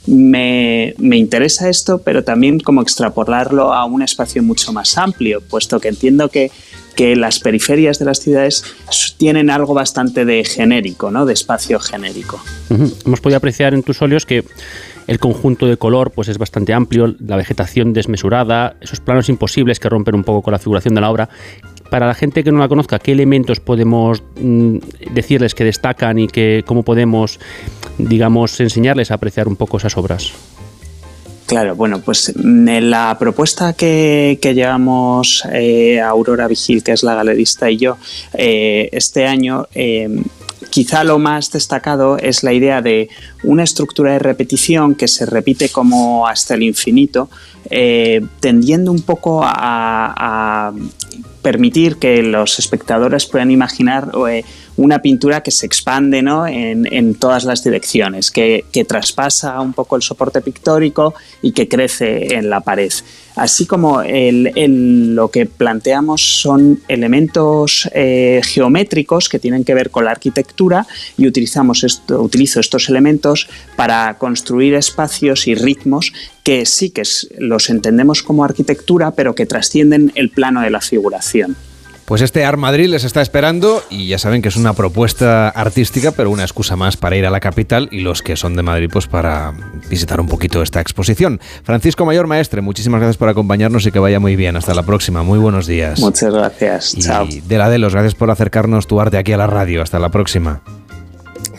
[0.06, 5.88] me, interesa esto, pero también como extrapolarlo a un espacio mucho más amplio, puesto que
[5.88, 6.50] entiendo que,
[7.16, 8.62] las periferias de las ciudades
[9.16, 11.26] tienen algo bastante de genérico, ¿no?
[11.26, 12.40] de espacio genérico.
[13.04, 14.44] Hemos podido apreciar en tus óleos que
[15.06, 19.88] el conjunto de color pues, es bastante amplio, la vegetación desmesurada, esos planos imposibles que
[19.88, 21.28] rompen un poco con la figuración de la obra.
[21.92, 24.78] Para la gente que no la conozca, ¿qué elementos podemos mm,
[25.12, 27.38] decirles que destacan y que cómo podemos
[27.98, 30.32] digamos, enseñarles a apreciar un poco esas obras.
[31.46, 37.14] Claro, bueno, pues mm, en la propuesta que, llevamos eh, Aurora Vigil, que es la
[37.14, 37.98] galerista, y yo,
[38.34, 40.08] eh, este año, eh,
[40.70, 43.10] quizá lo más destacado es la idea de
[43.42, 47.28] una estructura de repetición que se repite como hasta el infinito,
[48.40, 50.72] tendiendo un poco a,
[51.42, 54.10] permitir que los espectadores puedan imaginar
[54.76, 56.46] una pintura que se expande ¿no?
[56.46, 62.50] en, todas las direcciones, que, traspasa un poco el soporte pictórico y que crece en
[62.50, 62.92] la pared.
[63.34, 70.10] Así como lo que planteamos son elementos eh, geométricos que tienen que ver con la
[70.10, 70.86] arquitectura
[71.16, 76.12] y utilizamos esto, utilizo estos elementos para construir espacios y ritmos
[76.42, 77.02] que sí que
[77.38, 81.56] los entendemos como arquitectura, pero que trascienden el plano de la figuración.
[82.12, 86.12] Pues este Art Madrid les está esperando y ya saben que es una propuesta artística,
[86.12, 88.90] pero una excusa más para ir a la capital y los que son de Madrid,
[88.92, 89.54] pues para
[89.88, 91.40] visitar un poquito esta exposición.
[91.64, 94.56] Francisco Mayor Maestre, muchísimas gracias por acompañarnos y que vaya muy bien.
[94.56, 95.22] Hasta la próxima.
[95.22, 96.00] Muy buenos días.
[96.00, 96.94] Muchas gracias.
[96.98, 97.26] Chao.
[97.26, 99.80] De la Delos, gracias por acercarnos tu arte aquí a la radio.
[99.80, 100.60] Hasta la próxima.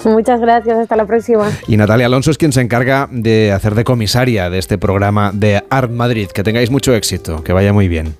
[0.05, 1.49] Muchas gracias, hasta la próxima.
[1.67, 5.63] Y Natalia Alonso es quien se encarga de hacer de comisaria de este programa de
[5.71, 6.27] Art Madrid.
[6.27, 8.15] Que tengáis mucho éxito, que vaya muy bien.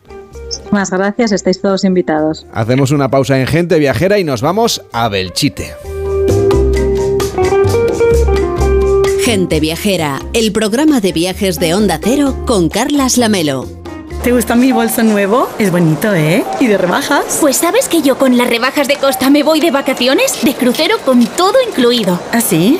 [0.74, 2.48] Muchas gracias, estáis todos invitados.
[2.52, 5.76] Hacemos una pausa en Gente Viajera y nos vamos a Belchite.
[9.24, 13.68] Gente Viajera, el programa de viajes de Onda Cero con Carlas Lamelo.
[14.24, 15.48] ¿Te gusta mi bolso nuevo?
[15.60, 16.44] Es bonito, ¿eh?
[16.60, 17.38] ¿Y de rebajas?
[17.40, 20.96] Pues sabes que yo con las rebajas de Costa me voy de vacaciones, de crucero
[21.06, 22.20] con todo incluido.
[22.32, 22.80] ¿Ah, sí?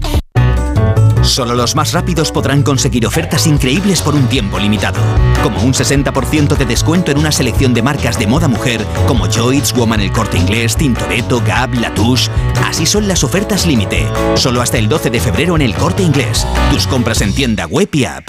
[1.24, 5.00] Solo los más rápidos podrán conseguir ofertas increíbles por un tiempo limitado,
[5.42, 9.74] como un 60% de descuento en una selección de marcas de moda mujer como Joyce,
[9.74, 12.30] Woman El Corte Inglés, Tintoretto, Gap, Latouche.
[12.66, 14.06] Así son las ofertas límite,
[14.36, 16.46] solo hasta el 12 de febrero en El Corte Inglés.
[16.72, 18.28] Tus compras en tienda web y app.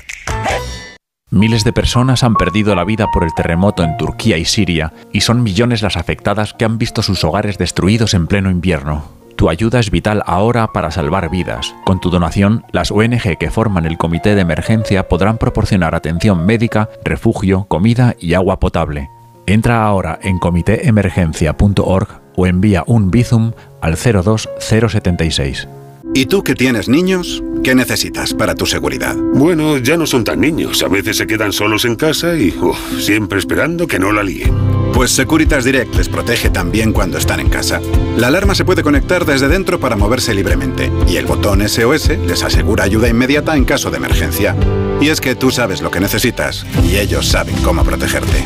[1.31, 5.23] Miles de personas han perdido la vida por el terremoto en Turquía y Siria, y
[5.23, 9.24] son millones las afectadas que han visto sus hogares destruidos en pleno invierno.
[9.45, 11.75] Tu ayuda es vital ahora para salvar vidas.
[11.85, 16.89] Con tu donación, las ONG que forman el comité de emergencia podrán proporcionar atención médica,
[17.05, 19.11] refugio, comida y agua potable.
[19.45, 23.53] Entra ahora en comitéemergencia.org o envía un Bizum
[23.83, 25.69] al 02076.
[26.17, 27.43] ¿Y tú que tienes niños?
[27.65, 29.17] ¿Qué necesitas para tu seguridad?
[29.17, 30.81] Bueno, ya no son tan niños.
[30.85, 32.55] A veces se quedan solos en casa y
[33.01, 34.55] siempre esperando que no la líen.
[34.93, 37.81] Pues Securitas Direct les protege también cuando están en casa.
[38.17, 42.45] La alarma se puede conectar desde dentro para moverse libremente y el botón SOS les
[42.45, 44.55] asegura ayuda inmediata en caso de emergencia.
[45.01, 48.45] Y es que tú sabes lo que necesitas y ellos saben cómo protegerte.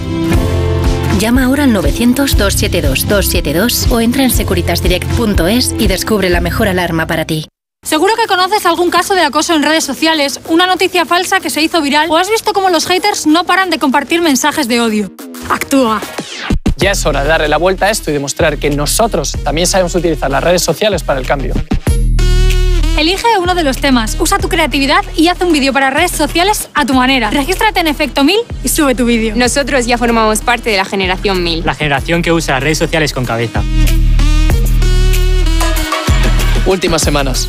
[1.19, 7.47] Llama ahora al 900-272-272 o entra en securitasdirect.es y descubre la mejor alarma para ti.
[7.89, 11.63] Seguro que conoces algún caso de acoso en redes sociales, una noticia falsa que se
[11.63, 15.11] hizo viral o has visto cómo los haters no paran de compartir mensajes de odio.
[15.49, 16.01] Actúa.
[16.77, 19.95] Ya es hora de darle la vuelta a esto y demostrar que nosotros también sabemos
[19.95, 21.55] utilizar las redes sociales para el cambio.
[22.99, 26.69] Elige uno de los temas, usa tu creatividad y haz un vídeo para redes sociales
[26.75, 27.31] a tu manera.
[27.31, 29.35] Regístrate en Efecto 1000 y sube tu vídeo.
[29.35, 31.65] Nosotros ya formamos parte de la generación 1000.
[31.65, 33.63] La generación que usa las redes sociales con cabeza.
[36.67, 37.49] Últimas semanas.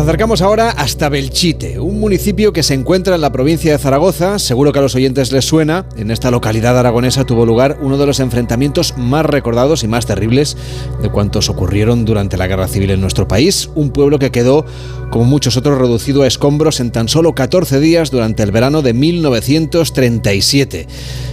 [0.00, 4.38] Acercamos ahora hasta Belchite, un municipio que se encuentra en la provincia de Zaragoza.
[4.38, 5.84] Seguro que a los oyentes les suena.
[5.96, 10.56] En esta localidad aragonesa tuvo lugar uno de los enfrentamientos más recordados y más terribles
[11.02, 13.68] de cuantos ocurrieron durante la guerra civil en nuestro país.
[13.74, 14.64] Un pueblo que quedó,
[15.10, 18.94] como muchos otros, reducido a escombros en tan solo 14 días durante el verano de
[18.94, 20.86] 1937.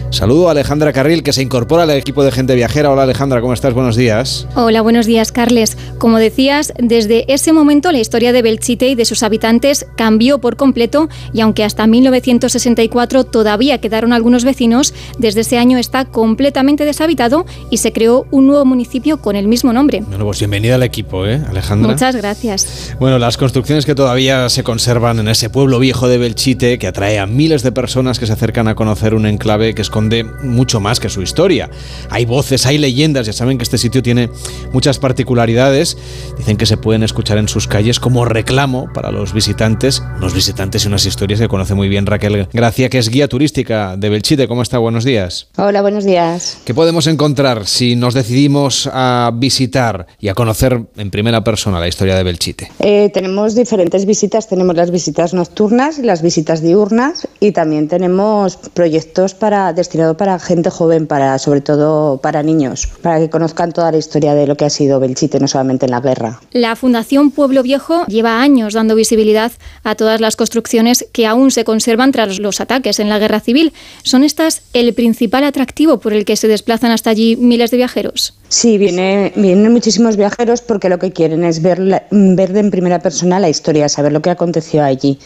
[0.10, 2.90] Saludo a Alejandra Carril, que se incorpora al equipo de Gente Viajera.
[2.90, 3.74] Hola Alejandra, ¿cómo estás?
[3.74, 4.48] Buenos días.
[4.56, 5.78] Hola, buenos días, Carles.
[5.98, 10.56] Como decías, desde ese momento la historia de Belchite y de sus habitantes cambió por
[10.56, 17.46] completo y aunque hasta 1964 todavía quedaron algunos vecinos, desde ese año está completamente deshabitado
[17.70, 20.02] y se creó un nuevo municipio con el mismo nombre.
[20.08, 21.92] Bueno, pues bienvenida al equipo, ¿eh, Alejandra?
[21.92, 22.96] Muchas gracias.
[23.00, 27.20] Bueno, las construcciones que todavía se conservan en ese pueblo viejo de Belchite, que atrae
[27.20, 31.00] a miles de personas que se acercan a conocer un enclave que esconde mucho más
[31.00, 31.72] que su historia.
[32.12, 34.30] Hay voces, hay leyendas, ya saben que este sitio tiene
[34.72, 35.98] muchas particularidades.
[36.38, 40.86] Dicen que se pueden escuchar en sus calles como reclamo para los visitantes, unos visitantes
[40.86, 44.48] y unas historias que conoce muy bien Raquel Gracia, que es guía turística de Belchite.
[44.48, 44.78] ¿Cómo está?
[44.78, 45.48] Buenos días.
[45.58, 46.60] Hola, buenos días.
[46.64, 51.88] ¿Qué podemos encontrar si nos decidimos a visitar y a conocer en primera persona la
[51.88, 52.72] historia de Belchite?
[52.82, 54.48] Eh, tenemos diferentes visitas.
[54.48, 60.38] Tenemos las visitas nocturnas y las visitas diurnas y también tenemos proyectos para destinados para
[60.38, 64.58] gente joven, para sobre todo para niños, para que conozcan toda la historia de lo
[64.58, 66.42] que ha sido Belchite, no solamente en la guerra.
[66.52, 69.54] La Fundación Pueblo Viejo lleva años dando visibilidad
[69.84, 73.72] a todas las construcciones que aún se conservan tras los ataques en la guerra civil.
[74.04, 78.38] ¿Son estas el principal atractivo por el que se desplazan hasta allí miles de viajeros?
[78.50, 81.80] Sí, viene, vienen muchísimos viajeros porque lo que quieren es ver,
[82.12, 85.18] ver en primera persona la historia, saber lo que aconteció allí.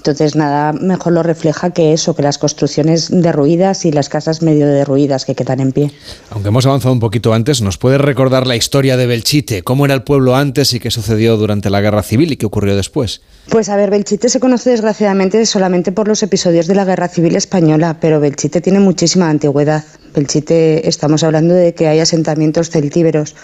[0.00, 4.66] Entonces, nada mejor lo refleja que eso, que las construcciones derruidas y las casas medio
[4.66, 5.92] derruidas que quedan en pie.
[6.30, 9.62] Aunque hemos avanzado un poquito antes, ¿nos puede recordar la historia de Belchite?
[9.62, 12.76] ¿Cómo era el pueblo antes y qué sucedió durante la Guerra Civil y qué ocurrió
[12.76, 13.20] después?
[13.50, 17.36] Pues a ver, Belchite se conoce desgraciadamente solamente por los episodios de la Guerra Civil
[17.36, 19.84] Española, pero Belchite tiene muchísima antigüedad.
[20.14, 23.34] Belchite, estamos hablando de que hay asentamientos celtíberos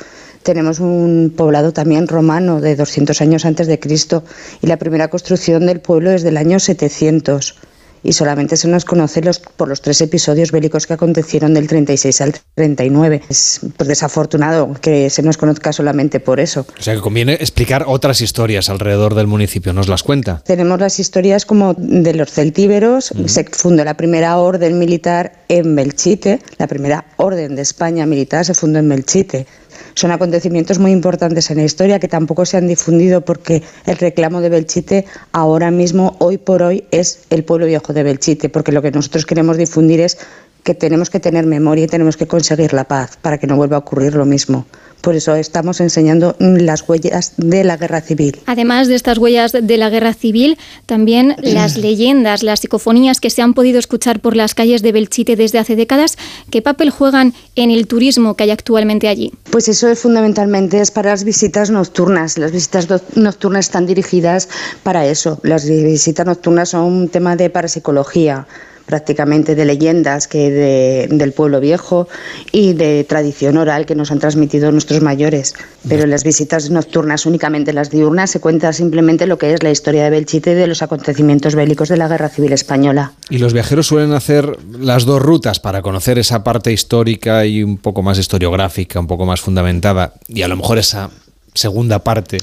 [0.46, 4.22] tenemos un poblado también romano de 200 años antes de Cristo
[4.62, 7.56] y la primera construcción del pueblo es del año 700
[8.04, 12.20] y solamente se nos conoce los, por los tres episodios bélicos que acontecieron del 36
[12.20, 13.22] al 39.
[13.28, 16.64] Es pues, desafortunado que se nos conozca solamente por eso.
[16.78, 20.42] O sea que conviene explicar otras historias alrededor del municipio, ¿nos las cuenta?
[20.44, 26.40] Tenemos las historias como de los celtíberos, se fundó la primera orden militar en Belchite,
[26.58, 29.46] la primera orden de España militar se fundó en Belchite
[29.94, 34.40] son acontecimientos muy importantes en la historia que tampoco se han difundido porque el reclamo
[34.40, 38.82] de Belchite ahora mismo, hoy por hoy, es el pueblo viejo de Belchite, porque lo
[38.82, 40.18] que nosotros queremos difundir es
[40.62, 43.76] que tenemos que tener memoria y tenemos que conseguir la paz para que no vuelva
[43.76, 44.66] a ocurrir lo mismo.
[45.00, 48.40] Por eso estamos enseñando las huellas de la guerra civil.
[48.46, 53.42] Además de estas huellas de la guerra civil, también las leyendas, las psicofonías que se
[53.42, 56.16] han podido escuchar por las calles de Belchite desde hace décadas,
[56.50, 59.32] ¿qué papel juegan en el turismo que hay actualmente allí?
[59.50, 62.38] Pues eso es fundamentalmente es para las visitas nocturnas.
[62.38, 64.48] Las visitas nocturnas están dirigidas
[64.82, 65.38] para eso.
[65.42, 68.46] Las visitas nocturnas son un tema de parapsicología
[68.86, 72.08] prácticamente de leyendas que del pueblo viejo
[72.52, 75.54] y de tradición oral que nos han transmitido nuestros mayores.
[75.88, 79.70] Pero en las visitas nocturnas, únicamente las diurnas, se cuenta simplemente lo que es la
[79.70, 83.12] historia de Belchite y de los acontecimientos bélicos de la Guerra Civil Española.
[83.28, 87.78] Y los viajeros suelen hacer las dos rutas para conocer esa parte histórica y un
[87.78, 91.10] poco más historiográfica, un poco más fundamentada, y a lo mejor esa
[91.54, 92.38] segunda parte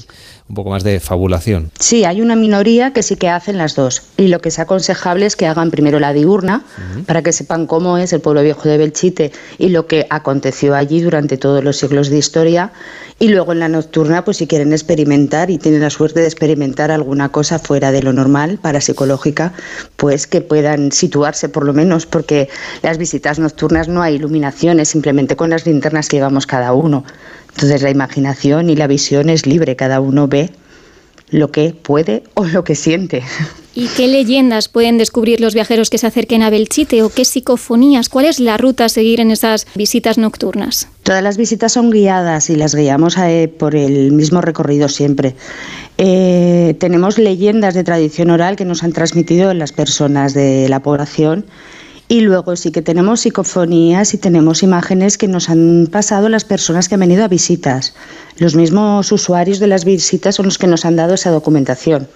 [0.48, 1.70] un poco más de fabulación.
[1.78, 4.02] Sí, hay una minoría que sí que hacen las dos.
[4.18, 6.64] Y lo que es aconsejable es que hagan primero la diurna
[7.06, 11.00] para que sepan cómo es el pueblo viejo de Belchite y lo que aconteció allí
[11.00, 12.72] durante todos los siglos de historia.
[13.18, 16.90] Y luego en la nocturna, pues si quieren experimentar y tienen la suerte de experimentar
[16.90, 19.54] alguna cosa fuera de lo normal, parapsicológica,
[19.96, 22.48] pues que puedan situarse por lo menos, porque
[22.82, 27.04] las visitas nocturnas no hay iluminaciones, simplemente con las linternas que llevamos cada uno.
[27.54, 30.50] Entonces la imaginación y la visión es libre, cada uno ve
[31.30, 33.22] lo que puede o lo que siente.
[33.76, 38.08] ¿Y qué leyendas pueden descubrir los viajeros que se acerquen a Belchite o qué psicofonías?
[38.08, 40.88] ¿Cuál es la ruta a seguir en esas visitas nocturnas?
[41.02, 45.34] Todas las visitas son guiadas y las guiamos eh, por el mismo recorrido siempre.
[45.98, 51.44] Eh, tenemos leyendas de tradición oral que nos han transmitido las personas de la población
[52.14, 56.88] y luego sí que tenemos psicofonías y tenemos imágenes que nos han pasado las personas
[56.88, 57.92] que han venido a visitas.
[58.38, 62.06] Los mismos usuarios de las visitas son los que nos han dado esa documentación.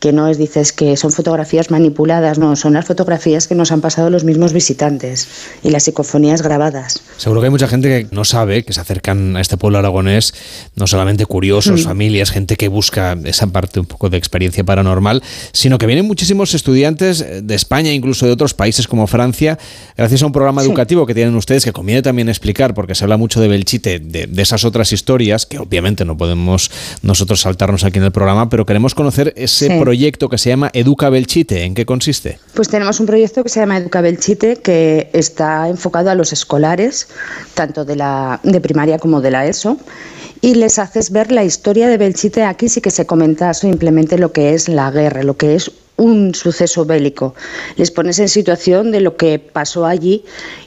[0.00, 3.80] Que no es, dices que son fotografías manipuladas, no, son las fotografías que nos han
[3.80, 5.26] pasado los mismos visitantes
[5.64, 7.00] y las psicofonías grabadas.
[7.16, 10.34] Seguro que hay mucha gente que no sabe que se acercan a este pueblo aragonés,
[10.76, 11.84] no solamente curiosos, Mm.
[11.84, 15.22] familias, gente que busca esa parte un poco de experiencia paranormal,
[15.52, 19.58] sino que vienen muchísimos estudiantes de España, incluso de otros países como Francia,
[19.96, 20.68] gracias a un programa Sí.
[20.68, 24.26] educativo que tienen ustedes que conviene también explicar, porque se habla mucho de Belchite, de,
[24.28, 26.70] de esas otras historias, que obviamente no podemos
[27.02, 29.72] nosotros saltarnos aquí en el programa, pero queremos conocer ese Sí.
[29.88, 31.64] Proyecto que se llama Educa Belchite.
[31.64, 32.38] ¿En qué consiste?
[32.52, 37.08] Pues tenemos un proyecto que se llama Educa Belchite que está enfocado a los escolares,
[37.54, 39.78] tanto de la de primaria como de la ESO,
[40.42, 42.42] y les haces ver la historia de Belchite.
[42.42, 46.34] Aquí sí que se comenta simplemente lo que es la guerra, lo que es un
[46.34, 47.34] suceso bélico.
[47.76, 50.22] Les pones en situación de lo que pasó allí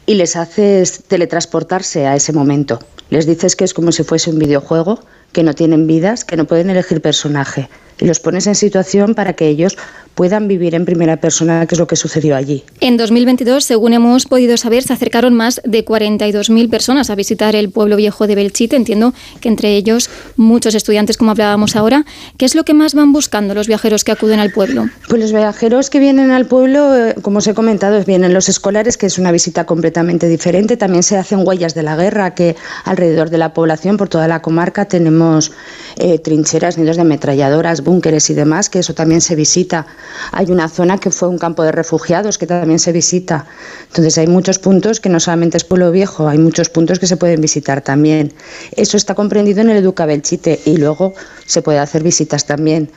[0.07, 2.80] y les haces teletransportarse a ese momento.
[3.11, 4.99] Les dices que es como si fuese un videojuego,
[5.31, 7.69] que no tienen vidas, que no pueden elegir personaje.
[8.02, 9.78] Y los pones en situación para que ellos
[10.15, 12.64] puedan vivir en primera persona qué es lo que sucedió allí.
[12.80, 17.69] En 2022, según hemos podido saber, se acercaron más de 42.000 personas a visitar el
[17.69, 18.76] pueblo viejo de Belchite.
[18.76, 22.06] Entiendo que entre ellos muchos estudiantes, como hablábamos ahora.
[22.38, 24.90] ¿Qué es lo que más van buscando los viajeros que acuden al pueblo?
[25.07, 28.98] Pues los viajeros que vienen al pueblo, eh, como os he comentado, vienen los escolares,
[28.98, 30.78] que es una visita completamente diferente.
[30.78, 34.41] También se hacen huellas de la guerra, que alrededor de la población, por toda la
[34.41, 35.52] comarca, tenemos
[35.98, 39.86] eh, trincheras, nidos de ametralladoras, búnkeres y demás, que eso también se visita.
[40.32, 43.46] Hay una zona que fue un campo de refugiados, que también se visita.
[43.88, 47.18] Entonces hay muchos puntos que no solamente es pueblo viejo, hay muchos puntos que se
[47.18, 48.34] pueden visitar también.
[48.72, 51.14] Eso está comprendido en el Educa Belchite y luego
[51.46, 52.90] se puede hacer visitas también.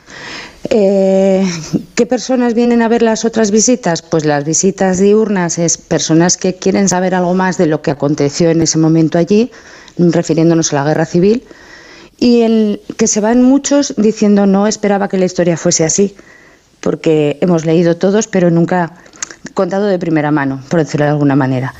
[0.69, 1.45] Eh,
[1.95, 4.01] ¿Qué personas vienen a ver las otras visitas?
[4.01, 8.49] Pues las visitas diurnas es personas que quieren saber algo más de lo que aconteció
[8.49, 9.51] en ese momento allí,
[9.97, 11.43] refiriéndonos a la guerra civil,
[12.19, 16.15] y el que se van muchos diciendo no esperaba que la historia fuese así,
[16.79, 18.93] porque hemos leído todos, pero nunca
[19.53, 21.73] contado de primera mano, por decirlo de alguna manera.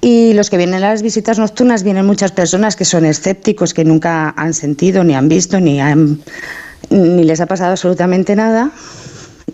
[0.00, 3.84] Y los que vienen a las visitas nocturnas vienen muchas personas que son escépticos, que
[3.84, 6.20] nunca han sentido, ni han visto, ni, han,
[6.90, 8.70] ni les ha pasado absolutamente nada.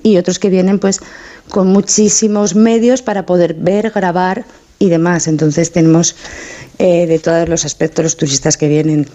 [0.02, 1.00] Y otros que vienen pues
[1.48, 4.44] con muchísimos medios para poder ver, grabar
[4.78, 5.28] y demás.
[5.28, 6.14] Entonces tenemos
[6.78, 9.08] eh, de todos los aspectos los turistas que vienen.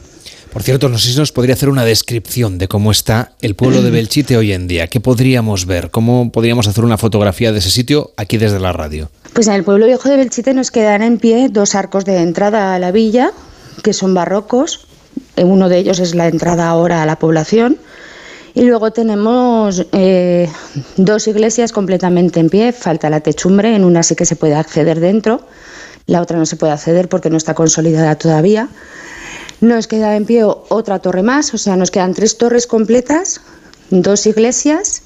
[0.51, 3.83] Por cierto, no sé si nos podría hacer una descripción de cómo está el pueblo
[3.83, 4.87] de Belchite hoy en día.
[4.87, 5.91] ¿Qué podríamos ver?
[5.91, 9.11] ¿Cómo podríamos hacer una fotografía de ese sitio aquí desde la radio?
[9.33, 12.73] Pues en el pueblo viejo de Belchite nos quedan en pie dos arcos de entrada
[12.73, 13.31] a la villa,
[13.83, 14.87] que son barrocos.
[15.35, 17.77] Eh, Uno de ellos es la entrada ahora a la población.
[18.55, 20.49] Y luego tenemos eh,
[20.97, 22.73] dos iglesias completamente en pie.
[22.73, 25.45] Falta la techumbre, en una sí que se puede acceder dentro,
[26.07, 28.67] la otra no se puede acceder porque no está consolidada todavía.
[29.61, 33.41] Nos queda en pie otra torre más, o sea, nos quedan tres torres completas,
[33.89, 35.01] dos iglesias,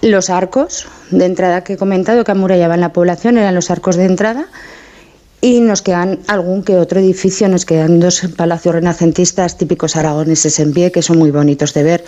[0.00, 4.06] los arcos de entrada que he comentado que amurallaban la población, eran los arcos de
[4.06, 4.46] entrada,
[5.42, 10.72] y nos quedan algún que otro edificio, nos quedan dos palacios renacentistas típicos aragoneses en
[10.72, 12.04] pie, que son muy bonitos de ver,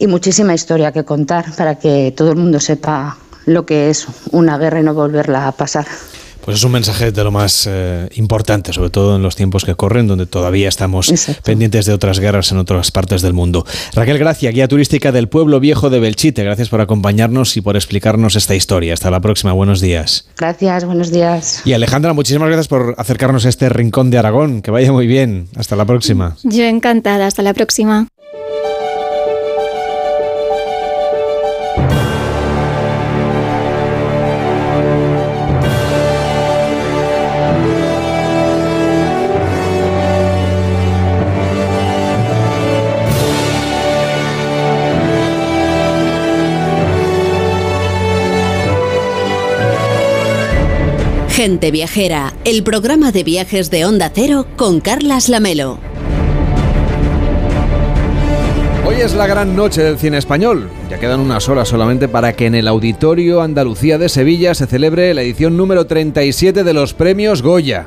[0.00, 4.58] y muchísima historia que contar para que todo el mundo sepa lo que es una
[4.58, 5.86] guerra y no volverla a pasar.
[6.44, 9.74] Pues es un mensaje de lo más eh, importante, sobre todo en los tiempos que
[9.74, 11.12] corren, donde todavía estamos
[11.44, 13.64] pendientes de otras guerras en otras partes del mundo.
[13.94, 18.34] Raquel Gracia, guía turística del pueblo viejo de Belchite, gracias por acompañarnos y por explicarnos
[18.34, 18.94] esta historia.
[18.94, 20.28] Hasta la próxima, buenos días.
[20.36, 21.62] Gracias, buenos días.
[21.64, 24.62] Y Alejandra, muchísimas gracias por acercarnos a este rincón de Aragón.
[24.62, 25.48] Que vaya muy bien.
[25.56, 26.36] Hasta la próxima.
[26.42, 27.26] Yo encantada.
[27.26, 28.08] Hasta la próxima.
[51.42, 55.80] Gente Viajera, el programa de viajes de Onda Cero con Carlas Lamelo.
[58.86, 60.70] Hoy es la gran noche del cine español.
[60.88, 65.12] Ya quedan unas horas solamente para que en el Auditorio Andalucía de Sevilla se celebre
[65.14, 67.86] la edición número 37 de los premios Goya.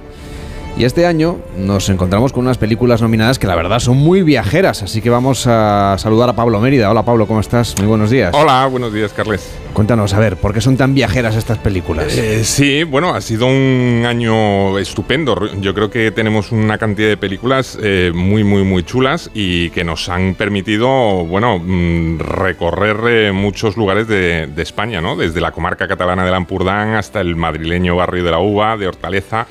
[0.77, 4.83] Y este año nos encontramos con unas películas nominadas que la verdad son muy viajeras,
[4.83, 6.91] así que vamos a saludar a Pablo Mérida.
[6.91, 7.73] Hola Pablo, ¿cómo estás?
[7.77, 8.35] Muy buenos días.
[8.35, 9.49] Hola, buenos días, Carles.
[9.75, 12.17] Cuéntanos, a ver, ¿por qué son tan viajeras estas películas?
[12.17, 15.37] Eh, sí, bueno, ha sido un año estupendo.
[15.59, 19.83] Yo creo que tenemos una cantidad de películas eh, muy, muy, muy chulas y que
[19.83, 25.17] nos han permitido, bueno, mm, recorrer eh, muchos lugares de, de, España, ¿no?
[25.17, 29.45] Desde la comarca catalana del Ampurdán hasta el madrileño barrio de la Uva, de Hortaleza.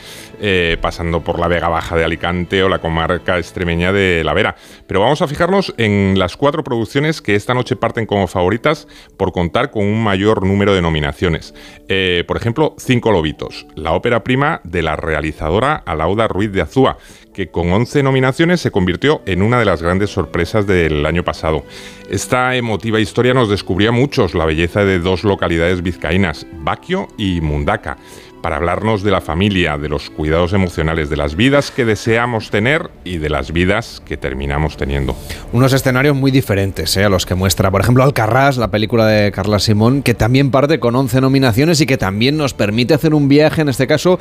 [0.81, 4.57] Pasando por la Vega Baja de Alicante o la comarca extremeña de La Vera.
[4.87, 8.87] Pero vamos a fijarnos en las cuatro producciones que esta noche parten como favoritas
[9.17, 11.55] por contar con un mayor número de nominaciones.
[11.89, 16.99] Eh, por ejemplo, Cinco Lobitos, la ópera prima de la realizadora Alauda Ruiz de Azúa,
[17.32, 21.65] que con 11 nominaciones se convirtió en una de las grandes sorpresas del año pasado.
[22.09, 27.41] Esta emotiva historia nos descubrió a muchos la belleza de dos localidades vizcaínas, Baquio y
[27.41, 27.99] Mundaca
[28.45, 32.91] para hablarnos de la familia, de los cuidados emocionales, de las vidas que deseamos tener
[33.03, 35.16] y de las vidas que terminamos teniendo.
[35.55, 37.05] Unos escenarios muy diferentes ¿eh?
[37.05, 40.79] a los que muestra, por ejemplo, Alcarrás, la película de Carla Simón, que también parte
[40.79, 44.19] con 11 nominaciones y que también nos permite hacer un viaje, en este caso,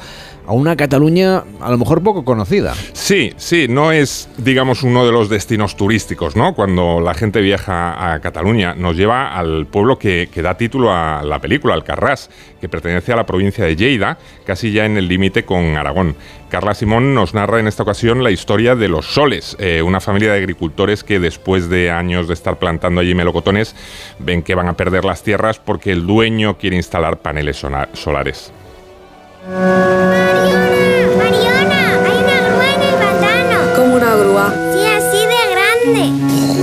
[0.47, 2.75] a una Cataluña a lo mejor poco conocida.
[2.93, 6.53] Sí, sí, no es, digamos, uno de los destinos turísticos, ¿no?
[6.53, 11.23] Cuando la gente viaja a Cataluña, nos lleva al pueblo que, que da título a
[11.23, 12.29] la película, Alcarrás,
[12.61, 14.12] que pertenece a la provincia de Lleida,
[14.45, 16.15] casi ya en el límite con Aragón.
[16.49, 20.31] Carla Simón nos narra en esta ocasión la historia de los Soles, eh, una familia
[20.31, 23.75] de agricultores que después de años de estar plantando allí melocotones
[24.19, 28.53] ven que van a perder las tierras porque el dueño quiere instalar paneles solares.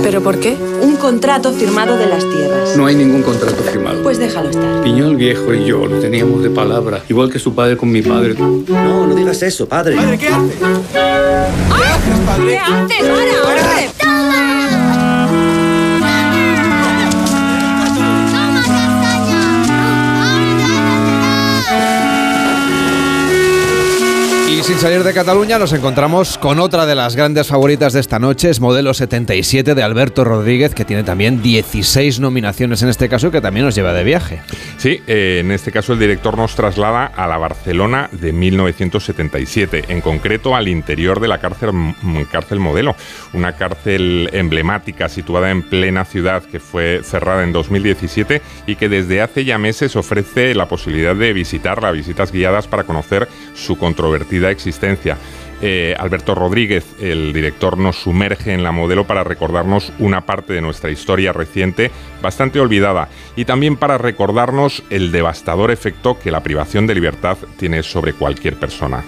[0.03, 0.57] ¿Pero por qué?
[0.81, 2.75] Un contrato firmado de las tierras.
[2.75, 4.01] No hay ningún contrato firmado.
[4.01, 4.81] Pues déjalo estar.
[4.83, 8.35] Piñol viejo y yo lo teníamos de palabra, igual que su padre con mi padre.
[8.35, 9.95] No, no digas eso, padre.
[9.95, 10.55] ¿Padre, qué haces?
[10.57, 10.67] ¿Qué
[11.79, 12.47] haces, padre?
[12.47, 13.07] ¿Qué haces?
[13.43, 13.90] ¡Para,
[24.63, 28.51] sin salir de Cataluña nos encontramos con otra de las grandes favoritas de esta noche,
[28.51, 33.41] es Modelo 77 de Alberto Rodríguez, que tiene también 16 nominaciones en este caso que
[33.41, 34.41] también nos lleva de viaje.
[34.77, 40.01] Sí, eh, en este caso el director nos traslada a la Barcelona de 1977, en
[40.01, 41.71] concreto al interior de la cárcel,
[42.31, 42.95] cárcel Modelo,
[43.33, 49.21] una cárcel emblemática situada en plena ciudad que fue cerrada en 2017 y que desde
[49.21, 55.17] hace ya meses ofrece la posibilidad de visitarla, visitas guiadas para conocer su controvertida existencia.
[55.63, 60.61] Eh, Alberto Rodríguez, el director, nos sumerge en la modelo para recordarnos una parte de
[60.61, 61.91] nuestra historia reciente
[62.21, 67.83] bastante olvidada y también para recordarnos el devastador efecto que la privación de libertad tiene
[67.83, 69.03] sobre cualquier persona.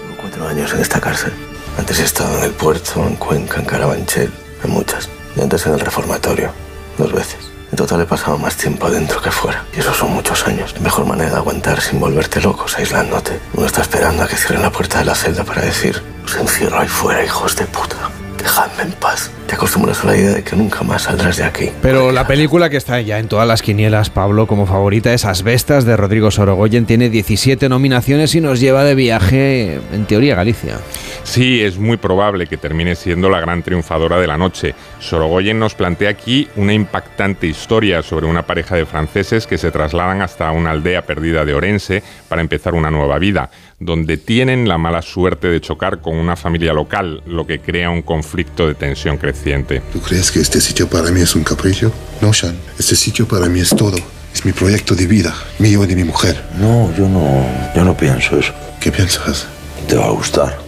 [0.00, 1.32] Llevo cuatro años en esta cárcel.
[1.76, 4.30] Antes he estado en el puerto, en Cuenca, en Carabanchel,
[4.64, 5.10] en muchas.
[5.36, 6.52] Y antes en el reformatorio,
[6.96, 7.51] dos veces.
[7.72, 9.64] En total he pasado más tiempo adentro que fuera.
[9.74, 10.74] Y eso son muchos años.
[10.74, 13.40] La mejor manera de aguantar sin volverte locos, aislándote.
[13.54, 16.80] Uno está esperando a que cierren la puerta de la celda para decir, os encierro
[16.80, 17.96] ahí fuera, hijos de puta.
[18.42, 19.30] Dejadme en paz.
[19.46, 21.70] Te acostumbras a la idea de que nunca más saldrás de aquí.
[21.80, 25.84] Pero la película que está ya en todas las quinielas, Pablo, como favorita es Asbestas
[25.84, 26.84] de Rodrigo Sorogoyen.
[26.84, 30.78] Tiene 17 nominaciones y nos lleva de viaje, en teoría, a Galicia.
[31.22, 34.74] Sí, es muy probable que termine siendo la gran triunfadora de la noche.
[34.98, 40.20] Sorogoyen nos plantea aquí una impactante historia sobre una pareja de franceses que se trasladan
[40.20, 43.50] hasta una aldea perdida de Orense para empezar una nueva vida,
[43.84, 48.02] donde tienen la mala suerte de chocar con una familia local, lo que crea un
[48.02, 49.82] conflicto de tensión creciente.
[49.92, 51.92] ¿Tú crees que este sitio para mí es un capricho?
[52.20, 52.56] No, Sean.
[52.78, 53.96] Este sitio para mí es todo.
[54.32, 56.42] Es mi proyecto de vida, mío y de mi mujer.
[56.58, 57.44] No, yo no,
[57.74, 58.52] yo no pienso eso.
[58.80, 59.46] ¿Qué piensas?
[59.88, 60.58] Te va a gustar.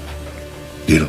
[0.86, 1.08] Dilo.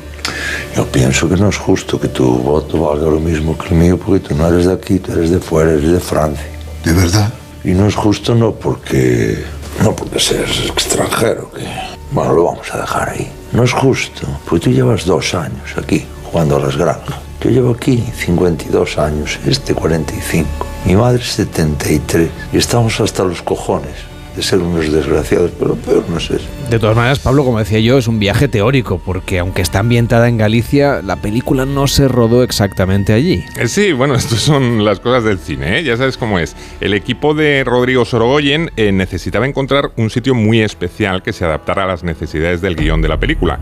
[0.76, 3.98] Yo pienso que no es justo que tu voto valga lo mismo que el mío
[3.98, 6.46] porque tú no eres de aquí, tú eres de fuera, eres de Francia.
[6.84, 7.32] ¿De verdad?
[7.64, 9.44] Y no es justo no porque
[9.82, 13.32] no porque seas extranjero, que bueno, lo vamos a dejar ahí.
[13.52, 17.18] No es justo, porque tú llevas dos años aquí jugando a las granjas.
[17.42, 20.48] Yo llevo aquí 52 años, este 45.
[20.86, 26.18] Mi madre 73 y estamos hasta los cojones de ser unos desgraciados, pero peor no
[26.18, 26.46] es eso.
[26.70, 30.28] De todas maneras, Pablo, como decía yo, es un viaje teórico, porque aunque está ambientada
[30.28, 33.44] en Galicia, la película no se rodó exactamente allí.
[33.58, 35.84] Eh, sí, bueno, estas son las cosas del cine, ¿eh?
[35.84, 36.56] ya sabes cómo es.
[36.82, 41.84] El equipo de Rodrigo Sorogoyen eh, necesitaba encontrar un sitio muy especial que se adaptara
[41.84, 43.60] a las necesidades del guion de la película.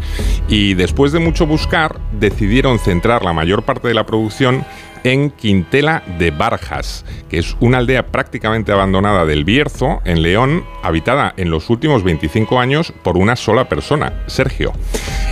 [0.47, 4.65] Y después de mucho buscar, decidieron centrar la mayor parte de la producción
[5.03, 11.33] en Quintela de Barjas, que es una aldea prácticamente abandonada del Bierzo, en León, habitada
[11.37, 14.73] en los últimos 25 años por una sola persona, Sergio.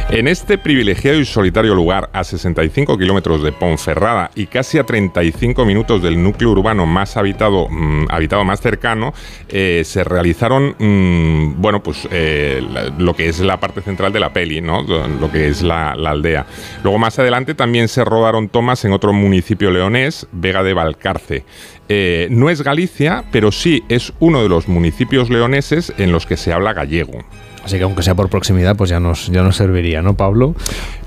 [0.10, 5.64] En este privilegiado y solitario lugar, a 65 kilómetros de Ponferrada y casi a 35
[5.64, 9.14] minutos del núcleo urbano más habitado, mm, habitado más cercano,
[9.48, 12.62] eh, se realizaron, mm, bueno, pues eh,
[12.98, 14.82] lo que es la parte central de la peli, ¿no?
[14.82, 16.46] Lo que es la, la aldea.
[16.84, 21.44] Luego más adelante también se rodaron tomas en otro municipio leonés, Vega de Valcarce.
[21.90, 26.38] Eh, no es Galicia, pero sí es uno de los municipios leoneses en los que
[26.38, 27.20] se habla gallego.
[27.64, 30.56] Así que aunque sea por proximidad, pues ya nos, ya nos serviría, ¿no, Pablo?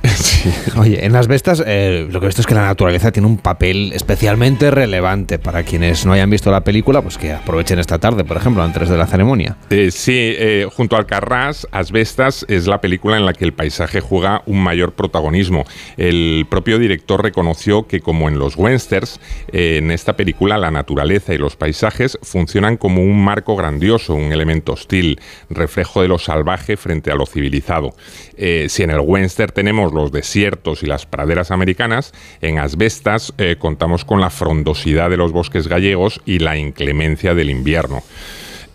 [0.76, 3.39] Oye, en las bestas eh, lo que he visto es que la naturaleza tiene un
[3.39, 8.24] papel especialmente relevante para quienes no hayan visto la película, pues que aprovechen esta tarde,
[8.24, 9.56] por ejemplo, antes de la ceremonia.
[9.70, 14.01] Eh, sí, eh, junto al Carrás, Asbestas es la película en la que el paisaje
[14.01, 15.64] juega un mayor protagonismo.
[15.97, 19.20] El propio director reconoció que, como en los westerns,
[19.52, 24.32] eh, en esta película la naturaleza y los paisajes funcionan como un marco grandioso, un
[24.32, 27.94] elemento hostil, reflejo de lo salvaje frente a lo civilizado.
[28.36, 34.04] Si en el western tenemos los desiertos y las praderas americanas, en Asbestas eh, contamos
[34.04, 38.02] con la frondosidad de los bosques gallegos y la inclemencia del invierno.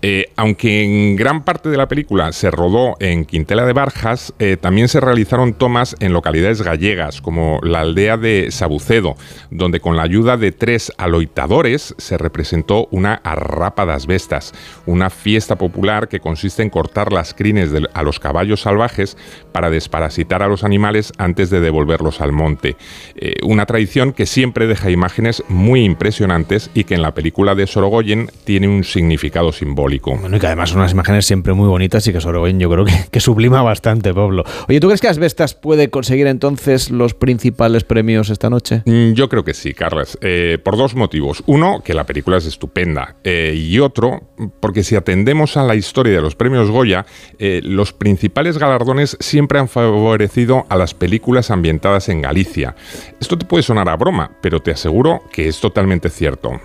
[0.01, 4.55] Eh, aunque en gran parte de la película se rodó en Quintela de Barjas, eh,
[4.59, 9.17] también se realizaron tomas en localidades gallegas, como la aldea de Sabucedo,
[9.51, 14.53] donde con la ayuda de tres aloitadores se representó una arrapa de asbestas,
[14.85, 19.17] una fiesta popular que consiste en cortar las crines a los caballos salvajes
[19.51, 22.77] para desparasitar a los animales antes de devolverlos al monte.
[23.15, 27.67] Eh, una tradición que siempre deja imágenes muy impresionantes y que en la película de
[27.67, 29.88] Sorogoyen tiene un significado simbólico.
[30.19, 32.85] Bueno, y que además son unas imágenes siempre muy bonitas y que Sorogoyen yo creo
[32.85, 34.43] que, que sublima bastante, Pablo.
[34.67, 38.83] Oye, ¿tú crees que Asbestas puede conseguir entonces los principales premios esta noche?
[38.85, 41.43] Mm, Yo creo que sí, Carlos, eh, por dos motivos.
[41.47, 43.15] Uno, que la película es estupenda.
[43.23, 44.21] eh, y otro,
[44.59, 47.05] porque si atendemos a la historia de los premios Goya,
[47.39, 52.75] eh, los principales galardones siempre han favorecido a las películas ambientadas en Galicia.
[53.19, 56.59] Esto te puede sonar a broma, pero te aseguro que es totalmente cierto.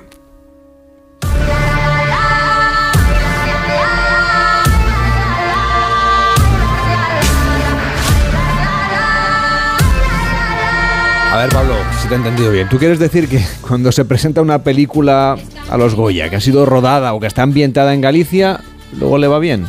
[11.34, 12.68] A ver, Pablo, si te he entendido bien.
[12.68, 15.36] ¿Tú quieres decir que cuando se presenta una película
[15.68, 18.60] a los Goya que ha sido rodada o que está ambientada en Galicia,
[18.96, 19.66] luego le va bien?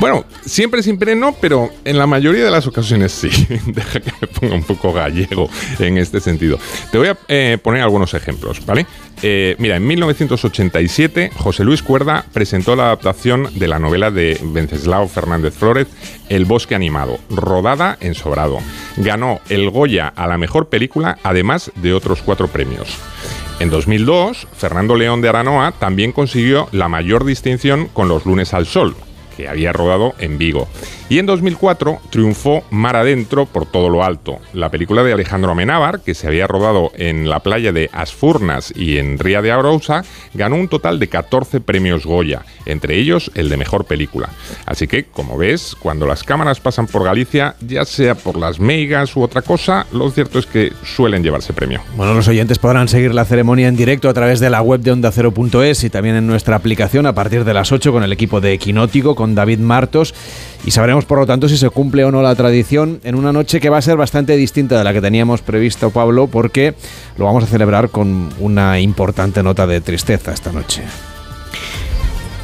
[0.00, 3.28] Bueno, siempre, siempre no, pero en la mayoría de las ocasiones sí.
[3.66, 6.58] Deja que me ponga un poco gallego en este sentido.
[6.90, 8.86] Te voy a eh, poner algunos ejemplos, ¿vale?
[9.22, 15.06] Eh, mira, en 1987 José Luis Cuerda presentó la adaptación de la novela de Venceslao
[15.06, 15.88] Fernández Flórez,
[16.30, 18.56] El bosque animado, rodada en Sobrado.
[18.96, 22.88] Ganó el Goya a la mejor película, además de otros cuatro premios.
[23.58, 28.64] En 2002, Fernando León de Aranoa también consiguió la mayor distinción con Los lunes al
[28.64, 28.96] sol,
[29.40, 30.68] que había rodado en Vigo.
[31.08, 36.02] Y en 2004 triunfó Mar Adentro por todo lo alto, la película de Alejandro Amenábar,
[36.02, 40.04] que se había rodado en la playa de Asfurnas y en Ría de Arousa,
[40.34, 44.28] ganó un total de 14 premios Goya, entre ellos el de mejor película.
[44.66, 49.16] Así que, como ves, cuando las cámaras pasan por Galicia, ya sea por las meigas
[49.16, 51.80] u otra cosa, lo cierto es que suelen llevarse premio.
[51.96, 54.92] Bueno, los oyentes podrán seguir la ceremonia en directo a través de la web de
[54.92, 58.40] Onda Cero.es y también en nuestra aplicación a partir de las 8 con el equipo
[58.40, 60.14] de Equinótico, con David Martos.
[60.64, 63.60] Y sabremos, por lo tanto, si se cumple o no la tradición en una noche
[63.60, 66.74] que va a ser bastante distinta de la que teníamos previsto, Pablo, porque
[67.16, 70.82] lo vamos a celebrar con una importante nota de tristeza esta noche.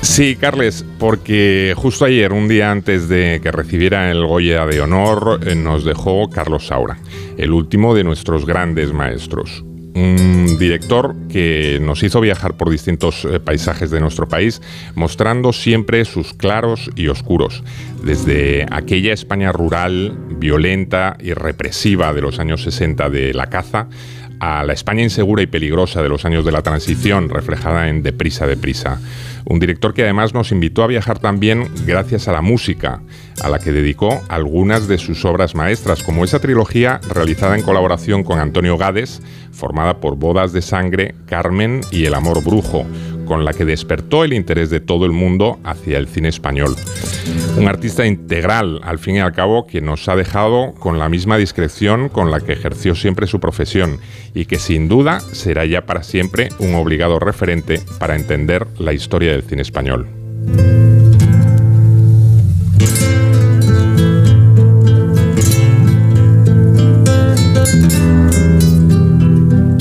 [0.00, 5.40] Sí, Carles, porque justo ayer, un día antes de que recibiera el Goya de Honor,
[5.44, 6.98] eh, nos dejó Carlos Saura,
[7.36, 9.64] el último de nuestros grandes maestros.
[9.96, 14.60] Un director que nos hizo viajar por distintos eh, paisajes de nuestro país,
[14.94, 17.64] mostrando siempre sus claros y oscuros,
[18.04, 23.88] desde aquella España rural, violenta y represiva de los años 60 de la caza,
[24.40, 28.46] a la España insegura y peligrosa de los años de la transición, reflejada en Deprisa,
[28.46, 29.00] Deprisa.
[29.44, 33.00] Un director que además nos invitó a viajar también gracias a la música,
[33.42, 38.24] a la que dedicó algunas de sus obras maestras, como esa trilogía realizada en colaboración
[38.24, 39.22] con Antonio Gades,
[39.52, 42.84] formada por Bodas de Sangre, Carmen y El Amor Brujo,
[43.26, 46.74] con la que despertó el interés de todo el mundo hacia el cine español.
[47.58, 51.36] Un artista integral, al fin y al cabo, que nos ha dejado con la misma
[51.36, 53.98] discreción con la que ejerció siempre su profesión
[54.34, 59.32] y que sin duda será ya para siempre un obligado referente para entender la historia
[59.32, 60.06] del cine español.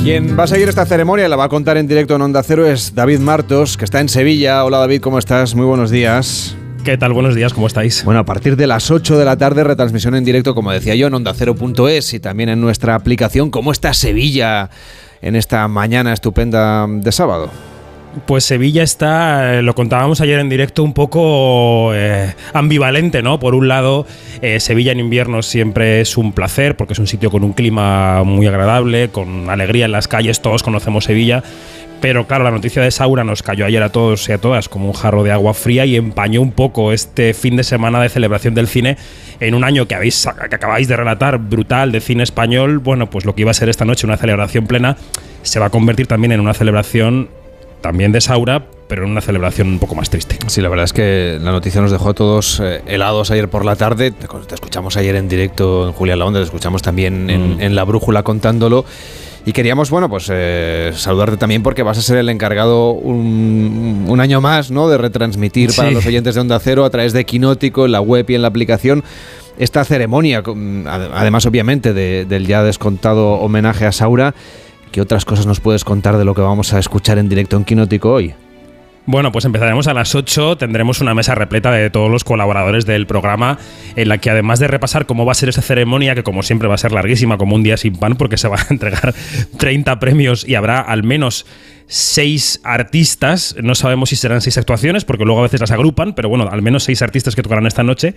[0.06, 2.44] Quien va a seguir esta ceremonia y la va a contar en directo en Onda
[2.44, 4.64] Cero es David Martos, que está en Sevilla.
[4.64, 5.56] Hola David, ¿cómo estás?
[5.56, 6.56] Muy buenos días.
[6.84, 7.12] ¿Qué tal?
[7.12, 8.06] Buenos días, ¿cómo estáis?
[8.06, 11.08] Bueno, a partir de las 8 de la tarde, retransmisión en directo, como decía yo,
[11.08, 13.50] en onda0.es y también en nuestra aplicación.
[13.50, 14.70] ¿Cómo está Sevilla
[15.24, 17.50] en esta mañana estupenda de sábado?
[18.26, 23.40] Pues Sevilla está, eh, lo contábamos ayer en directo, un poco eh, ambivalente, ¿no?
[23.40, 24.08] Por un lado,
[24.42, 28.24] eh, Sevilla en invierno siempre es un placer, porque es un sitio con un clima
[28.24, 31.44] muy agradable, con alegría en las calles, todos conocemos Sevilla.
[32.00, 34.88] Pero claro, la noticia de Saura nos cayó ayer a todos y a todas como
[34.88, 38.54] un jarro de agua fría y empañó un poco este fin de semana de celebración
[38.54, 38.98] del cine
[39.40, 42.80] en un año que, habéis, que acabáis de relatar, brutal, de cine español.
[42.80, 44.98] Bueno, pues lo que iba a ser esta noche una celebración plena
[45.42, 47.30] se va a convertir también en una celebración
[47.82, 50.38] también de Saura, pero en una celebración un poco más triste.
[50.48, 53.66] Sí, la verdad es que la noticia nos dejó a todos eh, helados ayer por
[53.66, 54.12] la tarde.
[54.12, 57.62] Te, te, escuchamos ayer en directo en Julián La Onda, te escuchamos también en, Mm.
[57.62, 58.86] en La Brújula contándolo.
[59.48, 64.20] Y queríamos, bueno, pues eh, saludarte también porque vas a ser el encargado un, un
[64.20, 64.88] año más, ¿no?
[64.90, 65.94] De retransmitir para Sí.
[65.94, 68.48] los oyentes de Onda Cero a través de Quinótico, en la web y en la
[68.48, 69.04] aplicación
[69.60, 70.42] esta ceremonia,
[71.14, 74.34] además obviamente de- del ya descontado homenaje a Saura.
[74.96, 77.66] ¿Qué otras cosas nos puedes contar de lo que vamos a escuchar en directo en
[77.66, 78.34] Quinótico hoy?
[79.06, 83.06] Bueno, pues empezaremos a las 8, tendremos una mesa repleta de todos los colaboradores del
[83.06, 83.60] programa,
[83.98, 86.70] en la que además de repasar cómo va a ser esa ceremonia, que como siempre
[86.70, 89.14] va a ser larguísima, como un día sin pan, porque se van a entregar
[89.58, 91.46] 30 premios y habrá al menos
[91.88, 96.30] seis artistas, no sabemos si serán seis actuaciones, porque luego a veces las agrupan, pero
[96.30, 98.16] bueno, al menos seis artistas que tocarán esta noche,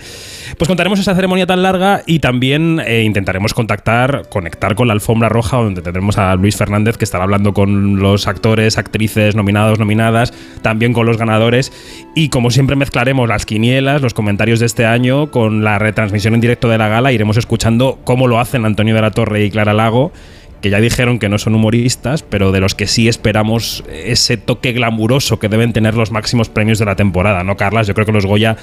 [0.57, 5.29] pues contaremos esa ceremonia tan larga y también eh, intentaremos contactar, conectar con la alfombra
[5.29, 10.33] roja, donde tendremos a Luis Fernández, que estará hablando con los actores, actrices nominados, nominadas,
[10.63, 11.73] también con los ganadores,
[12.15, 16.41] y como siempre mezclaremos las quinielas, los comentarios de este año, con la retransmisión en
[16.41, 19.75] directo de la gala, iremos escuchando cómo lo hacen Antonio de la Torre y Clara
[19.75, 20.13] Lago,
[20.61, 24.73] que ya dijeron que no son humoristas, pero de los que sí esperamos ese toque
[24.73, 27.87] glamuroso que deben tener los máximos premios de la temporada, ¿no, Carlas?
[27.87, 28.57] Yo creo que los Goya,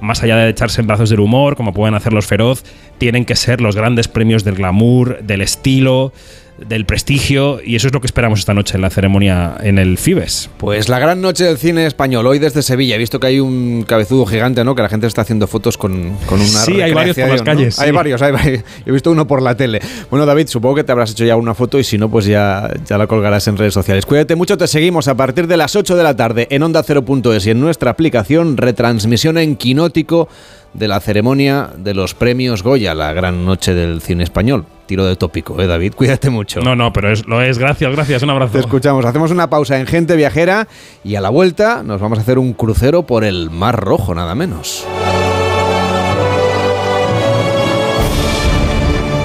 [0.00, 2.64] más allá de echarse en brazos del humor, como pueden hacer los Feroz,
[2.98, 6.12] tienen que ser los grandes premios del glamour, del estilo,
[6.58, 9.98] del prestigio, y eso es lo que esperamos esta noche en la ceremonia en el
[9.98, 10.48] Fibes.
[10.56, 12.94] Pues la gran noche del cine español, hoy desde Sevilla.
[12.94, 14.74] He visto que hay un cabezudo gigante, ¿no?
[14.74, 17.78] Que la gente está haciendo fotos con, con una Sí, hay varios por las calles,
[17.78, 18.62] Hay varios, hay varios.
[18.86, 19.80] He visto uno por la tele.
[20.10, 22.70] Bueno, David, supongo que te habrás hecho ya una foto y si no, pues ya,
[22.86, 24.06] ya la colgarás en redes sociales.
[24.06, 27.46] Cuídate mucho, te seguimos a partir de las 8 de la tarde en Onda 0.es
[27.46, 30.28] y en nuestra aplicación retransmisión en Quinótico
[30.72, 34.66] de la ceremonia de los premios Goya, la gran noche del cine español.
[34.86, 35.94] Tiro de tópico, ¿eh, David?
[35.96, 36.60] Cuídate mucho.
[36.60, 37.58] No, no, pero es, lo es.
[37.58, 38.22] Gracias, gracias.
[38.22, 38.52] Un abrazo.
[38.52, 39.04] Te escuchamos.
[39.04, 40.68] Hacemos una pausa en Gente Viajera
[41.04, 44.34] y a la vuelta nos vamos a hacer un crucero por el Mar Rojo, nada
[44.34, 44.86] menos.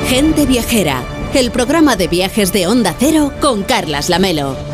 [0.07, 4.70] Gente Viajera, el programa de viajes de Onda Cero con Carlas Lamelo.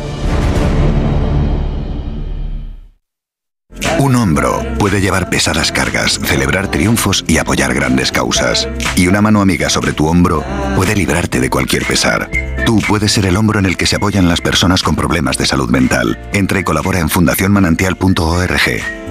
[3.98, 8.68] Un hombro puede llevar pesadas cargas, celebrar triunfos y apoyar grandes causas.
[8.96, 10.44] Y una mano amiga sobre tu hombro
[10.76, 12.30] puede librarte de cualquier pesar.
[12.64, 15.46] Tú puedes ser el hombro en el que se apoyan las personas con problemas de
[15.46, 16.18] salud mental.
[16.32, 18.60] Entra y colabora en fundacionmanantial.org.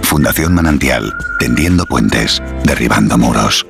[0.04, 3.66] Fundación Manantial, tendiendo puentes, derribando muros.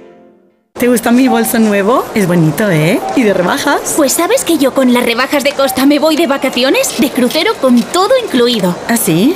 [0.74, 2.06] ¿Te gusta mi bolso nuevo?
[2.14, 2.99] Es bonito, ¿eh?
[3.15, 3.95] ¿Y de rebajas?
[3.98, 7.56] Pues sabes que yo con las rebajas de Costa me voy de vacaciones, de crucero
[7.60, 8.76] con todo incluido.
[8.88, 9.36] ¿Ah, sí?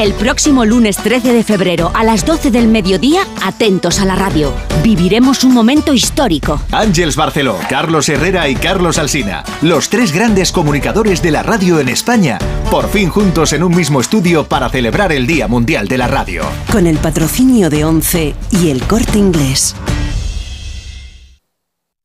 [0.00, 4.50] El próximo lunes 13 de febrero a las 12 del mediodía, atentos a la radio.
[4.82, 6.58] Viviremos un momento histórico.
[6.72, 11.90] Ángeles Barceló, Carlos Herrera y Carlos Alsina, los tres grandes comunicadores de la radio en
[11.90, 12.38] España,
[12.70, 16.44] por fin juntos en un mismo estudio para celebrar el Día Mundial de la Radio.
[16.72, 19.76] Con el patrocinio de ONCE y el corte inglés.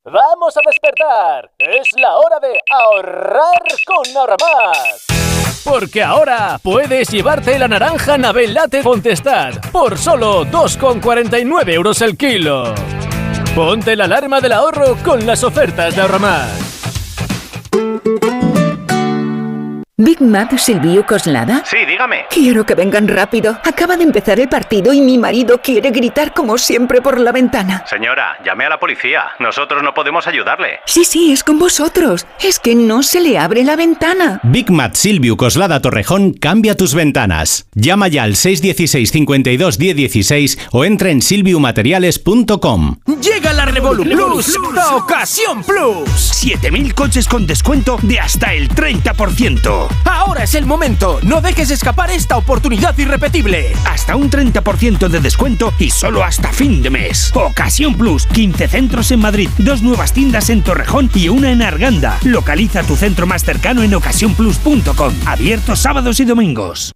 [0.04, 1.50] ¡Vamos a despertar!
[1.60, 5.06] Es la hora de ahorrar con Ahorramás.
[5.66, 12.72] Porque ahora puedes llevarte la naranja Nabel Latte Contestad por solo 2,49 euros el kilo.
[13.56, 16.76] Ponte la alarma del ahorro con las ofertas de Ahorramás.
[19.98, 21.64] Big Mac Silvio Coslada.
[21.66, 22.26] Sí, dígame.
[22.30, 23.58] Quiero que vengan rápido.
[23.64, 27.86] Acaba de empezar el partido y mi marido quiere gritar como siempre por la ventana.
[27.88, 29.28] Señora, llame a la policía.
[29.40, 30.82] Nosotros no podemos ayudarle.
[30.86, 32.28] Sí, sí, es con vosotros.
[32.44, 34.42] Es que no se le abre la ventana.
[34.44, 37.70] Big Mat Silvio Coslada Torrejón cambia tus ventanas.
[37.74, 42.98] Llama ya al 616 52 1016 o entra en silviumateriales.com.
[43.22, 46.10] Llega la Revolu Plus, la ocasión Plus.
[46.20, 49.85] 7000 coches con descuento de hasta el 30%.
[50.04, 51.20] Ahora es el momento.
[51.24, 53.72] No dejes escapar escapar esta oportunidad irrepetible.
[53.86, 57.32] Hasta un 30% de descuento y solo hasta fin de mes.
[57.36, 62.18] Ocasión Plus, 15 centros en Madrid, dos nuevas tiendas en Torrejón y una en Arganda.
[62.24, 65.14] Localiza tu centro más cercano en ocasiónplus.com.
[65.28, 66.92] Abierto sábados y domingos.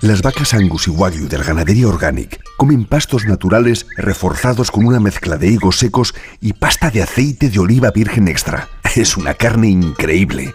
[0.00, 5.36] Las vacas Angus y Wagyu del Ganadería Organic comen pastos naturales reforzados con una mezcla
[5.36, 8.70] de higos secos y pasta de aceite de oliva virgen extra.
[8.96, 10.54] Es una carne increíble.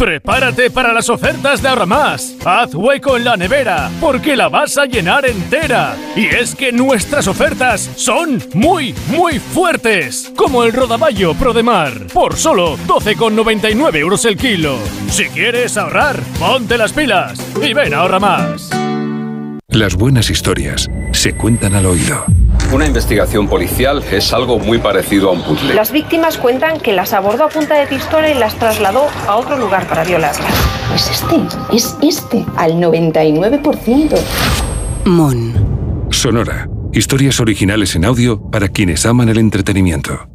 [0.00, 2.34] Prepárate para las ofertas de Ahorra Más.
[2.42, 5.94] Haz hueco en la nevera, porque la vas a llenar entera.
[6.16, 10.32] Y es que nuestras ofertas son muy, muy fuertes.
[10.34, 14.78] Como el rodaballo Pro de Mar, por solo 12,99 euros el kilo.
[15.10, 18.70] Si quieres ahorrar, ponte las pilas y ven a Ahorra Más.
[19.68, 22.24] Las buenas historias se cuentan al oído.
[22.72, 25.74] Una investigación policial es algo muy parecido a un puzzle.
[25.74, 29.58] Las víctimas cuentan que las abordó a punta de pistola y las trasladó a otro
[29.58, 30.38] lugar para violarlas.
[30.94, 31.36] Es este,
[31.74, 34.16] es este, al 99%.
[35.04, 36.06] Mon.
[36.10, 36.68] Sonora.
[36.92, 40.28] Historias originales en audio para quienes aman el entretenimiento.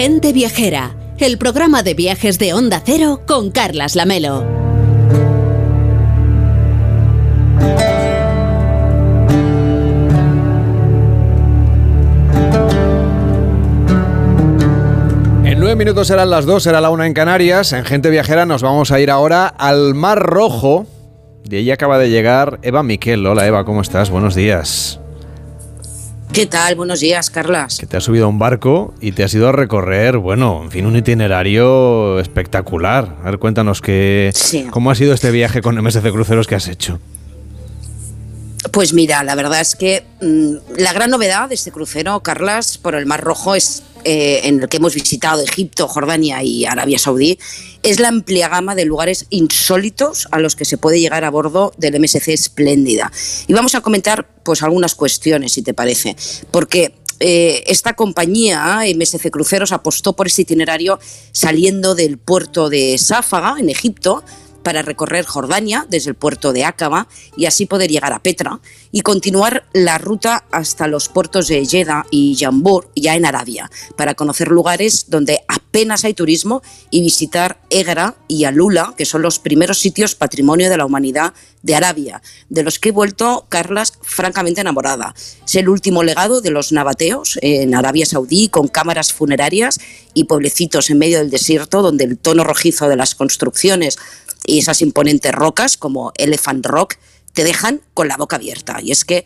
[0.00, 4.46] Gente Viajera, el programa de viajes de Onda Cero con Carlas Lamelo.
[15.44, 17.72] En nueve minutos serán las dos, será la una en Canarias.
[17.72, 20.86] En Gente Viajera nos vamos a ir ahora al Mar Rojo.
[21.42, 23.26] De ahí acaba de llegar Eva Miquel.
[23.26, 24.10] Hola Eva, ¿cómo estás?
[24.10, 25.00] Buenos días.
[26.32, 26.74] ¿Qué tal?
[26.76, 27.78] Buenos días, Carlas.
[27.78, 30.70] Que te has subido a un barco y te has ido a recorrer, bueno, en
[30.70, 33.16] fin, un itinerario espectacular.
[33.22, 34.32] A ver, cuéntanos que,
[34.70, 37.00] cómo ha sido este viaje con MSC Cruceros que has hecho.
[38.72, 42.94] Pues mira, la verdad es que mm, la gran novedad de este crucero, Carlas, por
[42.94, 47.38] el Mar Rojo, es eh, en el que hemos visitado Egipto, Jordania y Arabia Saudí,
[47.82, 51.72] es la amplia gama de lugares insólitos a los que se puede llegar a bordo
[51.76, 53.12] del MSC Espléndida.
[53.46, 56.16] Y vamos a comentar pues algunas cuestiones, si te parece,
[56.50, 60.98] porque eh, esta compañía, MSC Cruceros, apostó por este itinerario
[61.32, 64.24] saliendo del puerto de Sáfaga, en Egipto,
[64.68, 67.08] para recorrer Jordania desde el puerto de Aqaba
[67.38, 68.60] y así poder llegar a Petra
[68.92, 74.12] y continuar la ruta hasta los puertos de Jeddah y Jambur, ya en Arabia, para
[74.12, 79.78] conocer lugares donde apenas hay turismo y visitar Egra y Alula, que son los primeros
[79.78, 81.32] sitios patrimonio de la humanidad
[81.62, 85.14] de Arabia, de los que he vuelto, Carlas, francamente enamorada.
[85.44, 89.80] Es el último legado de los nabateos en Arabia Saudí, con cámaras funerarias
[90.14, 93.98] y pueblecitos en medio del desierto, donde el tono rojizo de las construcciones
[94.46, 96.96] y esas imponentes rocas como Elephant Rock
[97.32, 98.80] te dejan con la boca abierta.
[98.82, 99.24] Y es que,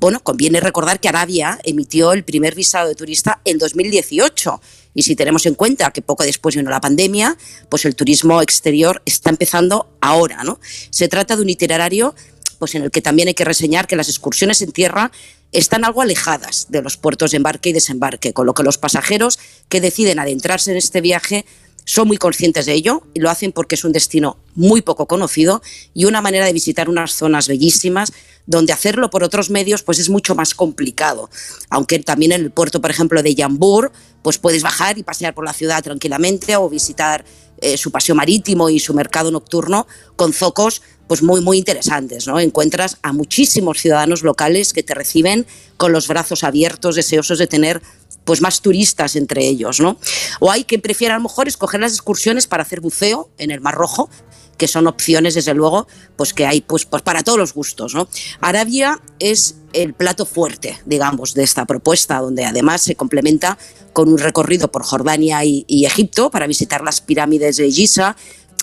[0.00, 4.60] bueno, conviene recordar que Arabia emitió el primer visado de turista en 2018.
[4.94, 7.36] Y si tenemos en cuenta que poco después vino la pandemia,
[7.68, 10.60] pues el turismo exterior está empezando ahora, ¿no?
[10.90, 12.14] Se trata de un itinerario
[12.58, 15.12] pues en el que también hay que reseñar que las excursiones en tierra
[15.52, 19.38] están algo alejadas de los puertos de embarque y desembarque, con lo que los pasajeros
[19.68, 21.46] que deciden adentrarse en este viaje
[21.88, 25.62] son muy conscientes de ello y lo hacen porque es un destino muy poco conocido
[25.94, 28.12] y una manera de visitar unas zonas bellísimas
[28.44, 31.30] donde hacerlo por otros medios pues es mucho más complicado.
[31.70, 33.90] Aunque también en el puerto, por ejemplo, de Yambur,
[34.20, 37.24] pues puedes bajar y pasear por la ciudad tranquilamente o visitar
[37.60, 39.86] eh, su paseo marítimo y su mercado nocturno
[40.16, 42.38] con zocos pues muy muy interesantes, ¿no?
[42.38, 45.46] Encuentras a muchísimos ciudadanos locales que te reciben
[45.78, 47.80] con los brazos abiertos, deseosos de tener
[48.28, 49.96] pues más turistas entre ellos, ¿no?
[50.38, 53.62] O hay quien prefiera a lo mejor escoger las excursiones para hacer buceo en el
[53.62, 54.10] Mar Rojo,
[54.58, 57.94] que son opciones, desde luego, pues que hay pues, pues para todos los gustos.
[57.94, 58.06] ¿no?
[58.42, 63.56] Arabia es el plato fuerte, digamos, de esta propuesta, donde además se complementa
[63.94, 68.14] con un recorrido por Jordania y, y Egipto para visitar las pirámides de Giza,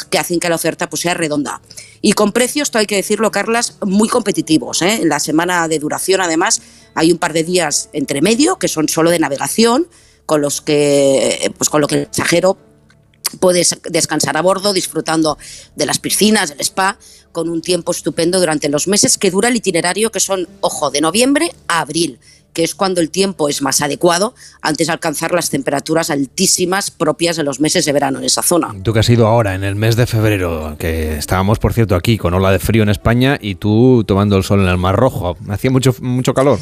[0.09, 1.61] que hacen que la oferta pues, sea redonda.
[2.01, 4.81] Y con precios, esto hay que decirlo, Carlas, muy competitivos.
[4.81, 5.01] ¿eh?
[5.01, 6.61] En la semana de duración, además,
[6.93, 9.87] hay un par de días entre medio que son solo de navegación,
[10.25, 12.57] con los que, pues, con lo que el pasajero
[13.39, 15.37] puedes descansar a bordo disfrutando
[15.75, 16.97] de las piscinas, del spa,
[17.31, 21.01] con un tiempo estupendo durante los meses que dura el itinerario, que son, ojo, de
[21.01, 22.19] noviembre a abril
[22.55, 27.35] que es cuando el tiempo es más adecuado antes de alcanzar las temperaturas altísimas propias
[27.35, 28.73] de los meses de verano en esa zona.
[28.81, 32.17] Tú que has ido ahora, en el mes de febrero, que estábamos, por cierto, aquí
[32.17, 35.37] con ola de frío en España y tú tomando el sol en el Mar Rojo,
[35.49, 36.59] hacía mucho, mucho calor.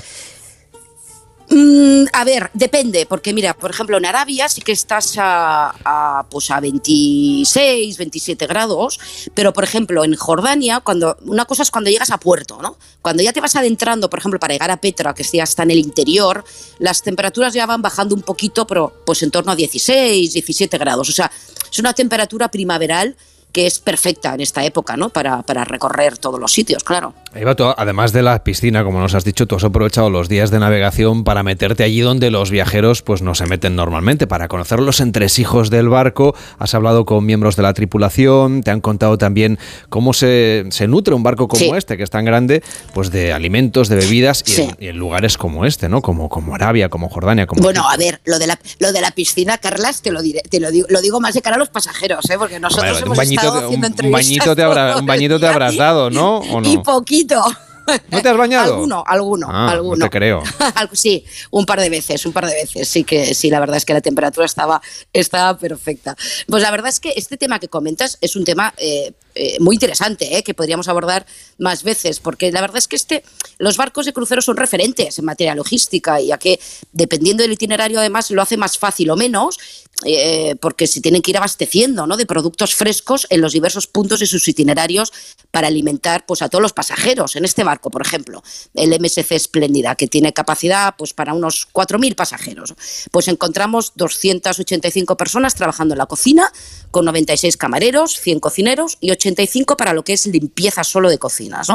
[1.55, 6.49] Mm, a ver, depende, porque mira, por ejemplo, en Arabia sí que estás a, pues
[6.49, 8.99] a 26, 27 grados,
[9.35, 12.75] pero por ejemplo, en Jordania, cuando una cosa es cuando llegas a puerto, ¿no?
[13.03, 15.71] Cuando ya te vas adentrando, por ejemplo, para llegar a Petra, que ya está en
[15.71, 16.43] el interior,
[16.79, 21.07] las temperaturas ya van bajando un poquito, pero pues en torno a 16, 17 grados.
[21.07, 21.31] O sea,
[21.71, 23.15] es una temperatura primaveral
[23.53, 25.09] que es perfecta en esta época, ¿no?
[25.09, 27.13] Para, para recorrer todos los sitios, claro.
[27.35, 30.59] Eva, además de la piscina, como nos has dicho, tú has aprovechado los días de
[30.59, 34.99] navegación para meterte allí donde los viajeros pues no se meten normalmente, para conocer los
[34.99, 36.35] entresijos del barco.
[36.59, 39.57] Has hablado con miembros de la tripulación, te han contado también
[39.89, 42.63] cómo se, se nutre un barco como este, que es tan grande,
[42.93, 46.01] pues de alimentos, de bebidas y, en, lugares como este, ¿no?
[46.01, 47.61] Como, como Arabia, como Jordania, como...
[47.61, 50.59] Bueno, a ver, lo de la, lo de la piscina, Carlas, te lo diré, te
[50.59, 52.35] lo digo, lo digo más de cara a los pasajeros, ¿eh?
[52.37, 53.17] Porque nosotros hemos
[53.51, 56.41] un, bañito te habrá, un bañito te habrás dado, ¿no?
[56.63, 57.43] Y poquito.
[58.11, 58.75] ¿No te has bañado?
[58.75, 59.95] Alguno, alguno, ah, alguno.
[59.97, 60.43] No te creo.
[60.93, 62.87] sí, un par de veces, un par de veces.
[62.87, 66.15] Sí que sí, la verdad es que la temperatura estaba, estaba perfecta.
[66.47, 69.75] Pues la verdad es que este tema que comentas es un tema eh, eh, muy
[69.75, 71.25] interesante, eh, que podríamos abordar
[71.57, 73.23] más veces, porque la verdad es que este,
[73.57, 76.59] los barcos de crucero son referentes en materia logística, ya que
[76.91, 79.59] dependiendo del itinerario además lo hace más fácil o menos
[80.05, 82.17] eh, porque se tienen que ir abasteciendo ¿no?
[82.17, 85.13] de productos frescos en los diversos puntos de sus itinerarios
[85.51, 87.35] para alimentar pues, a todos los pasajeros.
[87.35, 88.43] En este barco, por ejemplo,
[88.73, 92.73] el MSC Espléndida, que tiene capacidad pues, para unos 4.000 pasajeros,
[93.11, 96.51] pues encontramos 285 personas trabajando en la cocina,
[96.91, 101.67] con 96 camareros, 100 cocineros y 85 para lo que es limpieza solo de cocinas.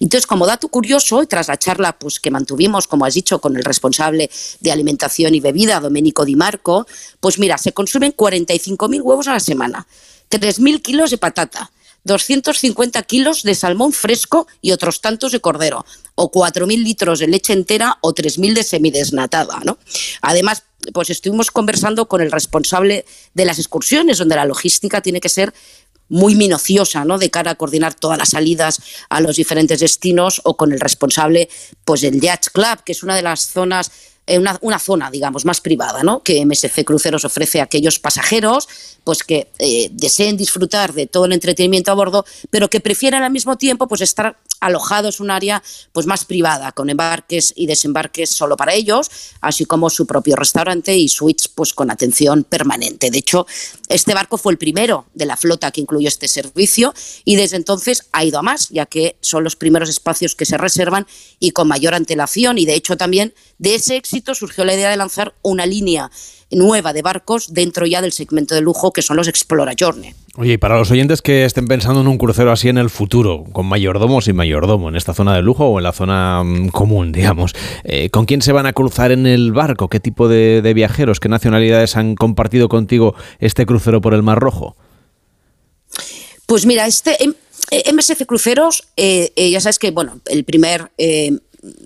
[0.00, 3.64] Entonces, como dato curioso, tras la charla pues, que mantuvimos, como has dicho, con el
[3.64, 4.30] responsable
[4.60, 6.86] de alimentación y bebida, Domenico Di Marco,
[7.20, 9.86] pues mira, se consumen 45.000 huevos a la semana,
[10.30, 11.70] 3.000 kilos de patata,
[12.04, 15.84] 250 kilos de salmón fresco y otros tantos de cordero,
[16.14, 19.60] o 4.000 litros de leche entera o 3.000 de semidesnatada.
[19.64, 19.78] ¿no?
[20.22, 25.28] Además, pues estuvimos conversando con el responsable de las excursiones, donde la logística tiene que
[25.28, 25.52] ser
[26.08, 27.18] muy minuciosa, ¿no?
[27.18, 31.48] De cara a coordinar todas las salidas a los diferentes destinos o con el responsable,
[31.84, 33.92] pues del Yacht Club, que es una de las zonas
[34.30, 36.22] eh, una, zona, digamos, más privada, ¿no?
[36.22, 38.68] Que MSC Cruceros ofrece a aquellos pasajeros
[39.02, 43.32] pues que eh, deseen disfrutar de todo el entretenimiento a bordo, pero que prefieran al
[43.32, 45.62] mismo tiempo pues estar alojados en un área
[45.92, 50.94] pues más privada, con embarques y desembarques solo para ellos, así como su propio restaurante
[50.96, 53.10] y suites pues con atención permanente.
[53.10, 53.46] De hecho,
[53.88, 56.94] este barco fue el primero de la flota que incluyó este servicio
[57.24, 60.58] y desde entonces ha ido a más, ya que son los primeros espacios que se
[60.58, 61.06] reservan
[61.38, 64.96] y con mayor antelación y de hecho también de ese éxito surgió la idea de
[64.96, 66.10] lanzar una línea
[66.50, 70.14] nueva de barcos dentro ya del segmento de lujo que son los Explora Journey.
[70.36, 73.44] Oye, y para los oyentes que estén pensando en un crucero así en el futuro,
[73.52, 76.68] con mayordomo o sin mayordomo, en esta zona de lujo o en la zona mm,
[76.68, 77.52] común, digamos,
[77.84, 79.88] eh, ¿con quién se van a cruzar en el barco?
[79.88, 84.76] ¿Qué tipo de, viajeros, qué nacionalidades han compartido contigo este crucero por el Mar Rojo?
[86.46, 87.16] Pues mira, este
[87.92, 90.90] MSC Cruceros, eh, eh, ya sabes que, bueno, el primer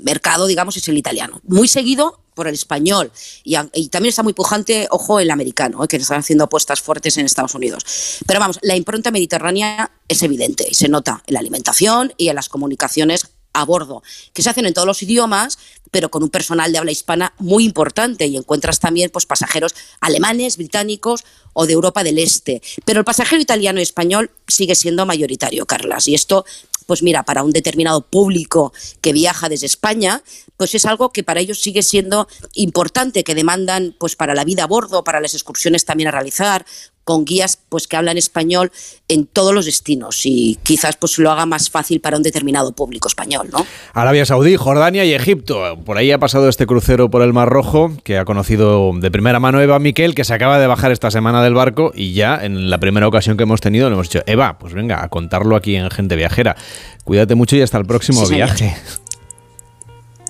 [0.02, 1.40] mercado, digamos, es el italiano.
[1.44, 3.10] Muy seguido por el español
[3.44, 3.54] y,
[3.88, 5.88] también está muy pujante, ojo, el americano, ¿eh?
[5.88, 7.84] que están haciendo apuestas fuertes en Estados Unidos.
[8.26, 12.34] Pero vamos, la impronta mediterránea es evidente y se nota en la alimentación y en
[12.34, 14.02] las comunicaciones a bordo,
[14.32, 15.58] que se hacen en todos los idiomas,
[15.90, 20.56] pero con un personal de habla hispana muy importante y encuentras también pues, pasajeros alemanes,
[20.56, 22.60] británicos o de Europa del Este.
[22.84, 26.44] Pero el pasajero italiano y español sigue siendo mayoritario, Carlas, y esto
[26.84, 30.22] pues mira, para un determinado público que viaja desde España,
[30.56, 34.64] pues es algo que para ellos sigue siendo importante, que demandan pues para la vida
[34.64, 36.64] a bordo, para las excursiones también a realizar,
[37.04, 38.72] con guías pues que hablan español
[39.08, 43.08] en todos los destinos y quizás pues lo haga más fácil para un determinado público
[43.08, 43.66] español, ¿no?
[43.92, 45.78] Arabia Saudí, Jordania y Egipto.
[45.84, 49.38] Por ahí ha pasado este crucero por el Mar Rojo que ha conocido de primera
[49.38, 52.70] mano Eva Miquel, que se acaba de bajar esta semana del barco y ya en
[52.70, 55.76] la primera ocasión que hemos tenido le hemos dicho, Eva, pues venga, a contarlo aquí
[55.76, 56.56] en Gente Viajera.
[57.04, 58.50] Cuídate mucho y hasta el próximo Sí, señor.